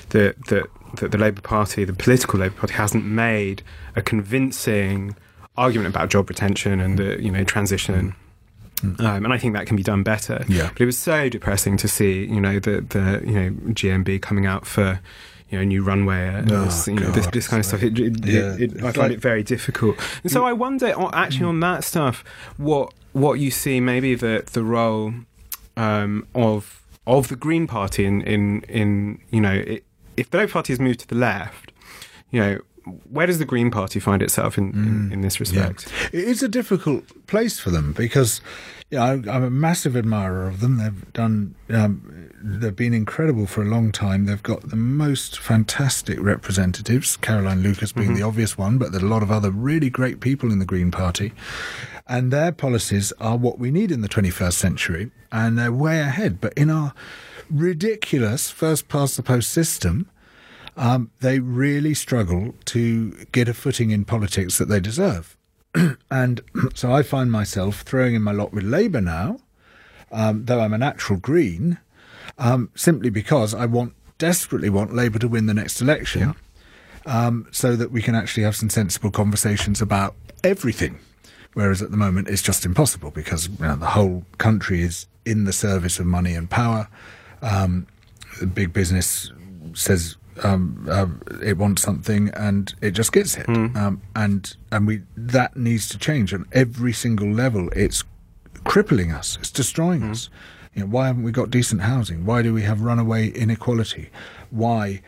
that 0.09 0.45
that 0.47 0.65
that 0.97 1.11
the 1.11 1.17
Labour 1.17 1.41
Party, 1.41 1.85
the 1.85 1.93
political 1.93 2.39
Labour 2.39 2.55
Party, 2.55 2.73
hasn't 2.73 3.05
made 3.05 3.63
a 3.95 4.01
convincing 4.01 5.15
argument 5.55 5.95
about 5.95 6.09
job 6.09 6.29
retention 6.29 6.79
and 6.79 6.97
the 6.97 7.21
you 7.21 7.31
know 7.31 7.43
transition. 7.43 8.15
Um, 8.83 9.23
and 9.23 9.31
I 9.31 9.37
think 9.37 9.53
that 9.53 9.65
can 9.65 9.77
be 9.77 9.83
done 9.83 10.03
better. 10.03 10.43
Yeah. 10.49 10.69
But 10.73 10.81
it 10.81 10.85
was 10.85 10.97
so 10.97 11.29
depressing 11.29 11.77
to 11.77 11.87
see, 11.87 12.25
you 12.25 12.41
know, 12.41 12.59
the 12.59 12.81
the 12.81 13.23
you 13.25 13.33
know 13.33 13.51
GMB 13.71 14.21
coming 14.21 14.45
out 14.45 14.65
for, 14.65 14.99
you 15.53 15.59
know, 15.59 15.65
new 15.65 15.83
runway, 15.83 16.27
and 16.27 16.51
Oh, 16.51 16.65
this, 16.65 16.87
you 16.87 16.95
know, 16.95 17.11
this, 17.11 17.25
God, 17.25 17.33
this 17.33 17.47
kind 17.47 17.59
of 17.59 17.65
stuff. 17.67 17.83
It, 17.83 17.99
it, 17.99 18.25
Yeah, 18.25 18.55
it, 18.59 18.77
I 18.77 18.91
find 18.91 18.97
like- 18.97 19.11
it 19.11 19.19
very 19.21 19.43
difficult. 19.43 19.95
And 20.23 20.31
so 20.31 20.45
I 20.45 20.53
wonder, 20.53 20.87
actually, 21.13 21.45
on 21.45 21.59
that 21.59 21.83
stuff, 21.83 22.23
what 22.57 22.91
what 23.11 23.33
you 23.39 23.51
see 23.51 23.79
maybe 23.79 24.15
the 24.15 24.43
the 24.51 24.63
role 24.63 25.13
um, 25.77 26.27
of 26.33 26.81
of 27.05 27.27
the 27.27 27.35
Green 27.35 27.67
Party 27.67 28.05
in 28.05 28.21
in 28.23 28.63
in 28.63 29.19
you 29.29 29.41
know 29.41 29.63
if 30.17 30.29
the 30.31 30.37
Labour 30.39 30.51
Party 30.53 30.73
has 30.73 30.79
moved 30.79 31.01
to 31.01 31.07
the 31.07 31.15
left, 31.15 31.71
you 32.31 32.39
know. 32.41 32.59
Where 33.09 33.25
does 33.25 33.39
the 33.39 33.45
Green 33.45 33.71
Party 33.71 33.99
find 33.99 34.21
itself 34.21 34.57
in, 34.57 34.71
in, 34.73 35.13
in 35.13 35.21
this 35.21 35.39
respect? 35.39 35.91
It 36.11 36.23
is 36.23 36.43
a 36.43 36.49
difficult 36.49 37.27
place 37.27 37.59
for 37.59 37.69
them 37.69 37.93
because 37.93 38.41
you 38.93 38.99
know, 38.99 39.05
I'm 39.05 39.43
a 39.43 39.49
massive 39.49 39.97
admirer 39.97 40.47
of 40.47 40.59
them. 40.59 40.77
They've 40.77 41.13
done, 41.13 41.55
um, 41.69 42.29
they've 42.43 42.75
been 42.75 42.93
incredible 42.93 43.47
for 43.47 43.63
a 43.63 43.65
long 43.65 43.91
time. 43.91 44.25
They've 44.25 44.43
got 44.43 44.69
the 44.69 44.75
most 44.75 45.39
fantastic 45.39 46.21
representatives, 46.21 47.17
Caroline 47.17 47.63
Lucas 47.63 47.91
being 47.91 48.13
the 48.13 48.21
obvious 48.21 48.55
one, 48.55 48.77
but 48.77 48.91
there 48.91 49.01
are 49.01 49.05
a 49.05 49.09
lot 49.09 49.23
of 49.23 49.31
other 49.31 49.49
really 49.49 49.89
great 49.89 50.19
people 50.19 50.51
in 50.51 50.59
the 50.59 50.65
Green 50.65 50.91
Party. 50.91 51.33
And 52.07 52.31
their 52.31 52.51
policies 52.51 53.11
are 53.19 53.35
what 53.35 53.57
we 53.57 53.71
need 53.71 53.91
in 53.91 54.01
the 54.01 54.09
21st 54.09 54.53
century, 54.53 55.09
and 55.31 55.57
they're 55.57 55.71
way 55.71 55.99
ahead. 55.99 56.39
But 56.39 56.53
in 56.53 56.69
our 56.69 56.93
ridiculous 57.49 58.51
first 58.51 58.89
past 58.89 59.17
the 59.17 59.23
post 59.23 59.49
system, 59.49 60.07
um, 60.75 61.11
they 61.19 61.39
really 61.39 61.93
struggle 61.93 62.55
to 62.65 63.11
get 63.31 63.47
a 63.47 63.53
footing 63.53 63.91
in 63.91 64.05
politics 64.05 64.57
that 64.57 64.69
they 64.69 64.79
deserve. 64.79 65.37
and 66.11 66.41
so 66.73 66.91
I 66.91 67.03
find 67.03 67.31
myself 67.31 67.81
throwing 67.81 68.15
in 68.15 68.21
my 68.21 68.31
lot 68.31 68.53
with 68.53 68.63
Labour 68.63 69.01
now, 69.01 69.39
um, 70.11 70.45
though 70.45 70.59
I'm 70.59 70.73
a 70.73 70.77
natural 70.77 71.19
Green, 71.19 71.79
um, 72.37 72.69
simply 72.75 73.09
because 73.09 73.53
I 73.53 73.65
want 73.65 73.93
desperately 74.17 74.69
want 74.69 74.93
Labour 74.93 75.19
to 75.19 75.27
win 75.27 75.47
the 75.47 75.53
next 75.53 75.81
election, 75.81 76.35
um, 77.05 77.47
so 77.51 77.75
that 77.75 77.91
we 77.91 78.01
can 78.01 78.15
actually 78.15 78.43
have 78.43 78.55
some 78.55 78.69
sensible 78.69 79.11
conversations 79.11 79.81
about 79.81 80.15
everything. 80.43 80.99
Whereas 81.53 81.81
at 81.81 81.91
the 81.91 81.97
moment 81.97 82.29
it's 82.29 82.41
just 82.41 82.65
impossible 82.65 83.11
because 83.11 83.47
you 83.47 83.65
know, 83.65 83.75
the 83.75 83.87
whole 83.87 84.25
country 84.37 84.81
is 84.81 85.07
in 85.25 85.43
the 85.45 85.53
service 85.53 85.99
of 85.99 86.05
money 86.05 86.33
and 86.33 86.49
power. 86.49 86.87
Um, 87.41 87.87
the 88.39 88.47
big 88.47 88.73
business 88.73 89.31
says 89.73 90.15
um, 90.43 90.87
uh, 90.89 91.07
it 91.43 91.57
wants 91.57 91.81
something 91.81 92.29
and 92.35 92.73
it 92.81 92.91
just 92.91 93.11
gets 93.11 93.37
it. 93.37 93.47
Um, 93.47 94.01
and 94.15 94.55
and 94.71 94.87
we 94.87 95.01
that 95.15 95.55
needs 95.55 95.87
to 95.89 95.97
change 95.97 96.33
on 96.33 96.45
every 96.51 96.93
single 96.93 97.29
level. 97.31 97.69
It's 97.75 98.03
crippling 98.63 99.11
us. 99.11 99.37
It's 99.39 99.51
destroying 99.51 100.03
us. 100.03 100.29
You 100.73 100.81
know, 100.81 100.87
why 100.87 101.07
haven't 101.07 101.23
we 101.23 101.31
got 101.31 101.51
decent 101.51 101.81
housing? 101.81 102.25
Why 102.25 102.41
do 102.41 102.53
we 102.53 102.63
have 102.63 102.81
runaway 102.81 103.29
inequality? 103.29 104.09
Why, 104.49 105.01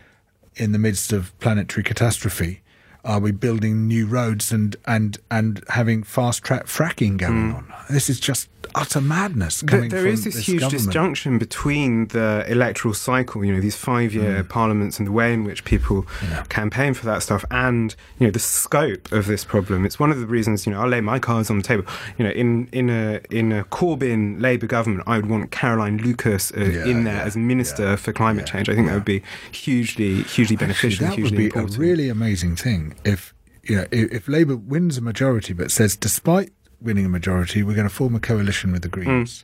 in 0.55 0.71
the 0.73 0.79
midst 0.79 1.11
of 1.11 1.37
planetary 1.39 1.83
catastrophe, 1.83 2.61
are 3.03 3.19
we 3.19 3.31
building 3.31 3.87
new 3.87 4.05
roads 4.05 4.51
and 4.51 4.75
and 4.85 5.17
and 5.31 5.63
having 5.69 6.03
fast 6.03 6.43
track 6.43 6.65
fracking 6.65 7.17
going 7.17 7.53
on? 7.55 7.73
This 7.89 8.09
is 8.09 8.19
just 8.19 8.49
utter 8.75 9.01
madness. 9.01 9.61
There- 9.61 9.79
Coming 9.79 9.89
there 9.89 10.01
from 10.01 10.11
is 10.11 10.23
this, 10.25 10.35
huge 10.47 10.61
government. 10.61 10.85
disjunction 10.85 11.37
between 11.39 12.07
the 12.07 12.45
electoral 12.47 12.93
cycle, 12.93 13.43
you 13.45 13.53
know, 13.53 13.61
these 13.61 13.75
five-year 13.75 14.43
Mm. 14.43 14.49
parliaments 14.49 14.99
and 14.99 15.07
the 15.07 15.11
way 15.11 15.33
in 15.33 15.43
which 15.45 15.63
people 15.63 16.05
campaign 16.49 16.93
for 16.93 17.05
that 17.05 17.23
stuff, 17.23 17.43
and 17.49 17.95
you 18.19 18.27
know 18.27 18.31
the 18.31 18.39
scope 18.39 19.11
of 19.11 19.25
this 19.27 19.43
problem. 19.45 19.85
It's 19.85 19.99
one 19.99 20.11
of 20.11 20.19
the 20.19 20.27
reasons, 20.27 20.65
you 20.65 20.71
know, 20.73 20.81
I'll 20.81 20.89
lay 20.89 21.01
my 21.01 21.19
cards 21.19 21.49
on 21.49 21.57
the 21.57 21.63
table. 21.63 21.85
You 22.17 22.25
know, 22.25 22.31
in 22.31 22.67
in 22.71 22.89
a 22.89 23.21
in 23.29 23.51
a 23.51 23.63
Corbyn 23.65 24.41
Labour 24.41 24.67
government, 24.67 25.03
I 25.07 25.15
would 25.17 25.29
want 25.29 25.51
Caroline 25.51 25.97
Lucas 25.97 26.51
uh, 26.51 26.59
Yeah, 26.61 26.85
in 26.85 27.03
there 27.05 27.15
yeah, 27.15 27.23
as 27.23 27.35
Minister 27.37 27.83
yeah, 27.91 27.95
for 27.95 28.11
Climate 28.13 28.45
yeah, 28.47 28.51
Change. 28.53 28.69
I 28.69 28.73
think 28.75 28.85
yeah. 28.87 28.91
that 28.93 28.97
would 28.97 29.05
be 29.05 29.23
hugely 29.51 30.23
hugely 30.23 30.55
beneficial, 30.55 31.05
Actually, 31.05 31.23
that 31.23 31.29
hugely 31.29 31.37
would 31.37 31.41
be 31.41 31.45
important. 31.59 31.77
a 31.77 31.79
really 31.79 32.09
amazing 32.09 32.55
thing 32.55 32.93
if 33.03 33.33
you 33.63 33.75
know 33.77 33.85
if, 33.91 34.11
if 34.11 34.27
Labour 34.27 34.55
wins 34.55 34.97
a 34.97 35.01
majority, 35.01 35.53
but 35.53 35.71
says 35.71 35.95
despite 35.95 36.49
winning 36.85 37.05
a 37.05 37.09
majority, 37.09 37.63
we're 37.63 37.75
going 37.75 37.89
to 37.89 37.93
form 37.93 38.15
a 38.15 38.19
coalition 38.19 38.71
with 38.71 38.83
the 38.83 38.87
Greens. 38.87 39.43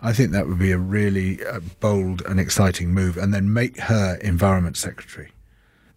I 0.00 0.12
think 0.12 0.30
that 0.32 0.46
would 0.46 0.58
be 0.58 0.72
a 0.72 0.78
really 0.78 1.44
uh, 1.44 1.60
bold 1.80 2.22
and 2.26 2.38
exciting 2.38 2.94
move, 2.94 3.16
and 3.16 3.34
then 3.34 3.52
make 3.52 3.78
her 3.80 4.16
Environment 4.22 4.76
Secretary. 4.76 5.32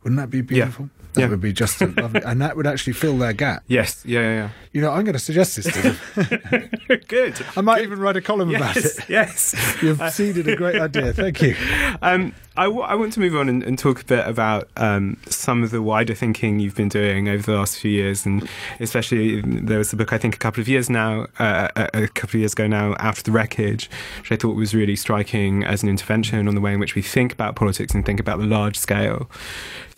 Wouldn't 0.04 0.20
that 0.20 0.30
be 0.30 0.42
beautiful? 0.42 0.90
That 1.14 1.22
Yeah. 1.22 1.28
would 1.30 1.42
be 1.42 1.54
just 1.54 1.82
a 1.82 1.88
lovely, 2.02 2.22
and 2.24 2.40
that 2.42 2.56
would 2.56 2.68
actually 2.68 2.94
fill 2.94 3.18
their 3.18 3.34
gap. 3.34 3.64
yes, 3.68 4.04
yeah, 4.06 4.20
yeah, 4.22 4.50
You 4.74 4.82
know, 4.82 4.92
I'm 4.92 5.04
going 5.04 5.14
to 5.14 5.20
suggest 5.20 5.56
this 5.56 5.66
to 5.74 5.82
them. 5.82 6.70
Good. 7.08 7.34
I 7.58 7.62
might 7.62 7.82
even 7.82 8.00
write 8.00 8.16
a 8.16 8.22
column 8.22 8.54
about 8.54 8.78
it. 8.78 8.86
yes. 9.10 9.56
You've 9.82 10.02
seeded 10.12 10.48
a 10.48 10.56
great 10.56 10.80
idea. 10.80 11.12
Thank 11.14 11.42
you. 11.42 11.56
Um, 12.02 12.34
I, 12.56 12.66
w- 12.66 12.82
I 12.84 12.94
want 12.96 13.14
to 13.14 13.20
move 13.22 13.36
on 13.36 13.50
and, 13.50 13.64
and 13.64 13.80
talk 13.80 14.02
a 14.02 14.06
bit 14.06 14.28
about 14.28 14.70
um, 14.78 15.18
some 15.28 15.64
of 15.64 15.72
the 15.72 15.82
wider 15.82 16.14
thinking 16.14 16.60
you've 16.60 16.76
been 16.76 16.90
doing 16.90 17.28
over 17.30 17.42
the 17.42 17.58
last 17.58 17.80
few 17.80 17.90
years, 17.92 18.26
and 18.26 18.48
especially 18.80 19.42
there 19.42 19.78
was 19.80 19.92
a 19.94 19.96
book 19.96 20.14
I 20.14 20.18
think 20.20 20.36
a 20.36 20.40
couple 20.40 20.62
of 20.62 20.68
years 20.68 20.90
now, 20.90 21.26
uh, 21.40 21.70
a, 21.76 22.04
a 22.04 22.08
couple 22.08 22.32
of 22.38 22.42
years 22.42 22.54
ago 22.54 22.68
now, 22.68 22.94
After 23.00 23.24
the 23.24 23.32
Wreckage, 23.32 23.90
which 24.20 24.32
I 24.32 24.36
thought 24.36 24.56
was 24.56 24.76
really 24.76 24.96
striking 24.96 25.64
as 25.64 25.82
an 25.84 25.90
intervention 25.90 26.48
on 26.48 26.56
the 26.56 26.62
way 26.62 26.74
in 26.74 26.80
which 26.80 26.96
we 26.96 27.02
think 27.02 27.32
about 27.34 27.56
politics 27.56 27.94
and 27.96 28.06
think 28.06 28.20
about 28.20 28.40
the 28.40 28.46
large 28.46 28.78
scale 28.78 29.30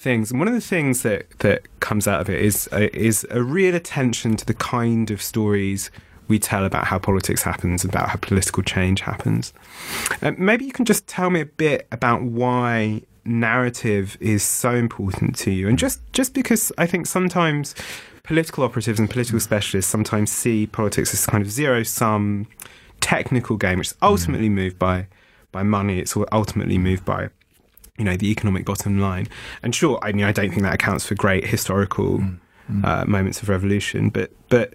things. 0.02 0.32
And 0.32 0.40
one 0.40 0.48
of 0.48 0.54
the 0.54 0.62
things 0.62 1.04
that 1.04 1.30
that 1.40 1.68
comes 1.80 2.08
out 2.08 2.22
of 2.22 2.30
it 2.30 2.40
is 2.40 2.68
a, 2.72 2.96
is 2.98 3.26
a 3.30 3.42
real 3.42 3.76
attention 3.76 4.36
to 4.38 4.46
the 4.46 4.54
kind 4.54 5.12
of 5.12 5.22
stories 5.22 5.92
we 6.28 6.40
tell 6.40 6.66
about 6.66 6.88
how 6.88 6.98
politics 6.98 7.44
happens, 7.44 7.84
about 7.84 8.10
how 8.10 8.16
political 8.16 8.64
change 8.64 9.02
happens. 9.02 9.54
Uh, 10.22 10.32
maybe 10.38 10.66
you 10.66 10.72
can 10.72 10.86
just 10.86 11.06
tell 11.08 11.30
me 11.30 11.42
a 11.42 11.46
bit 11.46 11.88
about 11.92 12.24
why 12.24 13.02
narrative 13.26 14.18
is 14.20 14.42
so 14.42 14.72
important 14.72 15.36
to 15.38 15.52
you, 15.52 15.68
and 15.68 15.78
just 15.78 16.02
just 16.14 16.34
because 16.34 16.72
I 16.78 16.88
think 16.88 17.06
sometimes 17.06 17.76
political 18.24 18.64
operatives 18.64 19.00
and 19.00 19.10
political 19.10 19.40
specialists 19.40 19.92
sometimes 19.92 20.32
see 20.32 20.68
politics 20.68 21.14
as 21.14 21.26
kind 21.26 21.44
of 21.44 21.52
zero 21.52 21.84
sum 21.84 22.48
technical 23.00 23.58
game, 23.58 23.80
which 23.80 23.90
is 23.90 23.96
ultimately 24.02 24.50
moved 24.50 24.80
by 24.80 25.08
by 25.52 25.64
money. 25.64 26.00
It's 26.00 26.16
ultimately 26.32 26.78
moved 26.78 27.06
by 27.06 27.30
you 28.02 28.06
know, 28.06 28.18
the 28.18 28.32
economic 28.32 28.66
bottom 28.66 29.00
line. 29.00 29.28
And 29.62 29.76
sure, 29.76 30.00
I 30.02 30.12
mean, 30.12 30.26
I 30.26 30.32
don't 30.32 30.50
think 30.50 30.64
that 30.64 30.74
accounts 30.74 31.06
for 31.06 31.14
great 31.14 31.46
historical 31.46 32.18
mm, 32.18 32.40
mm. 32.72 32.84
Uh, 32.84 33.06
moments 33.06 33.44
of 33.44 33.50
revolution, 33.50 34.10
but 34.10 34.32
but 34.50 34.74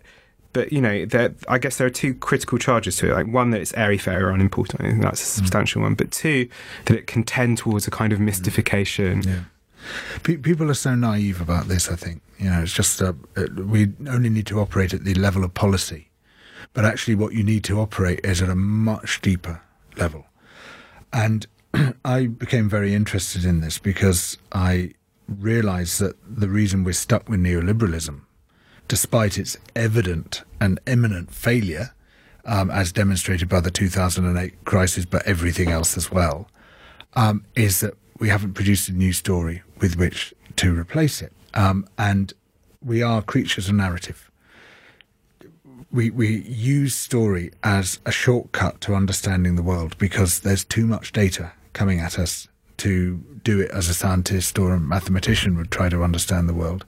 but 0.53 0.73
you 0.73 0.81
know, 0.81 1.05
there, 1.07 1.35
I 1.49 1.59
guess 1.59 1.77
there 1.77 1.89
are 1.89 1.91
two 1.91 2.15
critical 2.15 2.57
charges 2.57 2.97
to 2.99 3.11
it. 3.11 3.15
Like 3.15 3.27
one 3.27 3.51
that 3.51 3.61
it's 3.61 3.75
airy 3.75 3.99
fairy 3.99 4.23
or 4.23 4.31
unimportant. 4.31 4.81
I 4.81 4.91
think 4.91 5.03
that's 5.03 5.21
a 5.21 5.25
mm. 5.25 5.39
substantial 5.39 5.81
mm. 5.81 5.87
one. 5.87 5.95
But 5.95 6.13
two, 6.13 6.49
that 6.85 6.97
it 6.97 7.09
can 7.09 7.25
tend 7.25 7.59
towards 7.59 7.89
a 7.89 7.91
kind 7.91 8.13
of 8.13 8.21
mystification. 8.21 9.23
Yeah. 9.23 9.41
people 10.23 10.71
are 10.71 10.75
so 10.75 10.95
naive 10.95 11.41
about 11.41 11.67
this. 11.67 11.91
I 11.91 11.97
think 11.97 12.23
you 12.39 12.49
know, 12.49 12.63
it's 12.63 12.73
just 12.73 13.03
uh, 13.03 13.13
we 13.57 13.93
only 14.09 14.31
need 14.31 14.47
to 14.47 14.61
operate 14.61 14.95
at 14.95 15.03
the 15.03 15.15
level 15.15 15.43
of 15.43 15.53
policy, 15.53 16.11
but 16.75 16.85
actually, 16.85 17.17
what 17.17 17.33
you 17.33 17.43
need 17.43 17.65
to 17.65 17.81
operate 17.81 18.21
is 18.23 18.41
at 18.41 18.49
a 18.49 18.55
much 18.55 19.21
deeper 19.21 19.63
level. 19.97 20.27
And 21.13 21.49
I 22.05 22.27
became 22.27 22.69
very 22.69 22.95
interested 22.95 23.45
in 23.45 23.61
this 23.61 23.79
because 23.79 24.39
I 24.53 24.93
realized 25.29 26.01
that 26.01 26.17
the 26.27 26.49
reason 26.49 26.85
we're 26.85 26.93
stuck 26.93 27.29
with 27.29 27.41
neoliberalism, 27.41 28.21
despite 28.89 29.39
its 29.39 29.57
evident 29.75 30.43
and 30.61 30.81
imminent 30.87 31.33
failure, 31.33 31.95
um, 32.45 32.71
as 32.71 32.93
demonstrated 32.93 33.49
by 33.49 33.61
the 33.61 33.71
2008 33.71 34.65
crisis, 34.65 35.05
but 35.05 35.27
everything 35.27 35.71
else 35.71 35.97
as 35.97 36.11
well, 36.11 36.49
um, 37.15 37.45
is 37.57 37.81
that 37.81 37.95
we 38.19 38.29
haven't 38.29 38.55
produced 38.55 38.89
a 38.89 38.93
new 38.93 39.13
story 39.13 39.63
with 39.81 39.97
which 39.97 40.33
to 40.57 40.75
replace 40.79 41.21
it. 41.21 41.33
Um, 41.55 41.87
and 41.99 42.33
we 42.83 43.03
are 43.03 43.21
creatures 43.23 43.69
of 43.69 43.75
narrative 43.75 44.31
we, 45.91 46.11
we 46.11 46.43
use 46.43 46.95
story 46.95 47.51
as 47.63 48.01
a 48.05 48.13
shortcut 48.13 48.81
to 48.83 48.95
understanding 48.95 49.57
the 49.57 49.63
world 49.63 49.97
because 49.99 50.41
there's 50.41 50.65
too 50.65 50.87
much 50.87 51.13
data 51.13 51.53
coming 51.77 52.01
at 52.01 52.19
us 52.19 52.49
to 52.79 53.19
do 53.45 53.61
it 53.61 53.71
as 53.71 53.89
a 53.89 53.95
scientist 53.95 54.59
or 54.59 54.73
a 54.73 54.81
mathematician 54.81 55.57
would 55.57 55.71
try 55.71 55.89
to 55.91 56.03
understand 56.03 56.49
the 56.49 56.55
world. 56.55 56.85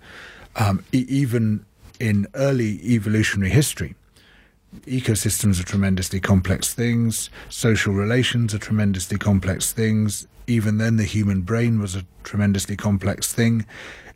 Um, 0.57 0.83
e- 0.93 1.07
even 1.09 1.65
in 2.01 2.27
early 2.35 2.81
evolutionary 2.85 3.51
history, 3.51 3.95
ecosystems 4.87 5.61
are 5.61 5.65
tremendously 5.65 6.21
complex 6.21 6.73
things, 6.73 7.29
social 7.51 7.93
relations 7.93 8.55
are 8.55 8.59
tremendously 8.59 9.19
complex 9.19 9.73
things. 9.73 10.27
Even 10.47 10.79
then, 10.79 10.97
the 10.97 11.05
human 11.05 11.43
brain 11.43 11.79
was 11.79 11.95
a 11.95 12.07
tremendously 12.25 12.77
complex 12.77 13.33
thing. 13.33 13.67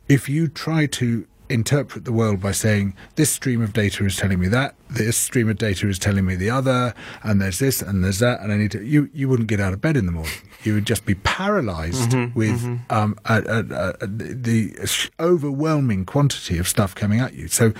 If 0.07 0.27
you 0.27 0.47
try 0.47 0.87
to 0.87 1.27
interpret 1.53 2.03
the 2.03 2.11
world 2.11 2.41
by 2.41 2.51
saying 2.51 2.95
this 3.15 3.29
stream 3.29 3.61
of 3.61 3.73
data 3.73 4.03
is 4.05 4.17
telling 4.17 4.39
me 4.39 4.47
that, 4.47 4.75
this 4.89 5.15
stream 5.15 5.49
of 5.49 5.57
data 5.57 5.87
is 5.87 5.99
telling 5.99 6.25
me 6.25 6.35
the 6.35 6.49
other, 6.49 6.93
and 7.21 7.41
there's 7.41 7.59
this 7.59 7.81
and 7.81 8.03
there's 8.03 8.19
that, 8.19 8.41
and 8.41 8.51
I 8.51 8.57
need 8.57 8.71
to. 8.71 8.83
You 8.83 9.09
you 9.13 9.29
wouldn't 9.29 9.47
get 9.47 9.59
out 9.59 9.71
of 9.71 9.79
bed 9.79 9.95
in 9.95 10.05
the 10.05 10.11
morning. 10.11 10.33
You 10.63 10.73
would 10.73 10.85
just 10.85 11.05
be 11.05 11.15
paralyzed 11.15 12.11
mm-hmm, 12.11 12.37
with 12.37 12.61
mm-hmm. 12.61 12.93
Um, 12.93 13.17
a, 13.25 13.43
a, 13.43 13.93
a, 14.01 14.07
the 14.07 14.75
overwhelming 15.19 16.05
quantity 16.05 16.57
of 16.57 16.67
stuff 16.67 16.95
coming 16.95 17.19
at 17.19 17.33
you. 17.33 17.47
So 17.47 17.73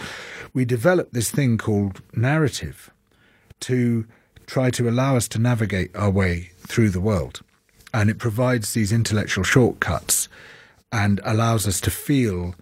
we 0.54 0.66
developed 0.66 1.14
this 1.14 1.32
thing 1.32 1.58
called 1.58 2.02
narrative 2.14 2.92
to 3.62 4.06
try 4.46 4.70
to 4.72 4.90
allow 4.90 5.16
us 5.16 5.28
to 5.30 5.40
navigate 5.40 5.96
our 5.96 6.10
way 6.10 6.52
through 6.60 6.90
the 6.92 7.02
world, 7.02 7.42
and 7.94 8.10
it 8.10 8.20
provides 8.20 8.74
these 8.74 8.92
intellectual 8.92 9.44
shortcuts 9.44 10.30
and 10.92 11.20
allows 11.24 11.68
us 11.68 11.82
to 11.82 11.90
feel 11.90 12.54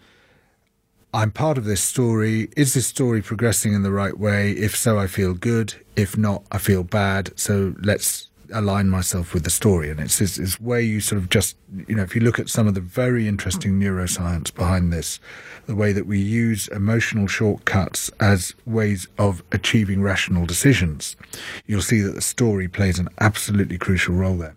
I'm 1.14 1.32
part 1.32 1.58
of 1.58 1.66
this 1.66 1.84
story. 1.84 2.50
Is 2.56 2.74
this 2.74 2.88
story 2.88 3.22
progressing 3.22 3.74
in 3.74 3.84
the 3.84 3.92
right 3.92 4.18
way? 4.18 4.52
If 4.52 4.78
so, 4.78 4.98
I 4.98 5.08
feel 5.08 5.34
good. 5.34 5.74
If 5.98 6.18
not, 6.18 6.44
I 6.52 6.58
feel 6.58 6.84
bad. 6.84 7.38
So 7.38 7.76
let's 7.82 8.30
align 8.54 8.90
myself 8.90 9.34
with 9.34 9.44
the 9.44 9.50
story. 9.50 9.90
And 9.90 10.00
it's 10.00 10.20
this, 10.20 10.38
this 10.38 10.60
way 10.60 10.82
you 10.84 11.02
sort 11.02 11.22
of 11.22 11.30
just, 11.30 11.58
you 11.88 11.96
know, 11.96 12.04
if 12.04 12.16
you 12.16 12.22
look 12.22 12.40
at 12.40 12.48
some 12.48 12.66
of 12.66 12.76
the 12.76 12.82
very 12.82 13.28
interesting 13.28 13.80
neuroscience 13.80 14.54
behind 14.54 14.94
this, 14.94 15.20
the 15.66 15.76
way 15.76 15.92
that 15.92 16.06
we 16.06 16.20
use 16.20 16.70
emotional 16.70 17.28
shortcuts 17.28 18.10
as 18.22 18.54
ways 18.66 19.08
of 19.18 19.44
achieving 19.52 20.02
rational 20.02 20.46
decisions, 20.46 21.18
you'll 21.66 21.82
see 21.82 22.00
that 22.02 22.16
the 22.16 22.22
story 22.22 22.70
plays 22.70 23.00
an 23.00 23.10
absolutely 23.20 23.78
crucial 23.78 24.16
role 24.16 24.38
there. 24.38 24.56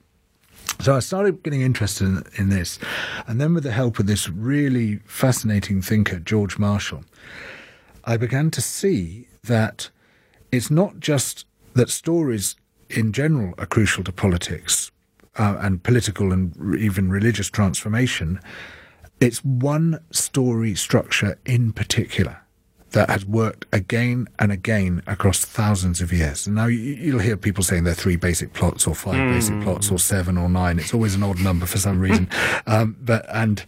So 0.81 0.97
I 0.97 1.01
started 1.01 1.43
getting 1.43 1.62
interested 1.62 2.07
in, 2.07 2.25
in, 2.37 2.49
this. 2.49 2.79
And 3.27 3.41
then, 3.41 3.55
with 3.55 3.64
the 3.64 3.72
help 3.72 3.99
of 3.99 4.07
this 4.07 4.29
really 4.29 4.97
fascinating 5.07 5.81
thinker, 5.81 6.18
George 6.18 6.59
Marshall, 6.59 7.05
I 8.05 8.16
began 8.16 8.51
to 8.51 8.61
see 8.61 9.29
that 9.45 9.91
it's 10.53 10.70
not 10.70 11.01
just 11.01 11.47
that 11.75 11.91
stories 11.91 12.57
in 12.91 13.12
general 13.12 13.55
are 13.59 13.66
crucial 13.66 14.05
to 14.05 14.12
politics 14.12 14.91
uh, 15.37 15.57
and 15.61 15.83
political 15.83 16.33
and 16.33 16.77
even 16.79 17.11
religious 17.11 17.49
transformation. 17.49 18.41
It's 19.20 19.45
one 19.45 20.01
story 20.11 20.75
structure 20.75 21.39
in 21.45 21.72
particular 21.72 22.43
that 22.95 23.11
has 23.11 23.26
worked 23.26 23.66
again 23.72 24.28
and 24.38 24.53
again 24.53 25.03
across 25.09 25.45
thousands 25.45 26.01
of 26.01 26.12
years. 26.12 26.47
And 26.47 26.55
now 26.55 26.66
you'll 26.66 27.18
hear 27.18 27.36
people 27.36 27.64
saying 27.64 27.82
there 27.82 27.92
are 27.92 27.97
three 27.97 28.14
basic 28.14 28.53
plots 28.53 28.86
or 28.86 28.95
five 28.95 29.14
mm. 29.14 29.34
basic 29.34 29.61
plots 29.62 29.90
or 29.90 29.99
seven 29.99 30.38
or 30.38 30.49
nine. 30.49 30.78
It's 30.78 30.95
always 30.95 31.16
an 31.16 31.24
odd 31.24 31.40
number 31.40 31.66
for 31.66 31.78
some 31.78 31.99
reason. 31.99 32.28
um, 32.68 32.97
but 33.01 33.26
and 33.34 33.64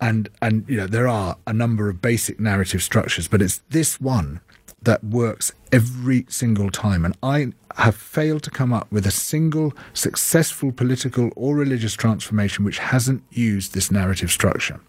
and 0.00 0.30
and 0.40 0.64
you 0.66 0.78
know 0.78 0.86
there 0.86 1.06
are 1.06 1.36
a 1.46 1.52
number 1.52 1.90
of 1.90 2.00
basic 2.00 2.40
narrative 2.40 2.82
structures, 2.82 3.28
but 3.28 3.42
it's 3.42 3.58
this 3.68 4.00
one 4.00 4.40
that 4.82 5.04
works 5.04 5.52
every 5.72 6.24
single 6.30 6.70
time. 6.70 7.04
And 7.04 7.14
I 7.22 7.52
have 7.76 7.94
failed 7.94 8.42
to 8.44 8.50
come 8.50 8.72
up 8.72 8.90
with 8.90 9.06
a 9.06 9.10
single 9.10 9.74
successful 9.92 10.72
political 10.72 11.30
or 11.36 11.54
religious 11.54 11.92
transformation 11.94 12.64
which 12.64 12.78
hasn't 12.78 13.22
used 13.30 13.74
this 13.74 13.90
narrative 13.90 14.30
structure. 14.30 14.80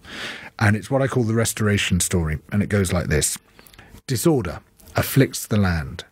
And 0.60 0.78
it's 0.78 0.90
what 0.90 1.02
I 1.02 1.08
call 1.08 1.24
the 1.24 1.34
restoration 1.34 2.00
story. 2.00 2.40
And 2.54 2.64
it 2.64 2.70
goes 2.70 2.94
like 2.94 3.08
this. 3.08 3.38
Disorder 4.08 4.60
afflicts 4.96 5.48
the 5.48 5.58
land, 5.58 6.06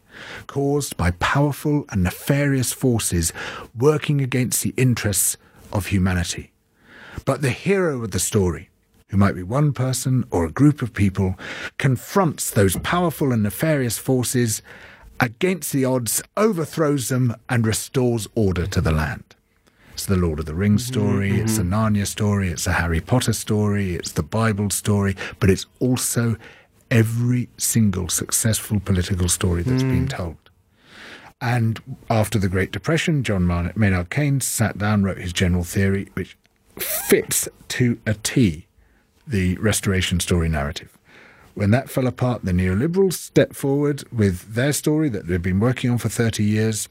caused 0.47 0.95
by 0.97 1.11
powerful 1.11 1.85
and 1.89 2.03
nefarious 2.03 2.71
forces 2.71 3.33
working 3.77 4.21
against 4.21 4.63
the 4.63 4.73
interests 4.77 5.37
of 5.71 5.87
humanity. 5.87 6.51
But 7.25 7.41
the 7.41 7.51
hero 7.51 8.03
of 8.03 8.11
the 8.11 8.19
story, 8.19 8.69
who 9.09 9.17
might 9.17 9.35
be 9.35 9.43
one 9.43 9.73
person 9.73 10.25
or 10.31 10.45
a 10.45 10.51
group 10.51 10.81
of 10.81 10.93
people, 10.93 11.35
confronts 11.77 12.49
those 12.49 12.77
powerful 12.77 13.31
and 13.31 13.43
nefarious 13.43 13.97
forces 13.97 14.61
against 15.19 15.73
the 15.73 15.83
odds, 15.85 16.21
overthrows 16.37 17.09
them, 17.09 17.35
and 17.49 17.67
restores 17.67 18.27
order 18.35 18.65
to 18.67 18.81
the 18.81 18.91
land. 18.91 19.35
It's 19.93 20.05
the 20.05 20.15
Lord 20.15 20.39
of 20.39 20.45
the 20.45 20.55
Rings 20.55 20.83
mm-hmm, 20.83 20.93
story, 20.93 21.31
mm-hmm. 21.31 21.41
it's 21.41 21.57
a 21.57 21.63
Narnia 21.63 22.07
story, 22.07 22.49
it's 22.49 22.67
a 22.67 22.71
Harry 22.71 23.01
Potter 23.01 23.33
story, 23.33 23.95
it's 23.95 24.13
the 24.13 24.23
Bible 24.23 24.69
story, 24.69 25.15
but 25.39 25.49
it's 25.49 25.65
also 25.79 26.37
every 26.91 27.49
single 27.57 28.09
successful 28.09 28.79
political 28.79 29.29
story 29.29 29.63
that's 29.63 29.83
mm. 29.83 29.89
been 29.89 30.07
told. 30.07 30.37
And 31.41 31.81
after 32.09 32.37
the 32.37 32.49
Great 32.49 32.71
Depression, 32.71 33.23
John 33.23 33.47
Maynard 33.75 34.09
Keynes 34.09 34.45
sat 34.45 34.77
down, 34.77 35.03
wrote 35.03 35.17
his 35.17 35.31
general 35.31 35.63
theory, 35.63 36.09
which 36.13 36.37
fits 36.77 37.47
to 37.69 37.99
a 38.05 38.13
T 38.15 38.67
the 39.25 39.55
restoration 39.57 40.19
story 40.19 40.49
narrative. 40.49 40.97
When 41.53 41.71
that 41.71 41.89
fell 41.89 42.07
apart, 42.07 42.43
the 42.43 42.51
neoliberals 42.51 43.13
stepped 43.13 43.55
forward 43.55 44.03
with 44.11 44.53
their 44.53 44.73
story 44.73 45.09
that 45.09 45.27
they've 45.27 45.41
been 45.41 45.59
working 45.59 45.89
on 45.91 45.97
for 45.97 46.09
30 46.09 46.43
years, 46.43 46.89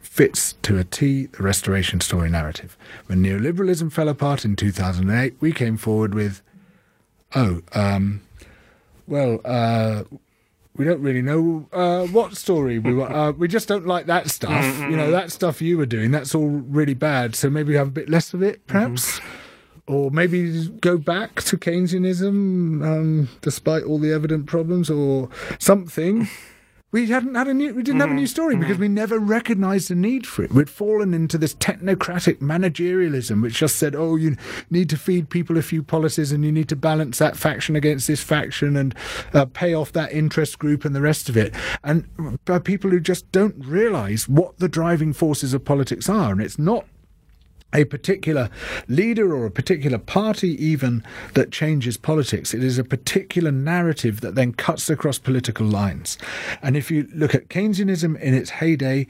fits 0.00 0.54
to 0.62 0.78
a 0.78 0.84
T 0.84 1.26
the 1.26 1.42
restoration 1.42 2.00
story 2.00 2.28
narrative. 2.28 2.76
When 3.06 3.22
neoliberalism 3.22 3.92
fell 3.92 4.08
apart 4.08 4.44
in 4.44 4.56
2008, 4.56 5.34
we 5.40 5.52
came 5.52 5.76
forward 5.76 6.14
with, 6.14 6.42
oh, 7.34 7.62
um, 7.72 8.22
well, 9.08 9.40
uh, 9.44 10.04
we 10.76 10.84
don't 10.84 11.02
really 11.02 11.22
know 11.22 11.68
uh, 11.72 12.06
what 12.06 12.36
story 12.36 12.78
we 12.78 12.94
were. 12.94 13.10
Uh, 13.10 13.32
we 13.32 13.48
just 13.48 13.66
don't 13.66 13.86
like 13.86 14.06
that 14.06 14.30
stuff. 14.30 14.64
Mm-hmm. 14.64 14.90
You 14.90 14.96
know, 14.96 15.10
that 15.10 15.32
stuff 15.32 15.60
you 15.60 15.76
were 15.76 15.86
doing, 15.86 16.10
that's 16.10 16.34
all 16.34 16.48
really 16.48 16.94
bad. 16.94 17.34
So 17.34 17.50
maybe 17.50 17.74
have 17.74 17.88
a 17.88 17.92
bit 17.92 18.08
less 18.08 18.32
of 18.32 18.42
it, 18.42 18.66
perhaps. 18.66 19.18
Mm-hmm. 19.18 19.92
Or 19.92 20.10
maybe 20.10 20.68
go 20.80 20.98
back 20.98 21.42
to 21.42 21.56
Keynesianism, 21.56 22.84
um, 22.84 23.28
despite 23.40 23.84
all 23.84 23.98
the 23.98 24.12
evident 24.12 24.46
problems, 24.46 24.90
or 24.90 25.30
something 25.58 26.28
we 26.90 27.06
hadn't 27.06 27.34
had 27.34 27.48
a 27.48 27.54
new, 27.54 27.74
we 27.74 27.82
didn't 27.82 28.00
have 28.00 28.10
a 28.10 28.14
new 28.14 28.22
mm-hmm. 28.22 28.26
story 28.26 28.56
because 28.56 28.74
mm-hmm. 28.74 28.82
we 28.82 28.88
never 28.88 29.18
recognised 29.18 29.90
the 29.90 29.94
need 29.94 30.26
for 30.26 30.42
it. 30.42 30.52
We'd 30.52 30.70
fallen 30.70 31.12
into 31.12 31.36
this 31.36 31.54
technocratic 31.54 32.38
managerialism, 32.38 33.42
which 33.42 33.58
just 33.58 33.76
said, 33.76 33.94
"Oh, 33.94 34.16
you 34.16 34.36
need 34.70 34.88
to 34.90 34.96
feed 34.96 35.28
people 35.28 35.58
a 35.58 35.62
few 35.62 35.82
policies, 35.82 36.32
and 36.32 36.44
you 36.44 36.52
need 36.52 36.68
to 36.70 36.76
balance 36.76 37.18
that 37.18 37.36
faction 37.36 37.76
against 37.76 38.06
this 38.06 38.22
faction, 38.22 38.74
and 38.74 38.94
uh, 39.34 39.44
pay 39.44 39.74
off 39.74 39.92
that 39.92 40.12
interest 40.12 40.58
group, 40.58 40.86
and 40.86 40.96
the 40.96 41.02
rest 41.02 41.28
of 41.28 41.36
it." 41.36 41.54
And 41.84 42.38
by 42.46 42.58
people 42.58 42.90
who 42.90 43.00
just 43.00 43.30
don't 43.32 43.62
realise 43.66 44.26
what 44.26 44.58
the 44.58 44.68
driving 44.68 45.12
forces 45.12 45.52
of 45.52 45.66
politics 45.66 46.08
are, 46.08 46.32
and 46.32 46.40
it's 46.40 46.58
not 46.58 46.86
a 47.72 47.84
particular 47.84 48.50
leader 48.88 49.34
or 49.34 49.46
a 49.46 49.50
particular 49.50 49.98
party, 49.98 50.62
even 50.64 51.04
that 51.34 51.52
changes 51.52 51.96
politics. 51.96 52.54
It 52.54 52.64
is 52.64 52.78
a 52.78 52.84
particular 52.84 53.50
narrative 53.50 54.20
that 54.22 54.34
then 54.34 54.52
cuts 54.52 54.88
across 54.88 55.18
political 55.18 55.66
lines. 55.66 56.18
And 56.62 56.76
if 56.76 56.90
you 56.90 57.08
look 57.14 57.34
at 57.34 57.48
Keynesianism 57.48 58.18
in 58.20 58.34
its 58.34 58.50
heyday, 58.50 59.06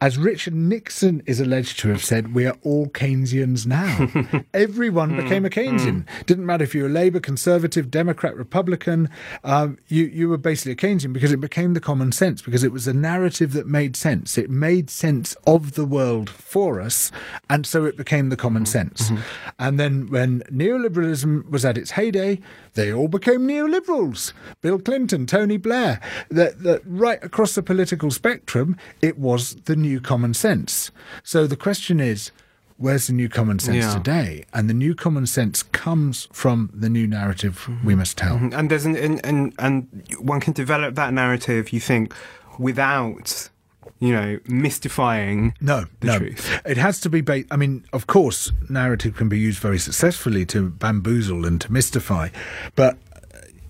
as 0.00 0.16
Richard 0.16 0.54
Nixon 0.54 1.22
is 1.26 1.40
alleged 1.40 1.78
to 1.80 1.88
have 1.88 2.02
said, 2.02 2.34
we 2.34 2.46
are 2.46 2.56
all 2.62 2.86
Keynesians 2.86 3.66
now. 3.66 4.08
Everyone 4.54 5.14
became 5.14 5.44
a 5.44 5.50
Keynesian. 5.50 6.06
Didn't 6.24 6.46
matter 6.46 6.64
if 6.64 6.74
you 6.74 6.84
were 6.84 6.88
Labour, 6.88 7.20
Conservative, 7.20 7.90
Democrat, 7.90 8.34
Republican, 8.34 9.10
um, 9.44 9.78
you, 9.88 10.04
you 10.06 10.28
were 10.28 10.38
basically 10.38 10.72
a 10.72 10.76
Keynesian 10.76 11.12
because 11.12 11.32
it 11.32 11.40
became 11.40 11.74
the 11.74 11.80
common 11.80 12.12
sense, 12.12 12.40
because 12.40 12.64
it 12.64 12.72
was 12.72 12.86
a 12.86 12.94
narrative 12.94 13.52
that 13.52 13.66
made 13.66 13.94
sense. 13.94 14.38
It 14.38 14.48
made 14.48 14.88
sense 14.88 15.36
of 15.46 15.74
the 15.74 15.84
world 15.84 16.30
for 16.30 16.80
us, 16.80 17.12
and 17.50 17.66
so 17.66 17.84
it 17.84 17.98
became 17.98 18.30
the 18.30 18.36
common 18.36 18.64
sense. 18.64 19.10
Mm-hmm. 19.10 19.22
And 19.58 19.78
then 19.78 20.06
when 20.08 20.40
neoliberalism 20.44 21.50
was 21.50 21.64
at 21.66 21.76
its 21.76 21.90
heyday, 21.92 22.40
they 22.74 22.92
all 22.92 23.08
became 23.08 23.46
neoliberals. 23.46 24.32
Bill 24.62 24.78
Clinton, 24.78 25.26
Tony 25.26 25.56
Blair, 25.56 26.00
that, 26.30 26.62
that 26.62 26.82
right 26.86 27.22
across 27.22 27.54
the 27.54 27.62
political 27.62 28.10
spectrum, 28.10 28.76
it 29.02 29.18
was 29.18 29.56
the 29.64 29.76
new 29.76 29.89
common 29.98 30.34
sense. 30.34 30.92
So 31.24 31.46
the 31.46 31.56
question 31.56 31.98
is, 31.98 32.30
where's 32.76 33.06
the 33.06 33.12
new 33.12 33.28
common 33.28 33.58
sense 33.58 33.84
yeah. 33.84 33.94
today? 33.94 34.44
And 34.52 34.68
the 34.68 34.74
new 34.74 34.94
common 34.94 35.26
sense 35.26 35.62
comes 35.62 36.28
from 36.32 36.70
the 36.72 36.88
new 36.88 37.06
narrative 37.06 37.64
mm-hmm. 37.66 37.86
we 37.86 37.94
must 37.94 38.16
tell. 38.18 38.36
Mm-hmm. 38.36 38.58
And 38.58 38.70
there's 38.70 38.84
an, 38.86 38.96
and, 38.96 39.20
and 39.24 39.54
and 39.58 40.04
one 40.20 40.40
can 40.40 40.52
develop 40.52 40.94
that 40.96 41.12
narrative. 41.12 41.72
You 41.72 41.80
think 41.80 42.14
without 42.58 43.50
you 43.98 44.12
know, 44.12 44.38
mystifying 44.46 45.54
no, 45.60 45.84
the 46.00 46.06
no. 46.06 46.18
truth. 46.18 46.60
It 46.64 46.78
has 46.78 47.00
to 47.00 47.10
be 47.10 47.20
based. 47.20 47.48
I 47.50 47.56
mean, 47.56 47.84
of 47.92 48.06
course, 48.06 48.50
narrative 48.68 49.14
can 49.14 49.28
be 49.28 49.38
used 49.38 49.58
very 49.58 49.78
successfully 49.78 50.46
to 50.46 50.70
bamboozle 50.70 51.44
and 51.44 51.60
to 51.60 51.70
mystify, 51.70 52.30
but 52.74 52.96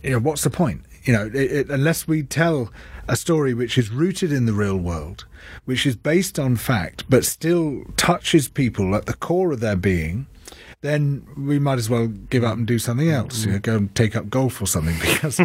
you 0.02 0.10
know, 0.10 0.18
what's 0.18 0.42
the 0.42 0.50
point? 0.50 0.82
You 1.04 1.12
know, 1.14 1.26
it, 1.26 1.34
it, 1.34 1.70
unless 1.70 2.06
we 2.06 2.22
tell 2.22 2.70
a 3.10 3.16
story 3.16 3.52
which 3.52 3.76
is 3.76 3.90
rooted 3.90 4.32
in 4.32 4.46
the 4.46 4.52
real 4.52 4.76
world, 4.76 5.24
which 5.64 5.84
is 5.84 5.96
based 5.96 6.38
on 6.38 6.54
fact, 6.54 7.04
but 7.10 7.24
still 7.24 7.82
touches 7.96 8.48
people 8.48 8.94
at 8.94 9.06
the 9.06 9.14
core 9.14 9.50
of 9.50 9.58
their 9.58 9.74
being, 9.74 10.28
then 10.82 11.26
we 11.36 11.58
might 11.58 11.78
as 11.78 11.90
well 11.90 12.06
give 12.06 12.44
up 12.44 12.56
and 12.56 12.68
do 12.68 12.78
something 12.78 13.10
else. 13.10 13.44
You 13.44 13.52
know, 13.52 13.58
go 13.58 13.76
and 13.76 13.94
take 13.96 14.14
up 14.14 14.30
golf 14.30 14.62
or 14.62 14.66
something 14.66 14.96
because 15.00 15.38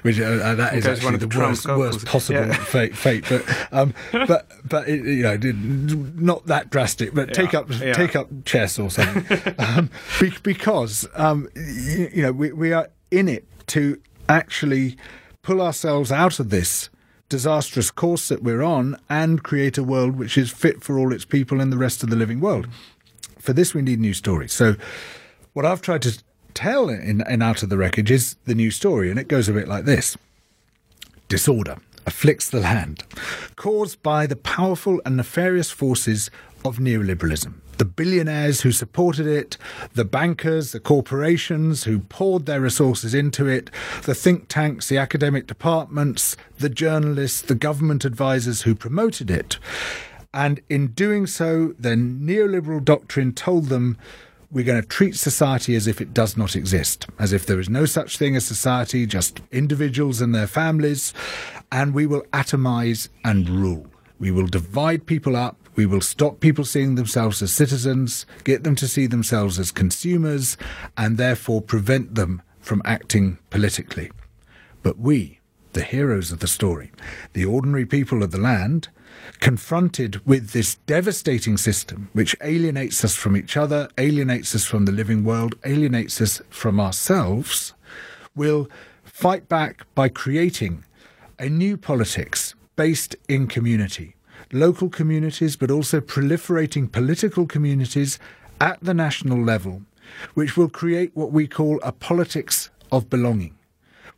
which, 0.00 0.18
uh, 0.18 0.54
that 0.54 0.70
is 0.74 0.86
actually 0.86 1.18
the, 1.18 1.26
the 1.26 1.38
worst, 1.38 1.66
worst 1.66 2.06
possible 2.06 2.46
yeah. 2.46 2.54
fate, 2.54 2.96
fate. 2.96 3.24
But 3.28 3.44
um, 3.70 3.94
but 4.12 4.50
but 4.64 4.88
it, 4.88 5.04
you 5.04 5.22
know, 5.24 5.36
not 5.36 6.46
that 6.46 6.70
drastic. 6.70 7.14
But 7.14 7.28
yeah. 7.28 7.34
take 7.34 7.54
up 7.54 7.70
yeah. 7.70 7.92
take 7.92 8.16
up 8.16 8.28
chess 8.46 8.78
or 8.78 8.90
something 8.90 9.54
um, 9.58 9.90
because 10.42 11.06
um, 11.14 11.48
you, 11.54 12.10
you 12.14 12.22
know 12.22 12.32
we 12.32 12.50
we 12.50 12.72
are 12.72 12.88
in 13.10 13.28
it 13.28 13.46
to 13.68 14.00
actually 14.28 14.96
pull 15.42 15.60
ourselves 15.60 16.10
out 16.12 16.38
of 16.40 16.50
this 16.50 16.88
disastrous 17.28 17.90
course 17.90 18.28
that 18.28 18.42
we're 18.42 18.62
on 18.62 18.96
and 19.08 19.42
create 19.42 19.78
a 19.78 19.82
world 19.82 20.16
which 20.16 20.36
is 20.36 20.50
fit 20.50 20.82
for 20.82 20.98
all 20.98 21.12
its 21.12 21.24
people 21.24 21.60
and 21.60 21.72
the 21.72 21.78
rest 21.78 22.02
of 22.02 22.10
the 22.10 22.16
living 22.16 22.40
world 22.40 22.68
for 23.42 23.52
this, 23.52 23.74
we 23.74 23.82
need 23.82 23.98
new 23.98 24.14
stories. 24.14 24.52
So, 24.52 24.76
what 25.52 25.66
I've 25.66 25.82
tried 25.82 26.02
to 26.02 26.22
tell 26.54 26.88
in, 26.88 27.20
in 27.28 27.42
Out 27.42 27.62
of 27.62 27.68
the 27.68 27.76
Wreckage 27.76 28.10
is 28.10 28.36
the 28.44 28.54
new 28.54 28.70
story, 28.70 29.10
and 29.10 29.18
it 29.18 29.28
goes 29.28 29.48
a 29.48 29.52
bit 29.52 29.68
like 29.68 29.84
this 29.84 30.16
Disorder 31.28 31.76
afflicts 32.06 32.48
the 32.48 32.60
land, 32.60 33.02
caused 33.56 34.02
by 34.02 34.26
the 34.26 34.36
powerful 34.36 35.00
and 35.04 35.16
nefarious 35.16 35.70
forces 35.70 36.30
of 36.64 36.78
neoliberalism. 36.78 37.61
The 37.78 37.84
billionaires 37.84 38.60
who 38.60 38.72
supported 38.72 39.26
it, 39.26 39.56
the 39.94 40.04
bankers, 40.04 40.72
the 40.72 40.80
corporations 40.80 41.84
who 41.84 42.00
poured 42.00 42.46
their 42.46 42.60
resources 42.60 43.14
into 43.14 43.48
it, 43.48 43.70
the 44.04 44.14
think 44.14 44.48
tanks, 44.48 44.88
the 44.88 44.98
academic 44.98 45.46
departments, 45.46 46.36
the 46.58 46.68
journalists, 46.68 47.42
the 47.42 47.54
government 47.54 48.04
advisors 48.04 48.62
who 48.62 48.74
promoted 48.74 49.30
it. 49.30 49.58
And 50.34 50.60
in 50.68 50.88
doing 50.88 51.26
so, 51.26 51.74
the 51.78 51.90
neoliberal 51.90 52.84
doctrine 52.84 53.32
told 53.32 53.66
them 53.66 53.98
we're 54.50 54.64
going 54.64 54.80
to 54.80 54.86
treat 54.86 55.16
society 55.16 55.74
as 55.74 55.86
if 55.86 56.00
it 56.00 56.12
does 56.12 56.36
not 56.36 56.54
exist, 56.54 57.06
as 57.18 57.32
if 57.32 57.46
there 57.46 57.58
is 57.58 57.70
no 57.70 57.86
such 57.86 58.18
thing 58.18 58.36
as 58.36 58.44
society, 58.44 59.06
just 59.06 59.40
individuals 59.50 60.20
and 60.20 60.34
their 60.34 60.46
families, 60.46 61.14
and 61.70 61.94
we 61.94 62.06
will 62.06 62.22
atomize 62.32 63.08
and 63.24 63.48
rule. 63.48 63.86
We 64.18 64.30
will 64.30 64.46
divide 64.46 65.06
people 65.06 65.36
up. 65.36 65.56
We 65.74 65.86
will 65.86 66.00
stop 66.00 66.40
people 66.40 66.64
seeing 66.64 66.96
themselves 66.96 67.40
as 67.42 67.52
citizens, 67.52 68.26
get 68.44 68.64
them 68.64 68.74
to 68.76 68.88
see 68.88 69.06
themselves 69.06 69.58
as 69.58 69.70
consumers, 69.70 70.56
and 70.96 71.16
therefore 71.16 71.62
prevent 71.62 72.14
them 72.14 72.42
from 72.60 72.82
acting 72.84 73.38
politically. 73.50 74.10
But 74.82 74.98
we, 74.98 75.40
the 75.72 75.82
heroes 75.82 76.30
of 76.30 76.40
the 76.40 76.46
story, 76.46 76.92
the 77.32 77.44
ordinary 77.44 77.86
people 77.86 78.22
of 78.22 78.30
the 78.30 78.40
land, 78.40 78.88
confronted 79.40 80.24
with 80.26 80.50
this 80.50 80.76
devastating 80.86 81.56
system 81.56 82.08
which 82.12 82.36
alienates 82.42 83.04
us 83.04 83.14
from 83.14 83.36
each 83.36 83.56
other, 83.56 83.88
alienates 83.98 84.54
us 84.54 84.64
from 84.64 84.84
the 84.84 84.92
living 84.92 85.24
world, 85.24 85.54
alienates 85.64 86.20
us 86.20 86.42
from 86.50 86.78
ourselves, 86.78 87.74
will 88.34 88.68
fight 89.04 89.48
back 89.48 89.86
by 89.94 90.08
creating 90.08 90.84
a 91.38 91.48
new 91.48 91.76
politics 91.76 92.54
based 92.76 93.16
in 93.28 93.46
community, 93.46 94.14
local 94.52 94.88
communities, 94.88 95.56
but 95.56 95.70
also 95.70 96.00
proliferating 96.00 96.90
political 96.90 97.46
communities 97.46 98.18
at 98.60 98.78
the 98.82 98.94
national 98.94 99.42
level, 99.42 99.82
which 100.34 100.56
will 100.56 100.68
create 100.68 101.10
what 101.14 101.32
we 101.32 101.46
call 101.48 101.80
a 101.82 101.92
politics 101.92 102.70
of 102.90 103.10
belonging, 103.10 103.56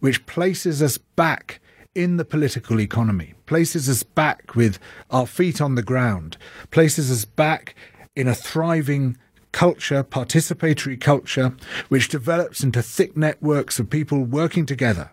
which 0.01 0.27
places 0.27 0.83
us 0.83 0.99
back 0.99 1.61
in 1.95 2.17
the 2.17 2.25
political 2.25 2.81
economy, 2.81 3.35
places 3.47 3.89
us 3.89 4.03
back 4.03 4.55
with 4.55 4.79
our 5.11 5.27
feet 5.27 5.61
on 5.61 5.77
the 5.77 5.83
ground, 5.83 6.37
places 6.71 7.11
us 7.11 7.25
back 7.25 7.75
in 8.17 8.27
a 8.27 8.35
thriving 8.35 9.17
culture, 9.53 10.03
participatory 10.03 11.01
culture, 11.01 11.55
which 11.89 12.09
develops 12.09 12.65
into 12.65 12.83
thick 12.83 13.17
networks 13.17 13.79
of 13.79 13.89
people 13.89 14.25
working 14.25 14.67
together. 14.67 15.13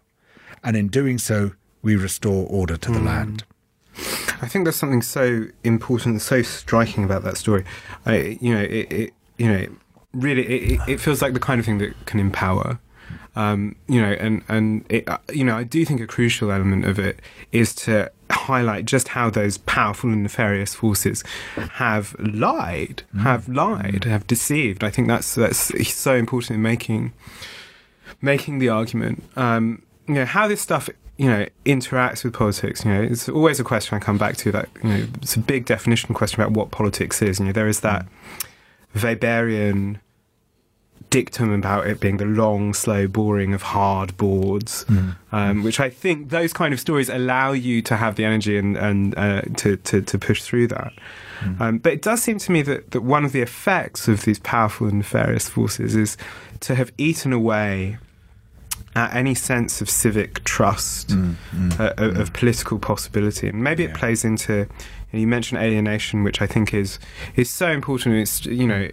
And 0.63 0.75
in 0.75 0.87
doing 0.87 1.19
so, 1.19 1.51
we 1.83 1.95
restore 1.95 2.47
order 2.47 2.77
to 2.77 2.91
the 2.91 2.99
mm. 2.99 3.05
land. 3.05 3.43
I 4.41 4.47
think 4.47 4.65
there's 4.65 4.75
something 4.75 5.01
so 5.01 5.45
important, 5.63 6.21
so 6.21 6.41
striking 6.41 7.03
about 7.03 7.23
that 7.23 7.37
story. 7.37 7.65
I, 8.05 8.37
you 8.41 8.53
know, 8.55 8.61
it, 8.61 8.91
it 8.91 9.13
you 9.37 9.51
know, 9.51 9.67
really, 10.13 10.45
it, 10.45 10.81
it 10.87 10.99
feels 10.99 11.21
like 11.21 11.33
the 11.33 11.39
kind 11.39 11.59
of 11.59 11.65
thing 11.65 11.77
that 11.79 12.05
can 12.05 12.19
empower. 12.19 12.79
Um, 13.35 13.75
you 13.87 14.01
know, 14.01 14.11
and 14.11 14.43
and 14.49 14.85
it, 14.89 15.07
uh, 15.07 15.17
you 15.31 15.45
know, 15.45 15.55
I 15.55 15.63
do 15.63 15.85
think 15.85 16.01
a 16.01 16.07
crucial 16.07 16.51
element 16.51 16.85
of 16.85 16.99
it 16.99 17.21
is 17.51 17.73
to 17.75 18.11
highlight 18.29 18.85
just 18.85 19.09
how 19.09 19.29
those 19.29 19.57
powerful 19.57 20.09
and 20.09 20.23
nefarious 20.23 20.75
forces 20.75 21.23
have 21.55 22.15
lied, 22.19 23.03
mm. 23.15 23.21
have 23.21 23.47
lied, 23.47 24.03
have 24.03 24.27
deceived. 24.27 24.83
I 24.83 24.89
think 24.89 25.07
that's 25.07 25.35
that's 25.35 25.93
so 25.93 26.15
important 26.15 26.57
in 26.57 26.61
making 26.61 27.13
making 28.21 28.59
the 28.59 28.67
argument. 28.67 29.23
Um, 29.37 29.83
you 30.07 30.15
know 30.15 30.25
how 30.25 30.47
this 30.49 30.61
stuff 30.61 30.89
you 31.17 31.29
know 31.29 31.45
interacts 31.65 32.23
with 32.23 32.33
politics. 32.33 32.85
You 32.85 32.91
know, 32.91 33.01
it's 33.01 33.29
always 33.29 33.59
a 33.59 33.63
question 33.63 33.95
I 33.95 33.99
come 33.99 34.17
back 34.17 34.37
to. 34.37 34.51
That 34.51 34.69
you 34.83 34.89
know, 34.89 35.07
it's 35.21 35.35
a 35.35 35.39
big 35.39 35.65
definition 35.65 36.13
question 36.13 36.41
about 36.41 36.53
what 36.53 36.71
politics 36.71 37.21
is. 37.21 37.39
You 37.39 37.45
know, 37.45 37.51
there 37.51 37.67
is 37.67 37.81
that 37.81 38.05
Weberian 38.95 39.99
dictum 41.11 41.51
about 41.51 41.85
it 41.85 41.99
being 41.99 42.17
the 42.17 42.25
long, 42.25 42.73
slow 42.73 43.05
boring 43.05 43.53
of 43.53 43.61
hard 43.61 44.15
boards, 44.17 44.85
mm. 44.85 45.15
um, 45.31 45.61
which 45.61 45.79
I 45.79 45.89
think 45.89 46.29
those 46.29 46.53
kind 46.53 46.73
of 46.73 46.79
stories 46.79 47.09
allow 47.09 47.51
you 47.51 47.81
to 47.83 47.97
have 47.97 48.15
the 48.15 48.23
energy 48.23 48.57
and, 48.57 48.77
and 48.77 49.15
uh, 49.17 49.41
to, 49.57 49.75
to, 49.75 50.01
to, 50.01 50.17
push 50.17 50.41
through 50.41 50.67
that. 50.67 50.93
Mm. 51.41 51.61
Um, 51.61 51.77
but 51.79 51.93
it 51.93 52.01
does 52.01 52.23
seem 52.23 52.39
to 52.39 52.51
me 52.51 52.61
that, 52.63 52.91
that 52.91 53.01
one 53.01 53.25
of 53.25 53.33
the 53.33 53.41
effects 53.41 54.07
of 54.07 54.23
these 54.23 54.39
powerful 54.39 54.87
and 54.87 54.99
nefarious 54.99 55.49
forces 55.49 55.95
is 55.95 56.17
to 56.61 56.75
have 56.75 56.91
eaten 56.97 57.33
away 57.33 57.97
at 58.95 59.13
any 59.13 59.33
sense 59.33 59.81
of 59.81 59.89
civic 59.89 60.43
trust, 60.43 61.09
mm, 61.09 61.35
mm, 61.51 61.79
uh, 61.79 61.93
of, 61.97 62.17
of, 62.17 62.33
political 62.33 62.77
possibility. 62.77 63.47
And 63.47 63.63
maybe 63.63 63.83
yeah. 63.83 63.89
it 63.89 63.95
plays 63.95 64.25
into, 64.25 64.67
you, 65.11 65.21
you 65.21 65.27
mentioned 65.27 65.61
alienation, 65.61 66.23
which 66.23 66.41
I 66.41 66.47
think 66.47 66.73
is 66.73 66.99
is 67.35 67.49
so 67.49 67.71
important. 67.71 68.15
It's 68.15 68.45
you 68.45 68.67
know 68.67 68.89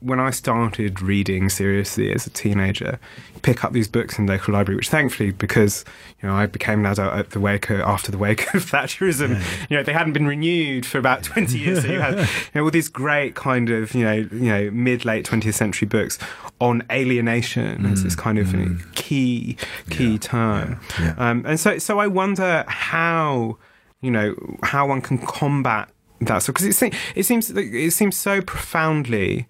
when 0.00 0.20
I 0.20 0.30
started 0.30 1.02
reading 1.02 1.48
seriously 1.48 2.12
as 2.12 2.26
a 2.26 2.30
teenager, 2.30 3.00
pick 3.42 3.64
up 3.64 3.72
these 3.72 3.88
books 3.88 4.18
in 4.18 4.26
the 4.26 4.32
local 4.34 4.54
library, 4.54 4.76
which 4.76 4.88
thankfully, 4.88 5.32
because 5.32 5.84
you 6.22 6.28
know 6.28 6.34
I 6.34 6.46
became 6.46 6.80
an 6.80 6.86
adult 6.86 7.14
at 7.14 7.30
the 7.30 7.40
wake 7.40 7.68
of, 7.70 7.80
after 7.80 8.12
the 8.12 8.18
wake 8.18 8.42
of 8.54 8.64
Thatcherism, 8.64 9.30
yeah. 9.30 9.44
you 9.68 9.76
know 9.76 9.82
they 9.82 9.92
hadn't 9.92 10.12
been 10.12 10.26
renewed 10.26 10.86
for 10.86 10.98
about 10.98 11.24
twenty 11.24 11.58
years. 11.58 11.82
so 11.82 11.88
you 11.88 12.00
had 12.00 12.18
you 12.18 12.26
know 12.54 12.64
all 12.64 12.70
these 12.70 12.88
great 12.88 13.34
kind 13.34 13.70
of 13.70 13.94
you 13.94 14.04
know 14.04 14.14
you 14.14 14.52
know 14.52 14.70
mid 14.70 15.04
late 15.04 15.24
twentieth 15.24 15.56
century 15.56 15.86
books 15.88 16.18
on 16.60 16.82
alienation 16.92 17.78
mm, 17.78 17.92
as 17.92 18.04
this 18.04 18.14
kind 18.14 18.38
of 18.38 18.48
mm. 18.48 18.52
you 18.52 18.58
know, 18.58 18.66
mm. 18.66 18.94
key 18.94 19.56
key 19.90 20.12
yeah, 20.12 20.18
term, 20.18 20.80
yeah, 21.00 21.14
um, 21.18 21.44
and 21.44 21.58
so 21.58 21.78
so 21.78 21.98
I 21.98 22.06
wonder 22.06 22.64
how 22.68 23.58
you 24.00 24.12
know 24.12 24.34
how 24.62 24.86
one 24.86 25.00
can 25.00 25.18
combat 25.18 25.90
that 26.20 26.38
so 26.42 26.52
because 26.52 26.66
it, 26.66 26.74
se- 26.74 26.92
it 27.14 27.24
seems 27.24 27.50
it 27.50 27.92
seems 27.92 28.16
so 28.16 28.40
profoundly 28.42 29.46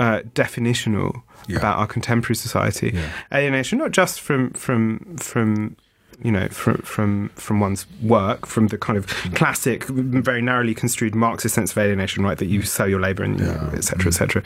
uh, 0.00 0.20
definitional 0.34 1.22
Yeah. 1.46 1.58
about 1.58 1.76
our 1.80 1.86
contemporary 1.86 2.36
society 2.36 2.90
Yeah. 2.94 3.08
alienation 3.38 3.78
not 3.78 3.92
just 4.00 4.20
from 4.20 4.50
from 4.64 4.80
from 5.18 5.76
you 6.22 6.32
know 6.36 6.48
from 6.48 6.76
from 6.94 7.10
from 7.44 7.60
one's 7.60 7.86
work 8.02 8.46
from 8.46 8.64
the 8.68 8.78
kind 8.86 8.96
of 8.98 9.06
Mm. 9.06 9.36
classic 9.36 9.84
very 10.30 10.42
narrowly 10.42 10.74
construed 10.74 11.14
marxist 11.14 11.54
sense 11.54 11.70
of 11.72 11.78
alienation 11.78 12.24
right 12.24 12.38
that 12.38 12.46
you 12.54 12.62
sell 12.62 12.88
your 12.88 13.00
labor 13.00 13.24
and 13.24 13.40
etc 13.40 13.82
cetera, 13.82 14.08
etc 14.08 14.12
cetera. 14.12 14.42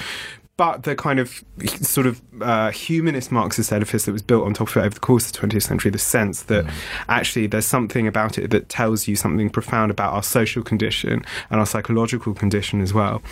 But 0.57 0.85
the 0.85 0.95
kind 0.95 1.19
of 1.19 1.45
sort 1.81 2.07
of 2.07 2.23
uh, 2.41 2.71
humanist 2.71 3.33
Marxist 3.33 3.73
edifice 3.73 4.05
that 4.05 4.13
was 4.13 4.23
built 4.23 4.45
on 4.45 4.55
top 4.55 4.69
of 4.69 4.77
it 4.77 4.81
over 4.81 4.95
the 4.95 5.01
course 5.01 5.27
of 5.27 5.33
the 5.33 5.47
20th 5.47 5.63
century, 5.63 5.91
the 5.91 5.99
sense 5.99 6.43
that 6.45 6.65
actually 7.09 7.47
there's 7.47 7.67
something 7.67 8.07
about 8.07 8.39
it 8.39 8.51
that 8.51 8.69
tells 8.69 9.09
you 9.09 9.17
something 9.17 9.51
profound 9.51 9.91
about 9.91 10.13
our 10.13 10.23
social 10.23 10.63
condition 10.63 11.25
and 11.51 11.61
our 11.61 11.67
psychological 11.67 12.35
condition 12.35 12.81
as 12.81 12.95
well. 12.95 13.23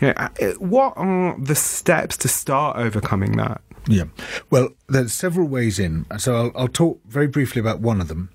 You 0.00 0.08
know, 0.08 0.14
uh, 0.16 0.28
what 0.58 0.92
are 0.96 1.36
the 1.38 1.54
steps 1.54 2.16
to 2.18 2.28
start 2.28 2.76
overcoming 2.76 3.36
that? 3.36 3.62
Yeah. 3.88 4.04
Well, 4.50 4.70
there's 4.88 5.12
several 5.12 5.46
ways 5.46 5.78
in. 5.78 6.06
So 6.18 6.36
I'll, 6.36 6.52
I'll 6.54 6.68
talk 6.68 7.00
very 7.06 7.26
briefly 7.26 7.60
about 7.60 7.80
one 7.80 8.00
of 8.00 8.08
them, 8.08 8.30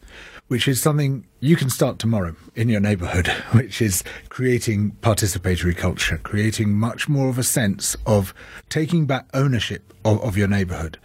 which 0.51 0.67
is 0.67 0.81
something 0.81 1.25
you 1.39 1.55
can 1.55 1.69
start 1.69 1.97
tomorrow 1.97 2.35
in 2.55 2.67
your 2.67 2.81
neighborhood, 2.81 3.27
which 3.53 3.81
is 3.81 4.03
creating 4.27 4.91
participatory 5.01 5.73
culture, 5.73 6.17
creating 6.17 6.73
much 6.73 7.07
more 7.07 7.29
of 7.29 7.37
a 7.37 7.43
sense 7.43 7.95
of 8.05 8.33
taking 8.67 9.05
back 9.05 9.29
ownership 9.33 9.93
of, 10.03 10.21
of 10.21 10.35
your 10.35 10.49
neighborhood. 10.49 10.97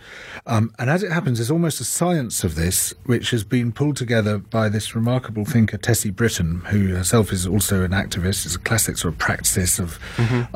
Um, 0.46 0.74
and 0.80 0.90
as 0.90 1.04
it 1.04 1.12
happens, 1.12 1.38
there's 1.38 1.52
almost 1.52 1.80
a 1.80 1.84
science 1.84 2.42
of 2.42 2.56
this, 2.56 2.92
which 3.04 3.30
has 3.30 3.44
been 3.44 3.70
pulled 3.70 3.96
together 3.96 4.38
by 4.38 4.68
this 4.68 4.96
remarkable 4.96 5.44
thinker, 5.44 5.78
Tessy 5.78 6.10
Britton, 6.10 6.62
who 6.62 6.96
herself 6.96 7.32
is 7.32 7.46
also 7.46 7.84
an 7.84 7.92
activist, 7.92 8.46
is 8.46 8.56
a 8.56 8.58
classic 8.58 8.98
sort 8.98 9.14
of 9.14 9.18
practice 9.20 9.78
of 9.78 10.00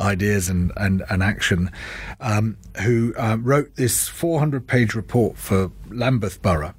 ideas 0.00 0.48
and, 0.48 0.72
and, 0.76 1.04
and 1.08 1.22
action, 1.22 1.70
um, 2.18 2.56
who 2.82 3.14
um, 3.16 3.44
wrote 3.44 3.76
this 3.76 4.08
400 4.08 4.66
page 4.66 4.96
report 4.96 5.36
for 5.36 5.70
Lambeth 5.90 6.42
Borough 6.42 6.74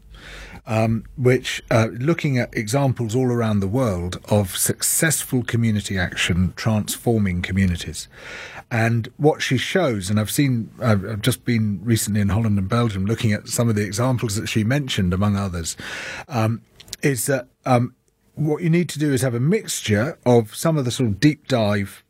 um, 0.72 1.04
which 1.18 1.62
uh, 1.70 1.88
looking 1.92 2.38
at 2.38 2.56
examples 2.56 3.14
all 3.14 3.26
around 3.26 3.60
the 3.60 3.68
world 3.68 4.22
of 4.30 4.56
successful 4.56 5.44
community 5.44 5.98
action 5.98 6.54
transforming 6.56 7.42
communities. 7.42 8.08
And 8.72 9.12
what 9.18 9.42
she 9.42 9.58
shows, 9.58 10.10
and 10.10 10.18
I've 10.18 10.32
seen, 10.32 10.72
I've 10.82 11.22
just 11.22 11.44
been 11.44 11.82
recently 11.84 12.22
in 12.22 12.30
Holland 12.30 12.58
and 12.58 12.70
Belgium 12.70 13.06
looking 13.06 13.34
at 13.34 13.50
some 13.50 13.68
of 13.68 13.76
the 13.76 13.84
examples 13.84 14.38
that 14.38 14.48
she 14.48 14.64
mentioned, 14.64 15.14
among 15.14 15.36
others, 15.36 15.76
um, 16.30 16.62
is 17.02 17.26
that 17.26 17.50
um, 17.66 17.94
what 18.36 18.64
you 18.64 18.70
need 18.70 18.88
to 18.90 19.00
do 19.00 19.12
is 19.12 19.24
have 19.24 19.36
a 19.36 19.42
mixture 19.42 20.18
of 20.26 20.56
some 20.56 20.78
of 20.78 20.86
the 20.86 20.92
sort 20.92 21.10
of 21.10 21.20
deep 21.20 21.50
dive 21.50 22.02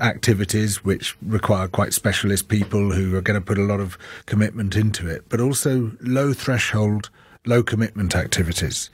activities 0.00 0.84
which 0.84 1.16
require 1.22 1.68
quite 1.68 1.92
specialist 1.92 2.48
people 2.48 2.90
who 2.90 3.14
are 3.14 3.20
going 3.20 3.40
to 3.40 3.46
put 3.46 3.58
a 3.58 3.62
lot 3.62 3.78
of 3.78 3.96
commitment 4.26 4.74
into 4.74 5.08
it, 5.08 5.24
but 5.28 5.40
also 5.40 5.92
low 6.00 6.32
threshold, 6.32 7.10
low 7.48 7.62
commitment 7.62 8.14
activities. 8.14 8.90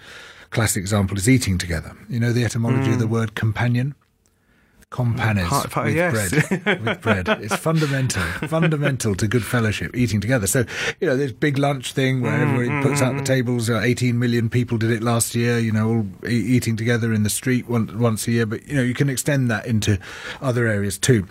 Classic 0.51 0.81
example 0.81 1.19
is 1.19 1.29
eating 1.29 1.59
together. 1.59 1.97
You 2.09 2.21
know 2.21 2.33
the 2.33 2.45
etymology 2.45 2.93
of 2.93 3.01
the 3.01 3.07
mm. 3.07 3.11
word 3.11 3.35
companion? 3.35 3.95
Companes 4.95 5.49
Part- 5.49 5.71
part- 5.71 5.87
with 5.87 5.97
yes. 5.97 6.31
bread. 6.31 6.81
with 6.85 7.01
bread. 7.01 7.29
It's 7.43 7.57
fundamental, 7.57 8.23
fundamental 8.49 9.17
to 9.17 9.27
good 9.27 9.45
fellowship, 9.45 9.97
eating 9.97 10.21
together. 10.21 10.47
So, 10.47 10.65
you 11.01 11.09
know, 11.09 11.17
this 11.17 11.33
big 11.33 11.59
lunch 11.59 11.95
thing 11.95 12.21
where 12.21 12.31
mm, 12.31 12.43
everybody 12.43 12.69
mm, 12.69 12.83
puts 12.83 13.03
out 13.03 13.17
the 13.17 13.25
tables. 13.25 13.69
Uh, 13.69 13.81
18 13.81 14.17
million 14.17 14.49
people 14.49 14.79
did 14.79 14.93
it 14.93 15.03
last 15.03 15.35
year, 15.35 15.59
you 15.59 15.73
know, 15.73 15.89
all 15.89 16.07
e- 16.29 16.37
eating 16.37 16.77
together 16.77 17.13
in 17.13 17.25
the 17.25 17.31
street 17.31 17.69
once, 17.69 17.93
once 17.93 18.29
a 18.29 18.31
year. 18.31 18.47
But, 18.47 18.69
you 18.69 18.77
know, 18.77 18.83
you 18.83 18.95
can 18.95 19.11
extend 19.11 19.51
that 19.51 19.67
into 19.67 19.99
other 20.41 20.69
areas 20.69 20.97
too. 20.97 21.27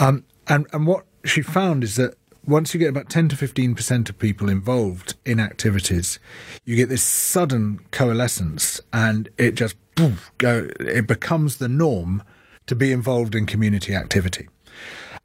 Um, 0.00 0.24
and, 0.48 0.66
and 0.72 0.84
what 0.84 1.06
she 1.24 1.40
found 1.40 1.84
is 1.84 1.94
that 1.94 2.16
once 2.46 2.74
you 2.74 2.80
get 2.80 2.88
about 2.88 3.08
10 3.08 3.28
to 3.30 3.36
15% 3.36 4.08
of 4.08 4.18
people 4.18 4.48
involved 4.48 5.14
in 5.24 5.40
activities, 5.40 6.18
you 6.64 6.76
get 6.76 6.88
this 6.88 7.02
sudden 7.02 7.80
coalescence 7.90 8.80
and 8.92 9.28
it 9.38 9.52
just 9.52 9.76
poof, 9.94 10.30
go, 10.38 10.68
it 10.80 11.06
becomes 11.06 11.56
the 11.56 11.68
norm 11.68 12.22
to 12.66 12.74
be 12.74 12.92
involved 12.92 13.34
in 13.34 13.46
community 13.46 13.94
activity. 13.94 14.48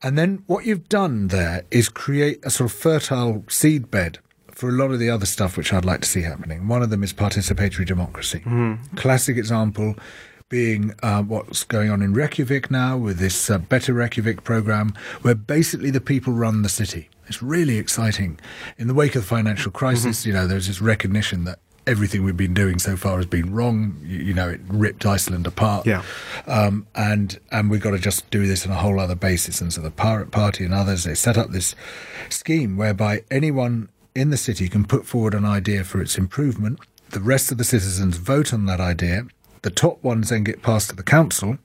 And 0.02 0.18
then 0.18 0.44
what 0.48 0.66
you've 0.66 0.88
done 0.88 1.28
there 1.28 1.64
is 1.72 1.90
create 1.90 2.40
a 2.44 2.50
sort 2.50 2.72
of 2.72 2.78
fertile 2.78 3.44
seed 3.50 3.92
bed 3.92 4.20
for 4.52 4.70
a 4.70 4.74
lot 4.74 4.92
of 4.92 5.00
the 5.00 5.10
other 5.10 5.26
stuff 5.26 5.58
which 5.58 5.74
I'd 5.74 5.86
like 5.86 6.02
to 6.02 6.08
see 6.08 6.22
happening. 6.22 6.68
One 6.68 6.82
of 6.82 6.90
them 6.90 7.04
is 7.04 7.14
participatory 7.14 7.86
democracy. 7.86 8.40
Mm-hmm. 8.40 8.96
Classic 8.98 9.38
example 9.38 9.96
being 10.50 10.94
uh, 11.02 11.22
what's 11.22 11.64
going 11.64 11.90
on 11.90 12.02
in 12.02 12.14
Reykjavik 12.14 12.70
now 12.70 12.98
with 12.98 13.20
this 13.20 13.50
uh, 13.50 13.60
Better 13.60 13.94
Reykjavik 13.94 14.44
program, 14.44 14.94
where 15.22 15.36
basically 15.36 15.92
the 15.92 16.02
people 16.02 16.34
run 16.34 16.64
the 16.64 16.70
city. 16.70 17.10
It's 17.28 17.42
really 17.42 17.78
exciting. 17.78 18.40
In 18.78 18.88
the 18.88 18.96
wake 18.96 19.16
of 19.16 19.22
the 19.22 19.28
financial 19.28 19.72
crisis, 19.72 20.26
you 20.26 20.34
know, 20.34 20.48
there's 20.48 20.68
this 20.68 20.82
recognition 20.82 21.44
that 21.44 21.60
everything 21.86 22.24
we've 22.24 22.38
been 22.38 22.54
doing 22.54 22.80
so 22.80 22.98
far 22.98 23.18
has 23.18 23.28
been 23.28 23.54
wrong. 23.54 24.00
You, 24.04 24.20
you 24.20 24.34
know, 24.34 24.50
it 24.50 24.62
ripped 24.68 25.06
Iceland 25.06 25.46
apart. 25.46 25.86
Yeah. 25.86 26.04
Um, 26.48 26.88
and 26.96 27.40
and 27.52 27.70
we've 27.70 27.82
got 27.82 27.92
to 27.92 28.00
just 28.00 28.30
do 28.32 28.48
this 28.48 28.66
on 28.66 28.72
a 28.72 28.76
whole 28.76 29.00
other 29.00 29.16
basis. 29.16 29.62
And 29.62 29.72
so 29.72 29.82
the 29.82 29.92
Pirate 29.92 30.32
Party 30.32 30.66
and 30.66 30.74
others 30.74 31.04
they 31.04 31.16
set 31.16 31.38
up 31.38 31.52
this 31.52 31.76
scheme 32.30 32.78
whereby 32.78 33.24
anyone 33.30 33.90
in 34.16 34.32
the 34.32 34.38
city 34.38 34.68
can 34.68 34.86
put 34.86 35.06
forward 35.06 35.34
an 35.34 35.46
idea 35.46 35.84
for 35.84 36.02
its 36.02 36.18
improvement. 36.18 36.80
The 37.10 37.20
rest 37.20 37.52
of 37.52 37.58
the 37.58 37.64
citizens 37.64 38.18
vote 38.18 38.54
on 38.54 38.66
that 38.66 38.80
idea. 38.80 39.26
The 39.62 39.70
top 39.70 40.04
ones 40.04 40.30
then 40.30 40.44
get 40.44 40.62
passed 40.62 40.90
to 40.90 40.96
the 40.96 41.04
council, 41.04 41.58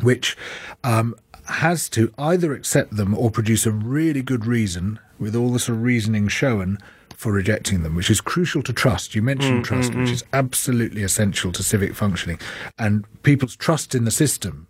which 0.00 0.36
um, 0.82 1.14
has 1.46 1.88
to 1.90 2.12
either 2.18 2.52
accept 2.54 2.96
them 2.96 3.14
or 3.16 3.30
produce 3.30 3.66
a 3.66 3.70
really 3.70 4.22
good 4.22 4.46
reason 4.46 4.98
with 5.18 5.36
all 5.36 5.50
the 5.50 5.58
sort 5.58 5.78
of 5.78 5.82
reasoning 5.82 6.28
shown 6.28 6.78
for 7.16 7.32
rejecting 7.32 7.82
them, 7.84 7.94
which 7.94 8.10
is 8.10 8.20
crucial 8.20 8.62
to 8.64 8.72
trust. 8.72 9.14
You 9.14 9.22
mentioned 9.22 9.64
trust, 9.64 9.94
which 9.94 10.10
is 10.10 10.24
absolutely 10.32 11.04
essential 11.04 11.52
to 11.52 11.62
civic 11.62 11.94
functioning. 11.94 12.40
And 12.78 13.04
people's 13.22 13.54
trust 13.54 13.94
in 13.94 14.04
the 14.04 14.10
system 14.10 14.66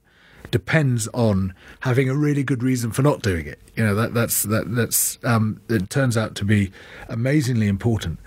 depends 0.51 1.09
on 1.14 1.55
having 1.80 2.11
a 2.11 2.14
really 2.14 2.43
good 2.45 2.62
reason 2.62 2.93
for 2.93 3.01
not 3.01 3.22
doing 3.22 3.47
it. 3.47 3.59
You 3.74 3.86
know, 3.86 3.95
that, 3.95 4.12
that's, 4.12 4.43
that, 4.43 4.74
that's, 4.74 5.18
um, 5.24 5.62
it 5.70 5.88
turns 5.88 6.16
out 6.16 6.34
to 6.36 6.45
be 6.45 6.70
amazingly 7.09 7.68
important. 7.68 8.18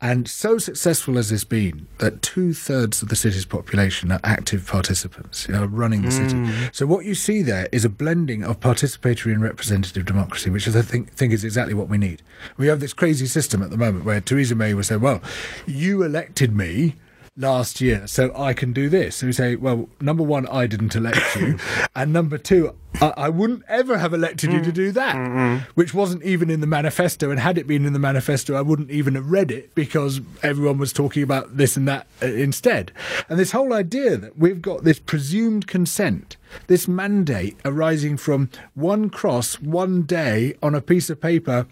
And 0.00 0.28
so 0.28 0.58
successful 0.58 1.14
has 1.14 1.30
this 1.30 1.44
been 1.44 1.86
that 1.98 2.20
two 2.20 2.52
thirds 2.52 3.00
of 3.00 3.08
the 3.08 3.16
city's 3.16 3.46
population 3.46 4.12
are 4.12 4.20
active 4.22 4.66
participants, 4.66 5.46
you 5.48 5.54
know, 5.54 5.64
running 5.64 6.02
the 6.02 6.10
city. 6.10 6.34
Hmm. 6.34 6.64
So 6.72 6.84
what 6.84 7.06
you 7.06 7.14
see 7.14 7.42
there 7.42 7.68
is 7.72 7.84
a 7.84 7.88
blending 7.88 8.44
of 8.44 8.60
participatory 8.60 9.32
and 9.32 9.42
representative 9.42 10.04
democracy, 10.04 10.50
which 10.50 10.66
is, 10.66 10.76
I 10.76 10.82
think, 10.82 11.12
think 11.12 11.32
is 11.32 11.44
exactly 11.44 11.74
what 11.74 11.88
we 11.88 11.96
need. 11.96 12.22
We 12.58 12.66
have 12.66 12.80
this 12.80 12.92
crazy 12.92 13.26
system 13.26 13.62
at 13.62 13.70
the 13.70 13.78
moment 13.78 14.04
where 14.04 14.20
Theresa 14.20 14.54
May 14.54 14.74
was 14.74 14.88
saying, 14.88 15.00
well, 15.00 15.22
you 15.66 16.02
elected 16.02 16.54
me 16.54 16.96
last 17.36 17.80
year, 17.80 18.06
so 18.06 18.32
I 18.36 18.52
can 18.52 18.72
do 18.72 18.88
this. 18.88 19.16
So 19.16 19.26
we 19.26 19.32
say, 19.32 19.56
well, 19.56 19.88
number 20.00 20.22
one, 20.22 20.46
I 20.48 20.66
didn't 20.66 20.94
elect 20.94 21.36
you, 21.36 21.58
and 21.96 22.12
number 22.12 22.38
two, 22.38 22.74
I, 23.00 23.12
I 23.16 23.28
wouldn't 23.28 23.64
ever 23.68 23.98
have 23.98 24.14
elected 24.14 24.52
you 24.52 24.62
to 24.62 24.72
do 24.72 24.92
that, 24.92 25.66
which 25.74 25.92
wasn't 25.92 26.22
even 26.22 26.48
in 26.50 26.60
the 26.60 26.66
manifesto. 26.66 27.30
And 27.30 27.40
had 27.40 27.58
it 27.58 27.66
been 27.66 27.84
in 27.84 27.92
the 27.92 27.98
manifesto, 27.98 28.54
I 28.54 28.62
wouldn't 28.62 28.90
even 28.90 29.14
have 29.16 29.30
read 29.30 29.50
it 29.50 29.74
because 29.74 30.20
everyone 30.42 30.78
was 30.78 30.92
talking 30.92 31.22
about 31.22 31.56
this 31.56 31.76
and 31.76 31.88
that 31.88 32.06
uh, 32.22 32.26
instead. 32.26 32.92
And 33.28 33.38
this 33.38 33.50
whole 33.52 33.72
idea 33.72 34.16
that 34.16 34.38
we've 34.38 34.62
got 34.62 34.84
this 34.84 35.00
presumed 35.00 35.66
consent, 35.66 36.36
this 36.68 36.86
mandate 36.86 37.56
arising 37.64 38.16
from 38.16 38.48
one 38.74 39.10
cross, 39.10 39.60
one 39.60 40.02
day 40.02 40.54
on 40.62 40.74
a 40.74 40.80
piece 40.80 41.10
of 41.10 41.20
paper, 41.20 41.66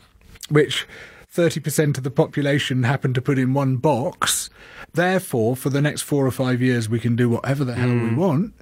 which 0.49 0.87
30% 1.33 1.97
of 1.97 2.05
the 2.05 2.11
population 2.11 2.83
happen 2.83 3.15
to 3.15 3.23
put 3.23 3.39
in 3.39 3.55
one 3.55 3.77
box. 3.77 4.51
Therefore, 4.95 5.57
for 5.57 5.71
the 5.71 5.81
next 5.81 6.03
four 6.03 6.27
or 6.27 6.31
five 6.31 6.61
years, 6.61 6.89
we 6.89 7.01
can 7.01 7.17
do 7.17 7.29
whatever 7.29 7.65
the 7.65 7.75
hell 7.75 7.89
we 7.89 8.11
hmm. 8.11 8.17
want. 8.17 8.55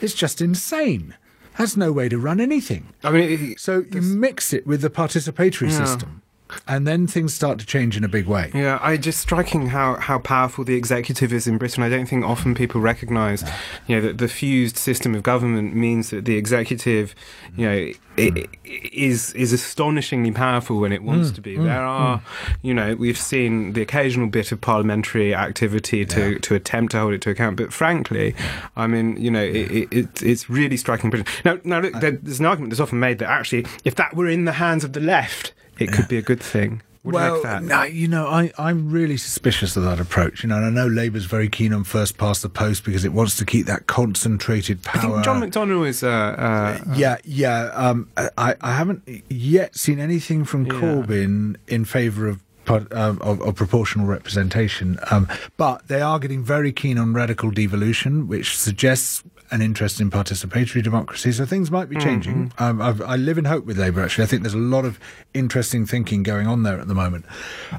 It's 0.00 0.14
just 0.14 0.40
insane. 0.40 1.16
That's 1.58 1.76
no 1.76 1.92
way 1.92 2.08
to 2.08 2.18
run 2.18 2.40
anything. 2.40 2.94
I 3.02 3.10
mean, 3.10 3.52
it, 3.52 3.60
So 3.60 3.84
you 3.90 4.00
mix 4.00 4.52
it 4.52 4.66
with 4.66 4.82
the 4.82 4.90
participatory 4.90 5.70
system, 5.70 6.22
and 6.66 6.86
then 6.86 7.06
things 7.06 7.34
start 7.34 7.58
to 7.58 7.66
change 7.66 7.96
in 7.96 8.04
a 8.04 8.08
big 8.08 8.26
way. 8.26 8.50
Yeah, 8.54 8.78
I 8.80 8.96
just 8.96 9.20
striking 9.20 9.68
how, 9.68 9.96
how 9.96 10.18
powerful 10.18 10.64
the 10.64 10.74
executive 10.74 11.32
is 11.32 11.46
in 11.46 11.58
Britain. 11.58 11.82
I 11.82 11.88
don't 11.88 12.06
think 12.06 12.24
often 12.24 12.54
people 12.54 12.80
recognise, 12.80 13.42
you 13.86 13.96
know, 13.96 14.02
that 14.02 14.18
the 14.18 14.28
fused 14.28 14.76
system 14.76 15.14
of 15.14 15.22
government 15.22 15.74
means 15.74 16.10
that 16.10 16.24
the 16.24 16.36
executive, 16.36 17.14
you 17.56 17.66
know, 17.66 17.92
i 18.18 18.46
is 18.64 19.32
is 19.34 19.52
astonishingly 19.52 20.30
powerful 20.30 20.78
when 20.80 20.92
it 20.92 21.02
wants 21.02 21.30
mm, 21.30 21.34
to 21.36 21.40
be. 21.40 21.56
Mm, 21.56 21.64
there 21.64 21.80
mm. 21.80 21.88
are, 21.88 22.22
you 22.62 22.74
know, 22.74 22.94
we've 22.94 23.18
seen 23.18 23.72
the 23.72 23.82
occasional 23.82 24.26
bit 24.26 24.52
of 24.52 24.60
parliamentary 24.60 25.34
activity 25.34 26.04
to, 26.04 26.38
to 26.40 26.54
attempt 26.54 26.92
to 26.92 26.98
hold 26.98 27.14
it 27.14 27.22
to 27.22 27.30
account, 27.30 27.56
but 27.56 27.72
frankly, 27.72 28.34
I 28.76 28.86
mean, 28.86 29.16
you 29.16 29.30
know, 29.30 29.42
it, 29.42 29.70
it, 29.70 29.92
it, 29.92 30.22
it's 30.22 30.50
really 30.50 30.76
striking 30.76 31.10
Britain. 31.10 31.26
Now, 31.44 31.58
now 31.64 31.80
look, 31.80 31.94
there, 32.00 32.12
there's 32.12 32.40
an 32.40 32.46
argument 32.46 32.70
that's 32.70 32.80
often 32.80 33.00
made 33.00 33.18
that 33.18 33.28
actually, 33.28 33.66
if 33.84 33.94
that 33.94 34.14
were 34.14 34.28
in 34.28 34.44
the 34.44 34.52
hands 34.52 34.84
of 34.84 34.92
the 34.92 35.00
left, 35.00 35.52
it 35.80 35.92
could 35.92 36.08
be 36.08 36.18
a 36.18 36.22
good 36.22 36.40
thing. 36.40 36.82
What 37.02 37.14
well, 37.14 37.62
you 37.62 37.66
no, 37.66 37.82
you 37.84 38.08
know, 38.08 38.26
I, 38.26 38.52
I'm 38.58 38.90
really 38.90 39.16
suspicious 39.16 39.74
of 39.74 39.84
that 39.84 40.00
approach. 40.00 40.42
You 40.42 40.50
know, 40.50 40.56
and 40.58 40.66
I 40.66 40.68
know 40.68 40.86
Labour's 40.86 41.24
very 41.24 41.48
keen 41.48 41.72
on 41.72 41.82
first 41.84 42.18
past 42.18 42.42
the 42.42 42.50
post 42.50 42.84
because 42.84 43.06
it 43.06 43.14
wants 43.14 43.36
to 43.38 43.46
keep 43.46 43.64
that 43.66 43.86
concentrated 43.86 44.82
power. 44.82 44.98
I 45.18 45.22
think 45.22 45.24
John 45.24 45.40
McDonnell 45.40 45.88
is. 45.88 46.02
Uh, 46.02 46.08
uh, 46.10 46.78
yeah, 46.94 47.16
yeah. 47.24 47.70
Um, 47.72 48.10
I, 48.36 48.54
I 48.60 48.72
haven't 48.74 49.08
yet 49.30 49.76
seen 49.76 49.98
anything 49.98 50.44
from 50.44 50.66
Yeah. 50.66 50.72
Corbyn 50.74 51.56
in 51.68 51.86
favour 51.86 52.28
of, 52.28 52.42
um, 52.68 53.18
of 53.22 53.40
of 53.40 53.54
proportional 53.54 54.06
representation, 54.06 54.98
um, 55.10 55.26
but 55.56 55.88
they 55.88 56.02
are 56.02 56.18
getting 56.18 56.44
very 56.44 56.70
keen 56.70 56.98
on 56.98 57.14
radical 57.14 57.50
devolution, 57.50 58.28
which 58.28 58.58
suggests 58.58 59.24
an 59.50 59.62
interest 59.62 60.00
in 60.00 60.10
participatory 60.10 60.82
democracy. 60.82 61.32
So 61.32 61.44
things 61.44 61.70
might 61.70 61.88
be 61.88 61.96
changing. 61.96 62.52
Um, 62.58 62.80
I've, 62.80 63.00
I 63.02 63.16
live 63.16 63.38
in 63.38 63.44
hope 63.46 63.64
with 63.64 63.78
Labour. 63.78 64.02
Actually, 64.02 64.24
I 64.24 64.26
think 64.28 64.42
there's 64.42 64.54
a 64.54 64.58
lot 64.58 64.84
of 64.84 64.98
interesting 65.34 65.86
thinking 65.86 66.22
going 66.22 66.46
on 66.46 66.62
there 66.62 66.78
at 66.78 66.88
the 66.88 66.94
moment. 66.94 67.24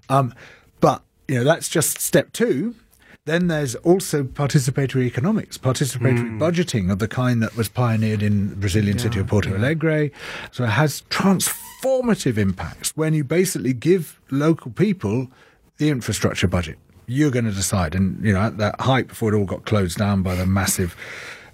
Um, 0.09 0.33
but 0.79 1.03
you 1.27 1.35
know, 1.35 1.43
that's 1.43 1.69
just 1.69 1.99
step 1.99 2.33
two. 2.33 2.75
Then 3.25 3.47
there's 3.47 3.75
also 3.75 4.23
participatory 4.23 5.05
economics, 5.05 5.55
participatory 5.55 6.39
budgeting 6.39 6.91
of 6.91 6.97
the 6.97 7.07
kind 7.07 7.41
that 7.43 7.55
was 7.55 7.69
pioneered 7.69 8.23
in 8.23 8.49
the 8.49 8.55
Brazilian 8.55 8.97
city 8.97 9.19
of 9.19 9.27
Porto 9.27 9.55
Alegre. 9.55 10.09
So 10.51 10.63
it 10.63 10.71
has 10.71 11.03
transformative 11.11 12.37
impacts 12.37 12.97
when 12.97 13.13
you 13.13 13.23
basically 13.23 13.73
give 13.73 14.19
local 14.31 14.71
people 14.71 15.29
the 15.77 15.89
infrastructure 15.89 16.47
budget. 16.47 16.79
You're 17.05 17.29
going 17.29 17.45
to 17.45 17.51
decide. 17.51 17.93
And, 17.93 18.25
you 18.25 18.33
know, 18.33 18.39
at 18.39 18.57
that 18.57 18.81
height 18.81 19.07
before 19.07 19.33
it 19.33 19.37
all 19.37 19.45
got 19.45 19.65
closed 19.65 19.99
down 19.99 20.23
by 20.23 20.33
the 20.33 20.47
massive 20.47 20.95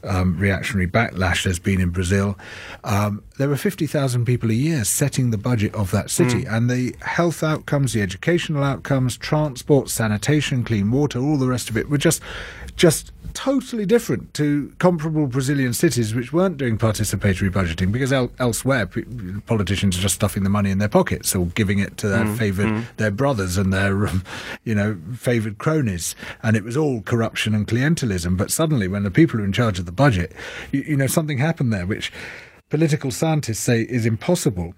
um, 0.04 0.38
reactionary 0.38 0.88
backlash 0.88 1.44
there's 1.44 1.60
been 1.60 1.82
in 1.82 1.90
Brazil, 1.90 2.38
um, 2.84 3.24
there 3.38 3.50
were 3.50 3.56
50,000 3.56 4.26
people 4.26 4.50
a 4.50 4.54
year 4.54 4.84
setting 4.84 5.30
the 5.30 5.38
budget 5.38 5.74
of 5.76 5.92
that 5.92 6.10
city. 6.10 6.44
Mm. 6.44 6.54
And 6.54 6.70
the 6.70 6.96
health 7.02 7.44
outcomes, 7.44 7.94
the 7.94 8.02
educational 8.02 8.64
outcomes, 8.64 9.18
transport, 9.18 9.90
sanitation, 9.90 10.64
clean 10.64 10.92
water, 10.92 11.20
all 11.20 11.38
the 11.38 11.48
rest 11.48 11.70
of 11.70 11.78
it 11.78 11.90
were 11.90 11.98
just, 11.98 12.22
just 12.76 13.12
totally 13.38 13.86
different 13.86 14.34
to 14.34 14.74
comparable 14.80 15.28
Brazilian 15.28 15.72
cities 15.72 16.16
which 16.16 16.34
weren't 16.34 16.58
doing 16.58 16.76
participatory 16.76 17.52
budgeting 17.52 17.92
because 17.92 18.12
el- 18.12 18.32
elsewhere 18.40 18.88
p- 18.88 19.04
politicians 19.46 19.96
are 19.96 20.02
just 20.02 20.16
stuffing 20.16 20.44
the 20.44 20.50
money 20.50 20.72
in 20.72 20.80
their 20.80 20.90
pockets 20.90 21.36
or 21.36 21.46
giving 21.48 21.78
it 21.78 21.98
to 21.98 22.08
their 22.08 22.24
mm. 22.24 22.36
favoured 22.36 22.66
mm. 22.66 22.84
their 22.98 23.12
brothers 23.12 23.56
and 23.56 23.72
their 23.72 24.08
um, 24.08 24.24
you 24.64 24.74
know 24.74 24.98
favoured 25.16 25.60
cronies. 25.60 26.16
And 26.42 26.58
it 26.58 26.64
was 26.64 26.76
all 26.76 27.02
corruption 27.02 27.54
and 27.54 27.68
clientelism. 27.68 28.38
But 28.38 28.50
suddenly 28.50 28.88
when 28.88 29.04
the 29.04 29.12
people 29.12 29.40
are 29.40 29.46
in 29.46 29.54
charge 29.54 29.78
of 29.78 29.86
the 29.86 29.92
budget 29.92 30.34
you, 30.72 30.82
you 30.82 30.98
know 30.98 31.08
something 31.08 31.38
happened 31.38 31.72
there 31.72 31.86
which 31.86 32.12
political 32.70 33.12
scientists 33.12 33.60
say 33.60 33.82
is 33.82 34.06
impossible 34.06 34.74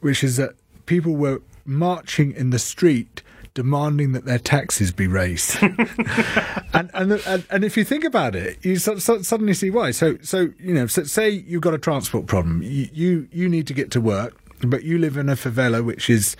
which 0.00 0.24
is 0.24 0.36
that 0.36 0.54
people 0.86 1.14
were 1.14 1.40
marching 1.64 2.32
in 2.32 2.50
the 2.50 2.58
street 2.58 3.22
demanding 3.54 4.12
that 4.12 4.24
their 4.24 4.38
taxes 4.38 4.92
be 4.92 5.06
raised. 5.06 5.60
and, 5.62 6.90
and 6.94 7.12
and 7.12 7.44
and 7.50 7.64
if 7.64 7.76
you 7.76 7.84
think 7.84 8.04
about 8.04 8.34
it, 8.34 8.64
you 8.64 8.76
so, 8.76 8.98
so, 8.98 9.22
suddenly 9.22 9.54
see 9.54 9.70
why. 9.70 9.90
So 9.90 10.16
so 10.22 10.50
you 10.58 10.74
know, 10.74 10.86
so, 10.86 11.04
say 11.04 11.30
you've 11.30 11.62
got 11.62 11.74
a 11.74 11.78
transport 11.78 12.26
problem, 12.26 12.62
you, 12.62 12.88
you 12.92 13.28
you 13.32 13.48
need 13.48 13.66
to 13.66 13.74
get 13.74 13.90
to 13.92 14.00
work, 14.00 14.36
but 14.62 14.84
you 14.84 14.98
live 14.98 15.16
in 15.16 15.28
a 15.28 15.36
favela 15.36 15.84
which 15.84 16.08
is 16.08 16.36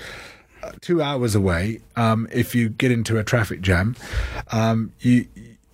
uh, 0.63 0.73
two 0.81 1.03
hours 1.03 1.35
away. 1.35 1.81
Um, 1.97 2.29
if 2.33 2.55
you 2.55 2.69
get 2.69 2.91
into 2.91 3.19
a 3.19 3.25
traffic 3.25 3.61
jam, 3.61 3.97
um, 4.53 4.93
you 5.01 5.27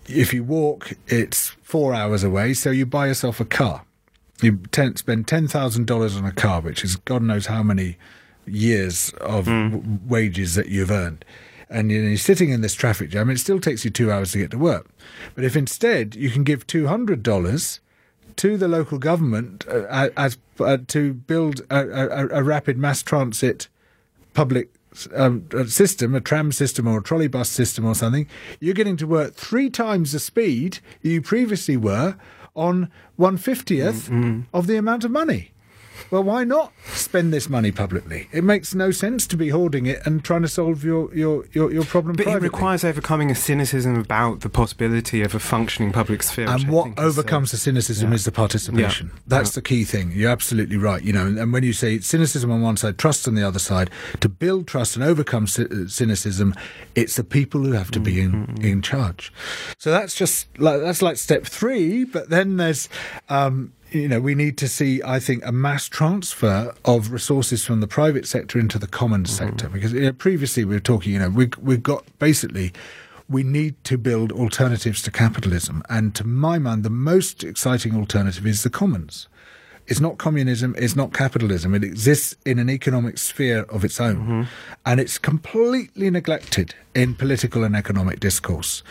if 0.08 0.32
you 0.32 0.44
walk, 0.44 0.92
it's 1.06 1.50
four 1.62 1.94
hours 1.94 2.22
away. 2.22 2.54
So 2.54 2.70
you 2.70 2.86
buy 2.86 3.08
yourself 3.08 3.40
a 3.40 3.44
car. 3.44 3.85
You 4.42 4.58
ten, 4.70 4.96
spend 4.96 5.26
ten 5.26 5.48
thousand 5.48 5.86
dollars 5.86 6.16
on 6.16 6.24
a 6.24 6.32
car, 6.32 6.60
which 6.60 6.84
is 6.84 6.96
God 6.96 7.22
knows 7.22 7.46
how 7.46 7.62
many 7.62 7.96
years 8.46 9.10
of 9.20 9.46
w- 9.46 9.82
wages 10.06 10.54
that 10.54 10.68
you've 10.68 10.90
earned. 10.90 11.24
And 11.68 11.90
you're 11.90 12.16
sitting 12.16 12.50
in 12.50 12.60
this 12.60 12.74
traffic 12.74 13.10
jam, 13.10 13.28
it 13.28 13.38
still 13.38 13.58
takes 13.58 13.84
you 13.84 13.90
two 13.90 14.12
hours 14.12 14.32
to 14.32 14.38
get 14.38 14.52
to 14.52 14.58
work. 14.58 14.88
But 15.34 15.42
if 15.42 15.56
instead 15.56 16.14
you 16.14 16.30
can 16.30 16.44
give 16.44 16.66
two 16.66 16.86
hundred 16.86 17.22
dollars 17.22 17.80
to 18.36 18.56
the 18.56 18.68
local 18.68 18.98
government 18.98 19.66
uh, 19.66 20.10
as 20.16 20.36
uh, 20.60 20.78
to 20.88 21.14
build 21.14 21.62
a, 21.70 21.80
a, 21.80 22.28
a 22.40 22.42
rapid 22.42 22.76
mass 22.76 23.02
transit 23.02 23.68
public 24.34 24.70
um, 25.14 25.48
uh, 25.54 25.64
system, 25.64 26.14
a 26.14 26.20
tram 26.20 26.52
system 26.52 26.86
or 26.86 26.98
a 26.98 27.02
trolley 27.02 27.28
bus 27.28 27.48
system 27.48 27.84
or 27.84 27.94
something, 27.94 28.28
you're 28.60 28.74
getting 28.74 28.96
to 28.98 29.06
work 29.06 29.34
three 29.34 29.70
times 29.70 30.12
the 30.12 30.18
speed 30.18 30.78
you 31.02 31.22
previously 31.22 31.76
were 31.76 32.16
on 32.56 32.90
one 33.16 33.36
fiftieth 33.36 34.08
mm, 34.08 34.24
mm. 34.24 34.44
of 34.52 34.66
the 34.66 34.76
amount 34.76 35.04
of 35.04 35.10
money. 35.10 35.52
Well, 36.10 36.22
why 36.22 36.44
not 36.44 36.72
spend 36.86 37.32
this 37.32 37.48
money 37.48 37.72
publicly? 37.72 38.28
It 38.32 38.44
makes 38.44 38.74
no 38.74 38.90
sense 38.90 39.26
to 39.28 39.36
be 39.36 39.48
hoarding 39.50 39.86
it 39.86 40.00
and 40.06 40.24
trying 40.24 40.42
to 40.42 40.48
solve 40.48 40.84
your 40.84 41.12
your 41.14 41.44
your, 41.52 41.72
your 41.72 41.84
problem 41.84 42.16
But 42.16 42.26
it 42.26 42.42
requires 42.42 42.84
overcoming 42.84 43.30
a 43.30 43.34
cynicism 43.34 43.96
about 43.96 44.40
the 44.40 44.48
possibility 44.48 45.22
of 45.22 45.34
a 45.34 45.38
functioning 45.38 45.92
public 45.92 46.22
sphere. 46.22 46.48
and 46.48 46.68
what 46.68 46.98
uh, 46.98 47.02
overcomes 47.02 47.50
the 47.50 47.56
cynicism 47.56 48.10
yeah. 48.10 48.14
is 48.14 48.24
the 48.24 48.32
participation. 48.32 49.10
Yeah. 49.12 49.20
That's 49.26 49.52
the 49.52 49.62
key 49.62 49.84
thing. 49.84 50.12
You're 50.14 50.30
absolutely 50.30 50.76
right. 50.76 51.02
You 51.02 51.12
know, 51.12 51.26
and, 51.26 51.52
when 51.52 51.62
you 51.62 51.72
say 51.72 51.98
cynicism 52.00 52.50
on 52.50 52.62
one 52.62 52.76
side, 52.76 52.98
trust 52.98 53.26
on 53.28 53.34
the 53.34 53.46
other 53.46 53.58
side, 53.58 53.90
to 54.20 54.28
build 54.28 54.66
trust 54.66 54.96
and 54.96 55.04
overcome 55.04 55.46
cy- 55.46 55.86
cynicism, 55.86 56.54
it's 56.94 57.16
the 57.16 57.24
people 57.24 57.62
who 57.62 57.72
have 57.72 57.90
to 57.92 58.00
be 58.00 58.20
in, 58.20 58.26
Mm-hmm. 58.36 58.64
in 58.64 58.82
charge. 58.82 59.32
So 59.78 59.90
that's 59.90 60.14
just 60.14 60.46
like 60.58 60.80
that's 60.80 61.00
like 61.00 61.16
step 61.16 61.44
three. 61.46 62.04
But 62.04 62.28
then 62.28 62.56
there's. 62.58 62.88
Um, 63.28 63.72
you 63.90 64.08
know, 64.08 64.20
we 64.20 64.34
need 64.34 64.58
to 64.58 64.68
see, 64.68 65.02
I 65.04 65.18
think, 65.20 65.44
a 65.46 65.52
mass 65.52 65.88
transfer 65.88 66.74
of 66.84 67.10
resources 67.12 67.64
from 67.64 67.80
the 67.80 67.86
private 67.86 68.26
sector 68.26 68.58
into 68.58 68.78
the 68.78 68.86
common 68.86 69.24
Mm-hmm. 69.24 69.46
sector. 69.46 69.68
Because 69.68 69.92
you 69.92 70.00
know, 70.00 70.12
previously 70.12 70.64
we 70.64 70.74
were 70.74 70.80
talking, 70.80 71.12
you 71.12 71.18
know, 71.18 71.30
we, 71.30 71.50
we've 71.60 71.82
got 71.82 72.04
basically 72.18 72.72
we 73.28 73.42
need 73.42 73.74
to 73.84 73.98
build 73.98 74.30
alternatives 74.32 75.02
to 75.02 75.10
capitalism. 75.10 75.82
And 75.88 76.14
to 76.14 76.24
my 76.24 76.58
mind, 76.58 76.84
the 76.84 76.90
most 76.90 77.42
exciting 77.42 77.96
alternative 77.96 78.46
is 78.46 78.62
the 78.62 78.70
commons. 78.70 79.26
It's 79.88 80.00
not 80.00 80.18
communism, 80.18 80.74
it's 80.76 80.96
not 80.96 81.12
capitalism. 81.12 81.72
It 81.74 81.84
exists 81.84 82.34
in 82.44 82.58
an 82.58 82.68
economic 82.68 83.18
sphere 83.18 83.62
of 83.68 83.84
its 83.84 84.00
own. 84.00 84.48
And 84.84 84.98
it's 84.98 85.16
completely 85.16 86.10
neglected 86.10 86.74
in 86.94 87.14
political 87.14 87.62
and 87.62 87.76
economic 87.76 88.18
discourse. 88.18 88.82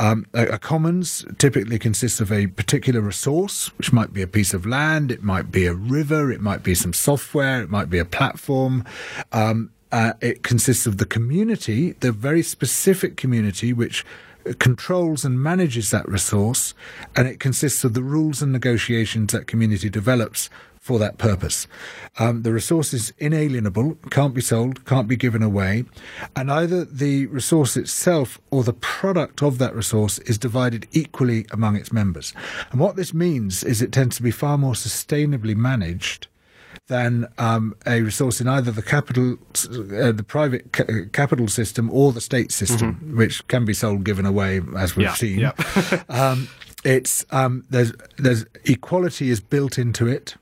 Um, 0.00 0.24
a, 0.32 0.46
a 0.46 0.58
commons 0.58 1.26
typically 1.36 1.78
consists 1.78 2.20
of 2.20 2.32
a 2.32 2.46
particular 2.46 3.02
resource, 3.02 3.68
which 3.76 3.92
might 3.92 4.14
be 4.14 4.22
a 4.22 4.26
piece 4.26 4.54
of 4.54 4.64
land, 4.64 5.12
it 5.12 5.22
might 5.22 5.52
be 5.52 5.66
a 5.66 5.74
river, 5.74 6.32
it 6.32 6.40
might 6.40 6.62
be 6.62 6.74
some 6.74 6.94
software, 6.94 7.62
it 7.62 7.68
might 7.68 7.90
be 7.90 7.98
a 7.98 8.06
platform. 8.06 8.86
Um, 9.30 9.70
uh, 9.92 10.14
it 10.22 10.42
consists 10.42 10.86
of 10.86 10.96
the 10.96 11.04
community, 11.04 11.92
the 12.00 12.12
very 12.12 12.42
specific 12.42 13.18
community 13.18 13.74
which 13.74 14.06
controls 14.58 15.24
and 15.24 15.40
manages 15.40 15.90
that 15.90 16.08
resource, 16.08 16.74
and 17.14 17.28
it 17.28 17.40
consists 17.40 17.84
of 17.84 17.94
the 17.94 18.02
rules 18.02 18.42
and 18.42 18.52
negotiations 18.52 19.32
that 19.32 19.46
community 19.46 19.88
develops 19.88 20.50
for 20.80 20.98
that 20.98 21.18
purpose. 21.18 21.66
Um, 22.18 22.42
the 22.42 22.52
resource 22.52 22.94
is 22.94 23.12
inalienable, 23.18 23.98
can't 24.10 24.34
be 24.34 24.40
sold, 24.40 24.86
can't 24.86 25.06
be 25.06 25.16
given 25.16 25.42
away, 25.42 25.84
and 26.34 26.50
either 26.50 26.86
the 26.86 27.26
resource 27.26 27.76
itself 27.76 28.40
or 28.50 28.64
the 28.64 28.72
product 28.72 29.42
of 29.42 29.58
that 29.58 29.74
resource 29.74 30.18
is 30.20 30.38
divided 30.38 30.88
equally 30.90 31.46
among 31.52 31.76
its 31.76 31.92
members. 31.92 32.32
And 32.72 32.80
what 32.80 32.96
this 32.96 33.12
means 33.12 33.62
is 33.62 33.82
it 33.82 33.92
tends 33.92 34.16
to 34.16 34.22
be 34.22 34.30
far 34.30 34.56
more 34.56 34.72
sustainably 34.72 35.54
managed 35.54 36.28
than 36.88 37.28
um, 37.38 37.74
a 37.86 38.02
resource 38.02 38.40
in 38.40 38.48
either 38.48 38.70
the 38.72 38.82
capital, 38.82 39.36
uh, 39.70 40.10
the 40.12 40.24
private 40.26 40.72
ca- 40.72 41.04
capital 41.12 41.46
system 41.48 41.88
or 41.92 42.12
the 42.12 42.20
state 42.20 42.50
system, 42.50 43.14
which 43.16 43.46
can 43.48 43.64
be 43.64 43.72
sold, 43.74 44.02
given 44.04 44.26
away, 44.26 44.60
as 44.76 44.96
we've 44.96 45.06
Yeah, 45.06 45.14
seen. 45.14 45.38
yeah. 45.38 45.52
um, 46.08 46.48
it's 46.84 47.24
um, 47.30 47.64
there's 47.70 47.92
there's 48.16 48.44
equality 48.64 49.30
is 49.30 49.40
built 49.40 49.78
into 49.78 50.06
it. 50.06 50.34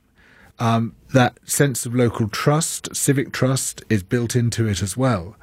Um, 0.61 0.95
that 1.13 1.39
sense 1.49 1.87
of 1.87 1.95
local 1.95 2.29
trust, 2.29 2.95
civic 2.97 3.33
trust, 3.33 3.83
is 3.89 4.03
built 4.03 4.35
into 4.35 4.67
it 4.67 4.83
as 4.83 4.97
well. 4.97 5.37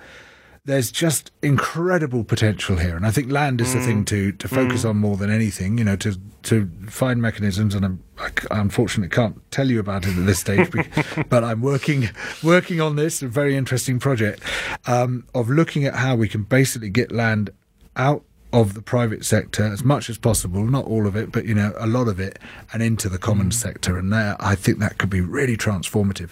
There's 0.65 0.91
just 0.91 1.31
incredible 1.41 2.23
potential 2.23 2.77
here, 2.77 2.95
and 2.95 3.05
I 3.05 3.11
think 3.11 3.31
land 3.31 3.61
is 3.61 3.73
the 3.73 3.81
thing 3.81 4.03
mm. 4.03 4.07
to, 4.07 4.31
to 4.31 4.47
focus 4.47 4.83
mm. 4.83 4.89
on 4.89 4.97
more 4.97 5.15
than 5.15 5.29
anything. 5.29 5.77
You 5.77 5.83
know, 5.83 5.95
to 5.97 6.19
to 6.43 6.69
find 6.87 7.21
mechanisms, 7.21 7.75
and 7.75 7.85
I'm, 7.85 8.03
I 8.17 8.31
unfortunately 8.49 9.13
can't 9.13 9.39
tell 9.51 9.69
you 9.69 9.79
about 9.79 10.05
it 10.05 10.17
at 10.17 10.25
this 10.25 10.39
stage, 10.39 10.69
but 11.29 11.43
I'm 11.43 11.61
working 11.61 12.09
working 12.43 12.81
on 12.81 12.95
this 12.95 13.21
a 13.21 13.27
very 13.27 13.55
interesting 13.55 13.99
project 13.99 14.41
um, 14.87 15.25
of 15.35 15.49
looking 15.49 15.85
at 15.85 15.95
how 15.95 16.15
we 16.15 16.27
can 16.27 16.43
basically 16.43 16.89
get 16.89 17.11
land 17.11 17.51
out 17.95 18.23
of 18.55 18.73
the 18.73 18.81
private 18.81 19.25
sector 19.25 19.63
as 19.65 19.83
much 19.83 20.09
as 20.09 20.17
possible, 20.17 20.63
not 20.63 20.85
all 20.85 21.07
of 21.07 21.15
it, 21.15 21.29
but 21.31 21.45
you 21.45 21.53
know 21.53 21.73
a 21.77 21.85
lot 21.85 22.07
of 22.07 22.19
it, 22.19 22.39
and 22.71 22.81
into 22.81 23.09
the 23.09 23.17
common 23.17 23.49
mm. 23.49 23.53
sector. 23.53 23.97
And 23.97 24.13
there, 24.13 24.37
I 24.39 24.55
think 24.55 24.79
that 24.79 24.97
could 24.97 25.09
be 25.09 25.21
really 25.21 25.57
transformative. 25.57 26.29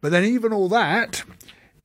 But 0.00 0.12
then, 0.12 0.24
even 0.24 0.52
all 0.52 0.68
that, 0.68 1.24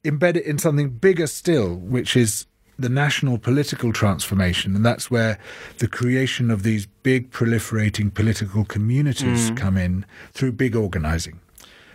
embed 0.03 0.35
it 0.35 0.45
in 0.45 0.57
something 0.57 0.89
bigger 0.89 1.27
still, 1.27 1.75
which 1.75 2.15
is 2.15 2.45
the 2.79 2.89
national 2.89 3.37
political 3.37 3.93
transformation, 3.93 4.75
and 4.75 4.85
that's 4.85 5.11
where 5.11 5.37
the 5.77 5.87
creation 5.87 6.49
of 6.49 6.63
these 6.63 6.87
big 7.03 7.31
proliferating 7.31 8.11
political 8.13 8.65
communities 8.65 9.51
come 9.55 9.77
in 9.77 10.05
through 10.33 10.51
big 10.51 10.75
organising. 10.75 11.39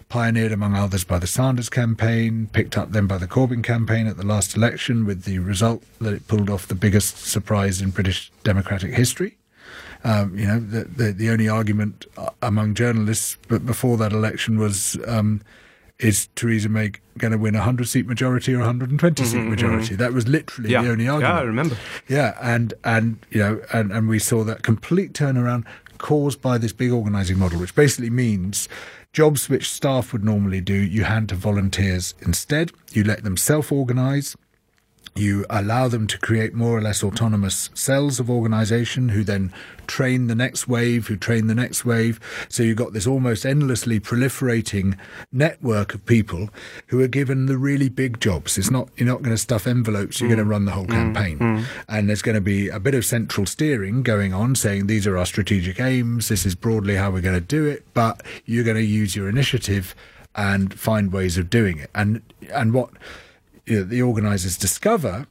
pioneered 0.08 0.52
among 0.52 0.74
others 0.76 1.02
by 1.02 1.18
the 1.18 1.26
Sanders 1.26 1.68
campaign, 1.68 2.48
picked 2.52 2.78
up 2.78 2.92
then 2.92 3.08
by 3.08 3.18
the 3.18 3.26
Corbyn 3.26 3.64
campaign 3.64 4.06
at 4.06 4.16
the 4.16 4.24
last 4.24 4.56
election, 4.56 5.04
with 5.04 5.24
the 5.24 5.40
result 5.40 5.82
that 6.00 6.14
it 6.14 6.28
pulled 6.28 6.48
off 6.48 6.68
the 6.68 6.76
biggest 6.76 7.18
surprise 7.18 7.82
in 7.82 7.90
British 7.90 8.30
democratic 8.44 8.94
history. 8.94 9.36
Um, 10.04 10.38
you 10.38 10.46
know, 10.46 10.60
the, 10.60 10.84
the, 10.84 11.12
the 11.12 11.30
only 11.30 11.48
argument 11.48 12.06
uh, 12.16 12.30
among 12.40 12.74
journalists 12.74 13.36
but 13.48 13.66
before 13.66 13.96
that 13.96 14.12
election 14.12 14.60
was 14.60 14.96
um, 15.08 15.40
is 15.98 16.28
Theresa 16.34 16.68
May 16.68 16.92
going 17.18 17.32
to 17.32 17.38
win 17.38 17.54
a 17.54 17.58
100 17.58 17.86
seat 17.88 18.06
majority 18.06 18.52
or 18.52 18.56
a 18.58 18.66
120 18.66 19.24
seat 19.24 19.36
Mhm, 19.38 19.48
majority? 19.48 19.94
That 19.96 20.12
was 20.12 20.28
literally 20.28 20.70
yeah. 20.70 20.82
the 20.82 20.90
only 20.90 21.08
argument. 21.08 21.34
Yeah, 21.34 21.40
I 21.40 21.44
remember. 21.44 21.76
Yeah, 22.08 22.36
and 22.42 22.74
and 22.84 23.18
you 23.30 23.40
know, 23.40 23.60
and 23.72 23.90
and 23.92 24.08
we 24.08 24.18
saw 24.18 24.44
that 24.44 24.62
complete 24.62 25.12
turnaround 25.12 25.64
caused 25.98 26.42
by 26.42 26.58
this 26.58 26.72
big 26.74 26.92
organising 26.92 27.38
model, 27.38 27.58
which 27.58 27.74
basically 27.74 28.10
means 28.10 28.68
jobs 29.14 29.48
which 29.48 29.70
staff 29.70 30.12
would 30.12 30.22
normally 30.22 30.60
do, 30.60 30.74
you 30.74 31.04
hand 31.04 31.30
to 31.30 31.34
volunteers 31.34 32.14
instead. 32.20 32.70
You 32.92 33.02
let 33.02 33.24
them 33.24 33.38
self-organise. 33.38 34.36
You 35.14 35.46
allow 35.48 35.88
them 35.88 36.06
to 36.08 36.18
create 36.18 36.52
more 36.54 36.76
or 36.76 36.82
less 36.82 37.02
autonomous 37.02 37.70
cells 37.74 38.20
of 38.20 38.30
organisation 38.30 39.10
who 39.10 39.24
then 39.24 39.52
train 39.86 40.26
the 40.26 40.34
next 40.34 40.68
wave, 40.68 41.06
who 41.06 41.16
train 41.16 41.46
the 41.46 41.54
next 41.54 41.84
wave. 41.84 42.20
So 42.48 42.62
you've 42.62 42.76
got 42.76 42.92
this 42.92 43.06
almost 43.06 43.46
endlessly 43.46 44.00
proliferating 44.00 44.98
network 45.32 45.94
of 45.94 46.04
people 46.04 46.50
who 46.88 47.00
are 47.02 47.08
given 47.08 47.46
the 47.46 47.56
really 47.56 47.88
big 47.88 48.20
jobs. 48.20 48.58
It's 48.58 48.70
not 48.70 48.88
you're 48.96 49.08
not 49.08 49.22
going 49.22 49.34
to 49.34 49.40
stuff 49.40 49.66
envelopes, 49.66 50.20
you're 50.20 50.28
going 50.28 50.38
to 50.38 50.44
mm. 50.44 50.50
run 50.50 50.64
the 50.64 50.72
whole 50.72 50.86
mm. 50.86 50.90
campaign. 50.90 51.38
Mm. 51.38 51.64
And 51.88 52.08
there's 52.08 52.22
going 52.22 52.34
to 52.34 52.40
be 52.40 52.68
a 52.68 52.80
bit 52.80 52.94
of 52.94 53.04
central 53.04 53.46
steering 53.46 54.02
going 54.02 54.34
on 54.34 54.54
saying 54.54 54.86
these 54.86 55.06
are 55.06 55.16
our 55.16 55.26
strategic 55.26 55.80
aims, 55.80 56.28
this 56.28 56.44
is 56.44 56.54
broadly 56.54 56.96
how 56.96 57.10
we're 57.10 57.20
going 57.20 57.34
to 57.34 57.40
do 57.40 57.64
it, 57.64 57.86
but 57.94 58.22
you're 58.44 58.64
going 58.64 58.76
to 58.76 58.82
use 58.82 59.16
your 59.16 59.28
initiative 59.28 59.94
and 60.34 60.78
find 60.78 61.12
ways 61.12 61.38
of 61.38 61.48
doing 61.48 61.78
it. 61.78 61.90
And 61.94 62.22
and 62.52 62.74
what 62.74 62.90
you 63.66 63.78
know, 63.78 63.84
the 63.84 64.02
organisers 64.02 64.56
discover 64.56 65.26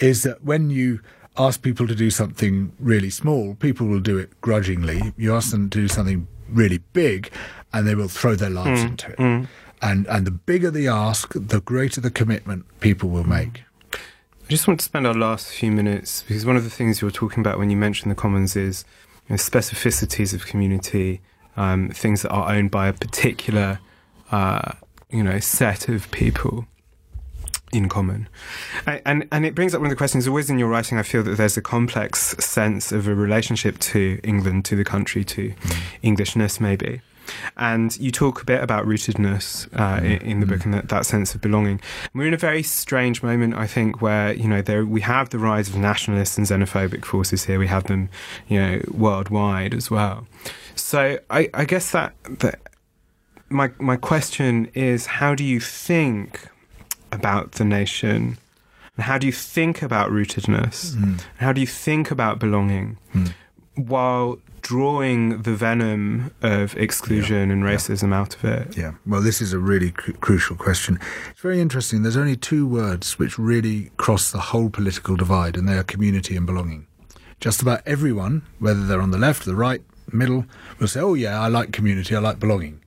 is 0.00 0.22
that 0.22 0.44
when 0.44 0.70
you 0.70 1.00
ask 1.36 1.62
people 1.62 1.86
to 1.88 1.94
do 1.94 2.10
something 2.10 2.72
really 2.78 3.10
small, 3.10 3.54
people 3.56 3.86
will 3.86 4.00
do 4.00 4.18
it 4.18 4.40
grudgingly. 4.40 5.12
You 5.16 5.34
ask 5.34 5.50
them 5.50 5.68
to 5.70 5.80
do 5.80 5.88
something 5.88 6.28
really 6.48 6.78
big, 6.92 7.30
and 7.72 7.86
they 7.86 7.94
will 7.94 8.08
throw 8.08 8.34
their 8.36 8.50
lives 8.50 8.82
into 8.82 9.10
it. 9.12 9.18
And 9.82 10.06
and 10.06 10.26
the 10.26 10.30
bigger 10.30 10.70
the 10.70 10.88
ask, 10.88 11.32
the 11.34 11.60
greater 11.60 12.00
the 12.00 12.10
commitment 12.10 12.66
people 12.80 13.08
will 13.10 13.24
make. 13.24 13.64
I 13.92 14.48
just 14.48 14.68
want 14.68 14.78
to 14.80 14.84
spend 14.84 15.06
our 15.06 15.14
last 15.14 15.48
few 15.48 15.72
minutes 15.72 16.22
because 16.22 16.44
one 16.46 16.56
of 16.56 16.64
the 16.64 16.70
things 16.70 17.00
you 17.00 17.06
were 17.06 17.12
talking 17.12 17.40
about 17.40 17.58
when 17.58 17.70
you 17.70 17.76
mentioned 17.76 18.10
the 18.10 18.14
commons 18.14 18.56
is 18.56 18.84
you 19.28 19.32
know, 19.32 19.36
specificities 19.36 20.34
of 20.34 20.46
community, 20.46 21.22
um, 21.56 21.88
things 21.90 22.22
that 22.22 22.30
are 22.30 22.52
owned 22.52 22.70
by 22.70 22.88
a 22.88 22.92
particular, 22.92 23.80
uh, 24.30 24.72
you 25.10 25.22
know, 25.22 25.38
set 25.40 25.88
of 25.88 26.10
people 26.10 26.66
in 27.74 27.88
common. 27.88 28.28
And, 28.86 29.02
and 29.04 29.28
and 29.32 29.46
it 29.46 29.54
brings 29.54 29.74
up 29.74 29.80
one 29.80 29.86
of 29.86 29.90
the 29.90 29.96
questions. 29.96 30.26
Always 30.28 30.48
in 30.48 30.58
your 30.58 30.68
writing, 30.68 30.98
I 30.98 31.02
feel 31.02 31.22
that 31.24 31.36
there's 31.36 31.56
a 31.56 31.62
complex 31.62 32.36
sense 32.44 32.92
of 32.92 33.08
a 33.08 33.14
relationship 33.14 33.78
to 33.80 34.20
England, 34.22 34.64
to 34.66 34.76
the 34.76 34.84
country, 34.84 35.24
to 35.24 35.50
mm. 35.50 35.76
Englishness, 36.02 36.60
maybe. 36.60 37.00
And 37.56 37.96
you 37.98 38.10
talk 38.10 38.42
a 38.42 38.44
bit 38.44 38.62
about 38.62 38.84
rootedness 38.86 39.66
uh, 39.74 40.00
mm. 40.00 40.20
in, 40.20 40.26
in 40.28 40.40
the 40.40 40.46
book 40.46 40.60
mm. 40.60 40.66
and 40.66 40.74
that, 40.74 40.88
that 40.90 41.06
sense 41.06 41.34
of 41.34 41.40
belonging. 41.40 41.80
We're 42.14 42.26
in 42.26 42.34
a 42.34 42.38
very 42.38 42.62
strange 42.62 43.22
moment, 43.22 43.54
I 43.54 43.66
think, 43.66 44.00
where 44.00 44.32
you 44.32 44.48
know 44.48 44.62
there 44.62 44.84
we 44.84 45.00
have 45.02 45.30
the 45.30 45.38
rise 45.38 45.68
of 45.68 45.76
nationalist 45.76 46.38
and 46.38 46.46
xenophobic 46.46 47.04
forces 47.04 47.44
here. 47.44 47.58
We 47.58 47.66
have 47.68 47.84
them, 47.84 48.08
you 48.48 48.60
know, 48.60 48.80
worldwide 48.90 49.74
as 49.74 49.90
well. 49.90 50.26
So 50.74 51.18
I, 51.30 51.48
I 51.54 51.64
guess 51.64 51.90
that 51.92 52.14
that 52.40 52.60
my 53.48 53.70
my 53.78 53.96
question 53.96 54.70
is, 54.74 55.06
how 55.06 55.34
do 55.34 55.44
you 55.44 55.60
think 55.60 56.48
about 57.14 57.52
the 57.52 57.64
nation? 57.64 58.38
And 58.96 59.04
how 59.04 59.18
do 59.18 59.26
you 59.26 59.32
think 59.32 59.82
about 59.82 60.10
rootedness? 60.10 60.94
Hmm. 60.94 61.02
And 61.02 61.24
how 61.38 61.52
do 61.52 61.60
you 61.60 61.66
think 61.66 62.10
about 62.10 62.38
belonging 62.38 62.98
hmm. 63.12 63.26
while 63.74 64.38
drawing 64.64 65.42
the 65.42 65.54
venom 65.54 66.32
of 66.40 66.74
exclusion 66.76 67.50
and 67.50 67.62
racism 67.62 68.14
out 68.14 68.34
of 68.34 68.44
it? 68.44 68.76
Yeah, 68.76 68.92
well, 69.06 69.20
this 69.20 69.40
is 69.40 69.52
a 69.52 69.58
really 69.58 69.90
cru- 69.90 70.14
crucial 70.14 70.56
question. 70.56 70.98
It's 71.30 71.40
very 71.40 71.60
interesting. 71.60 72.02
There's 72.02 72.16
only 72.16 72.36
two 72.36 72.66
words 72.66 73.18
which 73.18 73.38
really 73.38 73.90
cross 73.96 74.30
the 74.30 74.38
whole 74.38 74.70
political 74.70 75.16
divide, 75.16 75.56
and 75.56 75.68
they 75.68 75.76
are 75.76 75.84
community 75.84 76.36
and 76.36 76.46
belonging. 76.46 76.86
Just 77.40 77.60
about 77.60 77.82
everyone, 77.84 78.42
whether 78.58 78.86
they're 78.86 79.02
on 79.02 79.10
the 79.10 79.18
left, 79.18 79.44
the 79.44 79.54
right, 79.54 79.82
middle, 80.10 80.46
will 80.78 80.88
say, 80.88 81.00
"Oh 81.00 81.14
yeah, 81.14 81.40
I 81.40 81.48
like 81.48 81.72
community. 81.72 82.16
I 82.16 82.20
like 82.20 82.38
belonging." 82.38 82.80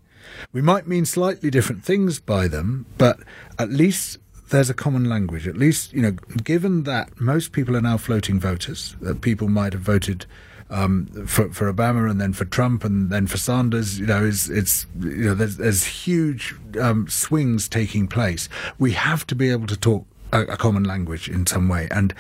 We 0.53 0.61
might 0.61 0.88
mean 0.88 1.05
slightly 1.05 1.49
different 1.49 1.84
things 1.84 2.19
by 2.19 2.47
them, 2.47 2.86
but 2.97 3.19
at 3.59 3.69
least 3.69 4.19
there's 4.49 4.69
a 4.69 4.73
common 4.73 5.05
language. 5.09 5.47
At 5.47 5.57
least, 5.57 5.93
you 5.93 6.01
know, 6.01 6.11
given 6.43 6.84
that 6.84 7.19
most 7.19 7.51
people 7.51 7.75
are 7.75 7.82
now 7.82 7.97
floating 7.97 8.39
voters, 8.39 8.95
that 9.01 9.21
people 9.21 9.49
might 9.49 9.73
have 9.73 9.82
voted 9.82 10.25
um, 10.69 11.07
for 11.25 11.49
for 11.49 11.71
Obama 11.71 12.09
and 12.09 12.19
then 12.19 12.34
for 12.34 12.45
Trump 12.45 12.84
and 12.84 13.09
then 13.09 13.28
for 13.28 13.38
Sanders, 13.38 13.99
you 13.99 14.05
know, 14.05 14.23
is 14.23 14.49
it's 14.49 14.86
you 14.99 15.25
know 15.25 15.34
there's 15.34 15.57
there's 15.57 15.84
huge 15.86 16.55
um, 16.80 17.07
swings 17.07 17.67
taking 17.69 18.07
place. 18.07 18.49
We 18.78 18.91
have 18.93 19.25
to 19.28 19.36
be 19.36 19.49
able 19.49 19.67
to 19.67 19.78
talk 19.78 20.05
a, 20.34 20.41
a 20.41 20.57
common 20.57 20.84
language 20.84 21.30
in 21.30 21.45
some 21.45 21.69
way, 21.69 21.88
and 21.91 22.13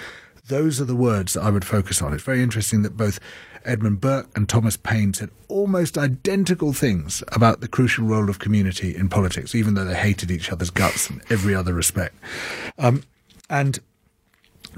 those 0.47 0.79
are 0.79 0.85
the 0.85 0.95
words 0.95 1.33
that 1.33 1.43
I 1.43 1.49
would 1.49 1.65
focus 1.65 2.01
on. 2.01 2.13
It's 2.13 2.23
very 2.23 2.41
interesting 2.41 2.81
that 2.83 2.95
both 2.95 3.19
Edmund 3.67 4.01
Burke 4.01 4.29
and 4.35 4.47
Thomas 4.47 4.77
Paine 4.77 5.13
said 5.13 5.29
almost 5.47 5.97
identical 5.97 6.73
things 6.73 7.23
about 7.29 7.61
the 7.61 7.67
crucial 7.67 8.05
role 8.05 8.29
of 8.29 8.39
community 8.39 8.95
in 8.95 9.09
politics, 9.09 9.53
even 9.53 9.73
though 9.73 9.85
they 9.85 9.95
hated 9.95 10.31
each 10.31 10.51
other's 10.51 10.69
guts 10.69 11.09
in 11.09 11.21
every 11.29 11.53
other 11.53 11.73
respect. 11.73 12.15
Um, 12.77 13.03
and 13.49 13.79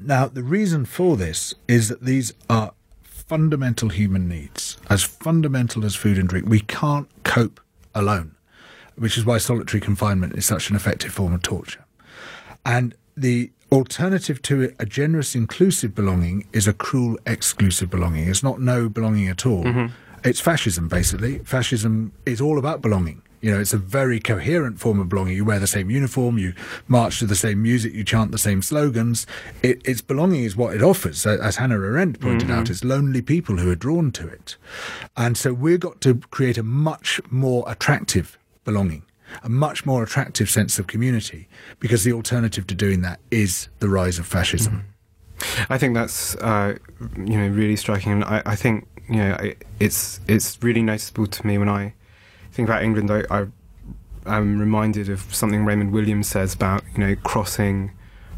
now, 0.02 0.28
the 0.28 0.44
reason 0.44 0.86
for 0.86 1.18
this 1.18 1.54
is 1.68 1.90
that 1.90 2.04
these 2.04 2.34
are 2.50 2.74
fundamental 3.04 3.90
human 3.90 4.28
needs, 4.28 4.78
as 4.90 5.04
fundamental 5.04 5.86
as 5.86 5.96
food 5.96 6.18
and 6.18 6.28
drink. 6.28 6.48
We 6.48 6.62
can't 6.62 7.08
cope 7.24 7.60
alone, 7.94 8.36
which 8.96 9.18
is 9.18 9.26
why 9.26 9.38
solitary 9.38 9.82
confinement 9.82 10.36
is 10.36 10.46
such 10.46 10.70
an 10.70 10.76
effective 10.76 11.12
form 11.12 11.34
of 11.34 11.42
torture. 11.42 11.86
And 12.66 12.96
the 13.16 13.52
alternative 13.72 14.42
to 14.44 14.62
it, 14.62 14.76
a 14.80 14.86
generous, 14.86 15.36
inclusive 15.36 15.94
belonging, 15.96 16.48
is 16.54 16.68
a 16.68 16.74
cruel, 16.74 17.18
exclusive 17.26 17.90
belonging. 17.90 18.28
It's 18.28 18.44
not 18.44 18.60
no 18.60 18.90
belonging 18.90 19.28
at 19.28 19.46
all. 19.46 19.64
Mm-hmm. 19.64 19.94
It's 20.24 20.42
fascism, 20.42 20.88
basically. 20.88 21.40
Fascism 21.40 22.12
is 22.26 22.42
all 22.42 22.58
about 22.58 22.82
belonging. 22.82 23.22
You 23.42 23.52
know, 23.52 23.60
it's 23.60 23.74
a 23.74 23.78
very 23.78 24.20
coherent 24.20 24.82
form 24.82 25.00
of 25.00 25.08
belonging. 25.08 25.36
You 25.36 25.46
wear 25.46 25.60
the 25.60 25.68
same 25.68 25.90
uniform, 25.90 26.38
you 26.38 26.54
march 26.90 27.20
to 27.20 27.26
the 27.26 27.36
same 27.36 27.64
music, 27.64 27.94
you 27.94 28.04
chant 28.04 28.34
the 28.34 28.38
same 28.38 28.62
slogans. 28.62 29.26
It, 29.64 29.82
its 29.86 30.02
belonging 30.02 30.44
is 30.44 30.58
what 30.58 30.76
it 30.76 30.84
offers. 30.84 31.26
As 31.26 31.56
Hannah 31.56 31.76
Arendt 31.76 32.20
pointed 32.20 32.50
mm-hmm. 32.50 32.60
out, 32.60 32.70
it's 32.70 32.84
lonely 32.84 33.22
people 33.22 33.58
who 33.58 33.72
are 33.72 33.76
drawn 33.76 34.12
to 34.12 34.28
it. 34.28 34.58
And 35.16 35.38
so 35.38 35.54
we've 35.54 35.80
got 35.80 36.02
to 36.02 36.16
create 36.32 36.58
a 36.58 36.64
much 36.64 37.22
more 37.32 37.64
attractive 37.66 38.38
belonging, 38.66 39.04
a 39.44 39.50
much 39.50 39.86
more 39.86 40.04
attractive 40.04 40.50
sense 40.50 40.80
of 40.80 40.88
community, 40.88 41.48
because 41.80 42.04
the 42.04 42.14
alternative 42.14 42.68
to 42.68 42.76
doing 42.76 43.02
that 43.02 43.20
is 43.32 43.70
the 43.80 43.90
rise 43.90 44.20
of 44.20 44.26
fascism. 44.26 44.86
I 45.70 45.78
think 45.78 45.94
that's 45.94 46.36
uh, 46.36 46.78
you 47.18 47.38
know 47.38 47.48
really 47.48 47.76
striking, 47.76 48.12
and 48.12 48.24
I, 48.24 48.42
I 48.46 48.56
think 48.56 48.88
you 49.08 49.18
know 49.18 49.34
I, 49.40 49.56
it's 49.80 50.20
it's 50.28 50.62
really 50.62 50.82
noticeable 50.82 51.28
to 51.28 51.48
me 51.48 51.58
when 51.58 51.70
I 51.70 51.94
think 52.52 52.68
about 52.68 52.84
England. 52.84 53.12
I, 53.12 53.24
I 53.30 53.48
I'm 54.26 54.60
reminded 54.60 55.10
of 55.10 55.34
something 55.34 55.66
Raymond 55.66 55.92
Williams 55.92 56.28
says 56.28 56.54
about 56.54 56.84
you 56.94 57.00
know 57.00 57.16
crossing 57.24 57.92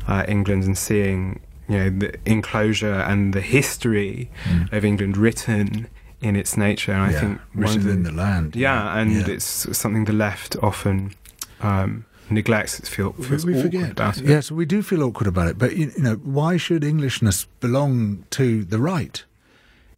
uh, 0.07 0.25
England 0.27 0.63
and 0.63 0.77
seeing 0.77 1.41
you 1.67 1.77
know 1.77 1.89
the 1.89 2.15
enclosure 2.25 2.93
and 2.93 3.33
the 3.33 3.41
history 3.41 4.29
of 4.71 4.85
England 4.85 5.17
written 5.17 5.87
in 6.21 6.35
its 6.35 6.55
nature. 6.57 6.91
And 6.93 7.01
I 7.01 7.11
Mm. 7.13 7.19
Think 7.19 7.39
one 7.53 7.63
written 7.75 7.89
in 7.89 8.03
the 8.03 8.11
land. 8.11 8.55
yeah, 8.55 8.97
and 8.97 9.11
Yeah. 9.11 9.27
it's 9.35 9.77
something 9.77 10.05
the 10.05 10.13
left 10.13 10.55
often 10.61 11.11
um, 11.61 12.05
neglects. 12.29 12.79
It 12.79 12.87
feel, 12.87 13.11
feels 13.13 13.45
we 13.45 13.53
awkward 13.53 13.61
forget 13.61 13.91
about 13.91 14.17
it. 14.17 14.25
Yes, 14.25 14.51
we 14.51 14.65
do 14.65 14.81
feel 14.81 15.03
awkward 15.03 15.27
about 15.27 15.47
it. 15.47 15.57
But 15.57 15.75
you 15.75 15.91
know, 15.97 16.15
why 16.23 16.57
should 16.57 16.83
Englishness 16.83 17.45
belong 17.59 18.23
to 18.31 18.63
the 18.63 18.79
right? 18.79 19.23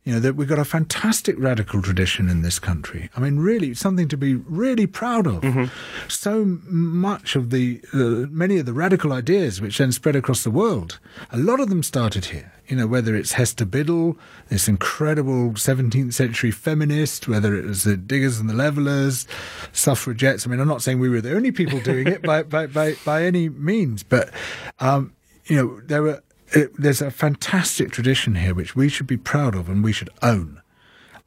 You 0.03 0.13
know 0.13 0.19
that 0.19 0.35
we've 0.35 0.49
got 0.49 0.59
a 0.59 0.65
fantastic 0.65 1.35
radical 1.39 1.81
tradition 1.81 2.27
in 2.27 2.41
this 2.41 2.59
country. 2.59 3.09
I 3.15 3.21
mean, 3.21 3.37
really, 3.39 3.73
something 3.73 4.09
to 4.09 4.17
be 4.17 4.35
really 4.35 4.85
proud 4.85 5.25
of. 5.25 5.41
Mm-hmm. 5.41 5.65
So 6.09 6.59
much 6.65 7.37
of 7.37 7.51
the 7.51 7.79
uh, 7.93 8.27
many 8.29 8.57
of 8.57 8.65
the 8.65 8.73
radical 8.73 9.13
ideas 9.13 9.61
which 9.61 9.77
then 9.77 9.93
spread 9.93 10.17
across 10.17 10.43
the 10.43 10.51
world, 10.51 10.99
a 11.31 11.37
lot 11.37 11.61
of 11.61 11.69
them 11.69 11.83
started 11.83 12.25
here. 12.25 12.51
You 12.67 12.77
know, 12.77 12.87
whether 12.87 13.15
it's 13.15 13.33
Hester 13.33 13.65
Biddle, 13.65 14.17
this 14.49 14.67
incredible 14.67 15.51
17th 15.51 16.13
century 16.13 16.51
feminist, 16.51 17.27
whether 17.27 17.55
it 17.55 17.65
was 17.65 17.83
the 17.83 17.95
Diggers 17.95 18.39
and 18.39 18.49
the 18.49 18.53
Levellers, 18.53 19.27
suffragettes. 19.73 20.45
I 20.45 20.49
mean, 20.49 20.59
I'm 20.59 20.67
not 20.67 20.81
saying 20.81 20.99
we 20.99 21.09
were 21.09 21.21
the 21.21 21.35
only 21.35 21.51
people 21.51 21.79
doing 21.81 22.07
it 22.07 22.21
by, 22.23 22.43
by, 22.43 22.67
by, 22.67 22.95
by 23.05 23.23
any 23.23 23.49
means, 23.49 24.03
but, 24.03 24.31
um, 24.79 25.13
you 25.45 25.57
know, 25.57 25.81
there 25.81 26.01
were, 26.01 26.23
it, 26.53 26.71
there's 26.77 27.01
a 27.01 27.11
fantastic 27.11 27.91
tradition 27.91 28.35
here 28.35 28.53
which 28.53 28.75
we 28.75 28.89
should 28.89 29.07
be 29.07 29.17
proud 29.17 29.55
of 29.55 29.69
and 29.69 29.83
we 29.83 29.91
should 29.91 30.09
own. 30.21 30.61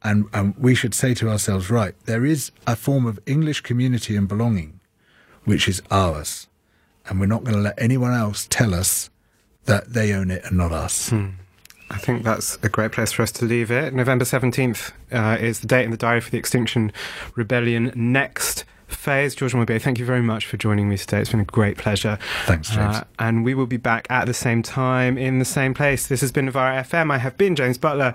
and, 0.03 0.25
and 0.33 0.55
we 0.57 0.75
should 0.75 0.93
say 0.93 1.13
to 1.15 1.29
ourselves, 1.29 1.69
right, 1.69 1.95
there 2.05 2.25
is 2.25 2.51
a 2.65 2.75
form 2.75 3.05
of 3.05 3.19
English 3.25 3.61
community 3.61 4.15
and 4.15 4.27
belonging 4.27 4.79
which 5.47 5.69
is 5.69 5.81
ours. 5.89 6.47
And 7.07 7.21
we're 7.21 7.25
not 7.25 7.45
going 7.45 7.55
to 7.55 7.61
let 7.61 7.81
anyone 7.81 8.13
else 8.13 8.47
tell 8.49 8.73
us 8.73 9.09
that 9.63 9.93
they 9.93 10.11
own 10.11 10.29
it 10.29 10.43
and 10.43 10.57
not 10.57 10.73
us. 10.73 11.09
Hmm. 11.09 11.29
I 11.89 11.97
think 11.97 12.23
that's 12.23 12.57
a 12.61 12.67
great 12.67 12.91
place 12.91 13.13
for 13.13 13.23
us 13.23 13.31
to 13.33 13.45
leave 13.45 13.71
it. 13.71 13.93
November 13.93 14.25
17th 14.25 14.91
uh, 15.13 15.37
is 15.39 15.61
the 15.61 15.67
date 15.67 15.85
in 15.85 15.91
the 15.91 15.97
diary 15.97 16.19
for 16.19 16.29
the 16.29 16.37
Extinction 16.37 16.91
Rebellion 17.35 17.93
next 17.95 18.65
phase. 18.87 19.35
George 19.35 19.53
Monbiot, 19.53 19.81
thank 19.81 19.99
you 19.99 20.05
very 20.05 20.21
much 20.21 20.45
for 20.45 20.57
joining 20.57 20.89
me 20.89 20.97
today. 20.97 21.19
It's 21.19 21.31
been 21.31 21.39
a 21.39 21.45
great 21.45 21.77
pleasure. 21.77 22.17
Thanks, 22.45 22.69
James. 22.69 22.97
Uh, 22.97 23.03
and 23.19 23.43
we 23.43 23.53
will 23.53 23.67
be 23.67 23.77
back 23.77 24.07
at 24.09 24.25
the 24.25 24.33
same 24.33 24.61
time 24.61 25.17
in 25.17 25.39
the 25.39 25.45
same 25.45 25.73
place. 25.73 26.07
This 26.07 26.21
has 26.21 26.31
been 26.31 26.45
Novara 26.45 26.83
FM. 26.83 27.11
I 27.11 27.17
have 27.17 27.37
been 27.37 27.55
James 27.55 27.77
Butler. 27.77 28.13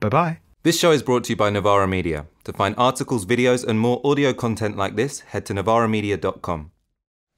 Bye 0.00 0.08
bye. 0.08 0.38
This 0.62 0.78
show 0.78 0.90
is 0.90 1.02
brought 1.02 1.24
to 1.24 1.30
you 1.30 1.36
by 1.36 1.50
Novara 1.50 1.86
Media. 1.86 2.26
To 2.44 2.52
find 2.52 2.74
articles, 2.76 3.24
videos, 3.24 3.64
and 3.64 3.78
more 3.78 4.00
audio 4.04 4.32
content 4.32 4.76
like 4.76 4.96
this, 4.96 5.20
head 5.20 5.46
to 5.46 5.54
novaramedia.com. 5.54 6.72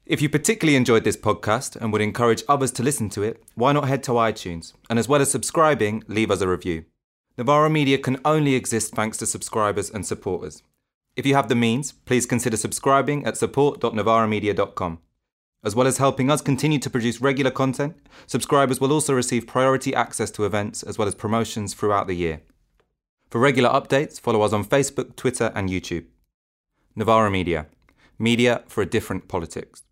If 0.05 0.23
you 0.23 0.29
particularly 0.29 0.75
enjoyed 0.75 1.03
this 1.03 1.15
podcast 1.15 1.75
and 1.75 1.93
would 1.93 2.01
encourage 2.01 2.43
others 2.47 2.71
to 2.71 2.81
listen 2.81 3.09
to 3.11 3.21
it, 3.21 3.43
why 3.53 3.71
not 3.73 3.87
head 3.87 4.01
to 4.03 4.13
iTunes 4.13 4.73
and, 4.89 4.97
as 4.97 5.07
well 5.07 5.21
as 5.21 5.29
subscribing, 5.29 6.03
leave 6.07 6.31
us 6.31 6.41
a 6.41 6.47
review. 6.47 6.85
Novara 7.37 7.69
Media 7.69 7.99
can 7.99 8.19
only 8.25 8.55
exist 8.55 8.95
thanks 8.95 9.17
to 9.17 9.27
subscribers 9.27 9.91
and 9.91 10.05
supporters. 10.05 10.63
If 11.19 11.25
you 11.25 11.35
have 11.35 11.49
the 11.49 11.55
means, 11.55 11.91
please 11.91 12.25
consider 12.25 12.55
subscribing 12.55 13.25
at 13.25 13.35
support.novaramedia.com. 13.35 14.99
As 15.65 15.75
well 15.75 15.85
as 15.85 15.97
helping 15.97 16.31
us 16.31 16.39
continue 16.41 16.79
to 16.79 16.89
produce 16.89 17.19
regular 17.19 17.51
content, 17.51 17.97
subscribers 18.25 18.79
will 18.79 18.93
also 18.93 19.13
receive 19.13 19.45
priority 19.45 19.93
access 19.93 20.31
to 20.31 20.45
events 20.45 20.81
as 20.81 20.97
well 20.97 21.09
as 21.09 21.15
promotions 21.15 21.73
throughout 21.73 22.07
the 22.07 22.15
year. 22.15 22.39
For 23.29 23.41
regular 23.41 23.69
updates, 23.69 24.17
follow 24.17 24.43
us 24.43 24.53
on 24.53 24.63
Facebook, 24.63 25.17
Twitter, 25.17 25.51
and 25.53 25.67
YouTube. 25.69 26.05
Novara 26.95 27.29
Media. 27.29 27.65
Media 28.17 28.63
for 28.67 28.81
a 28.81 28.89
different 28.89 29.27
politics. 29.27 29.83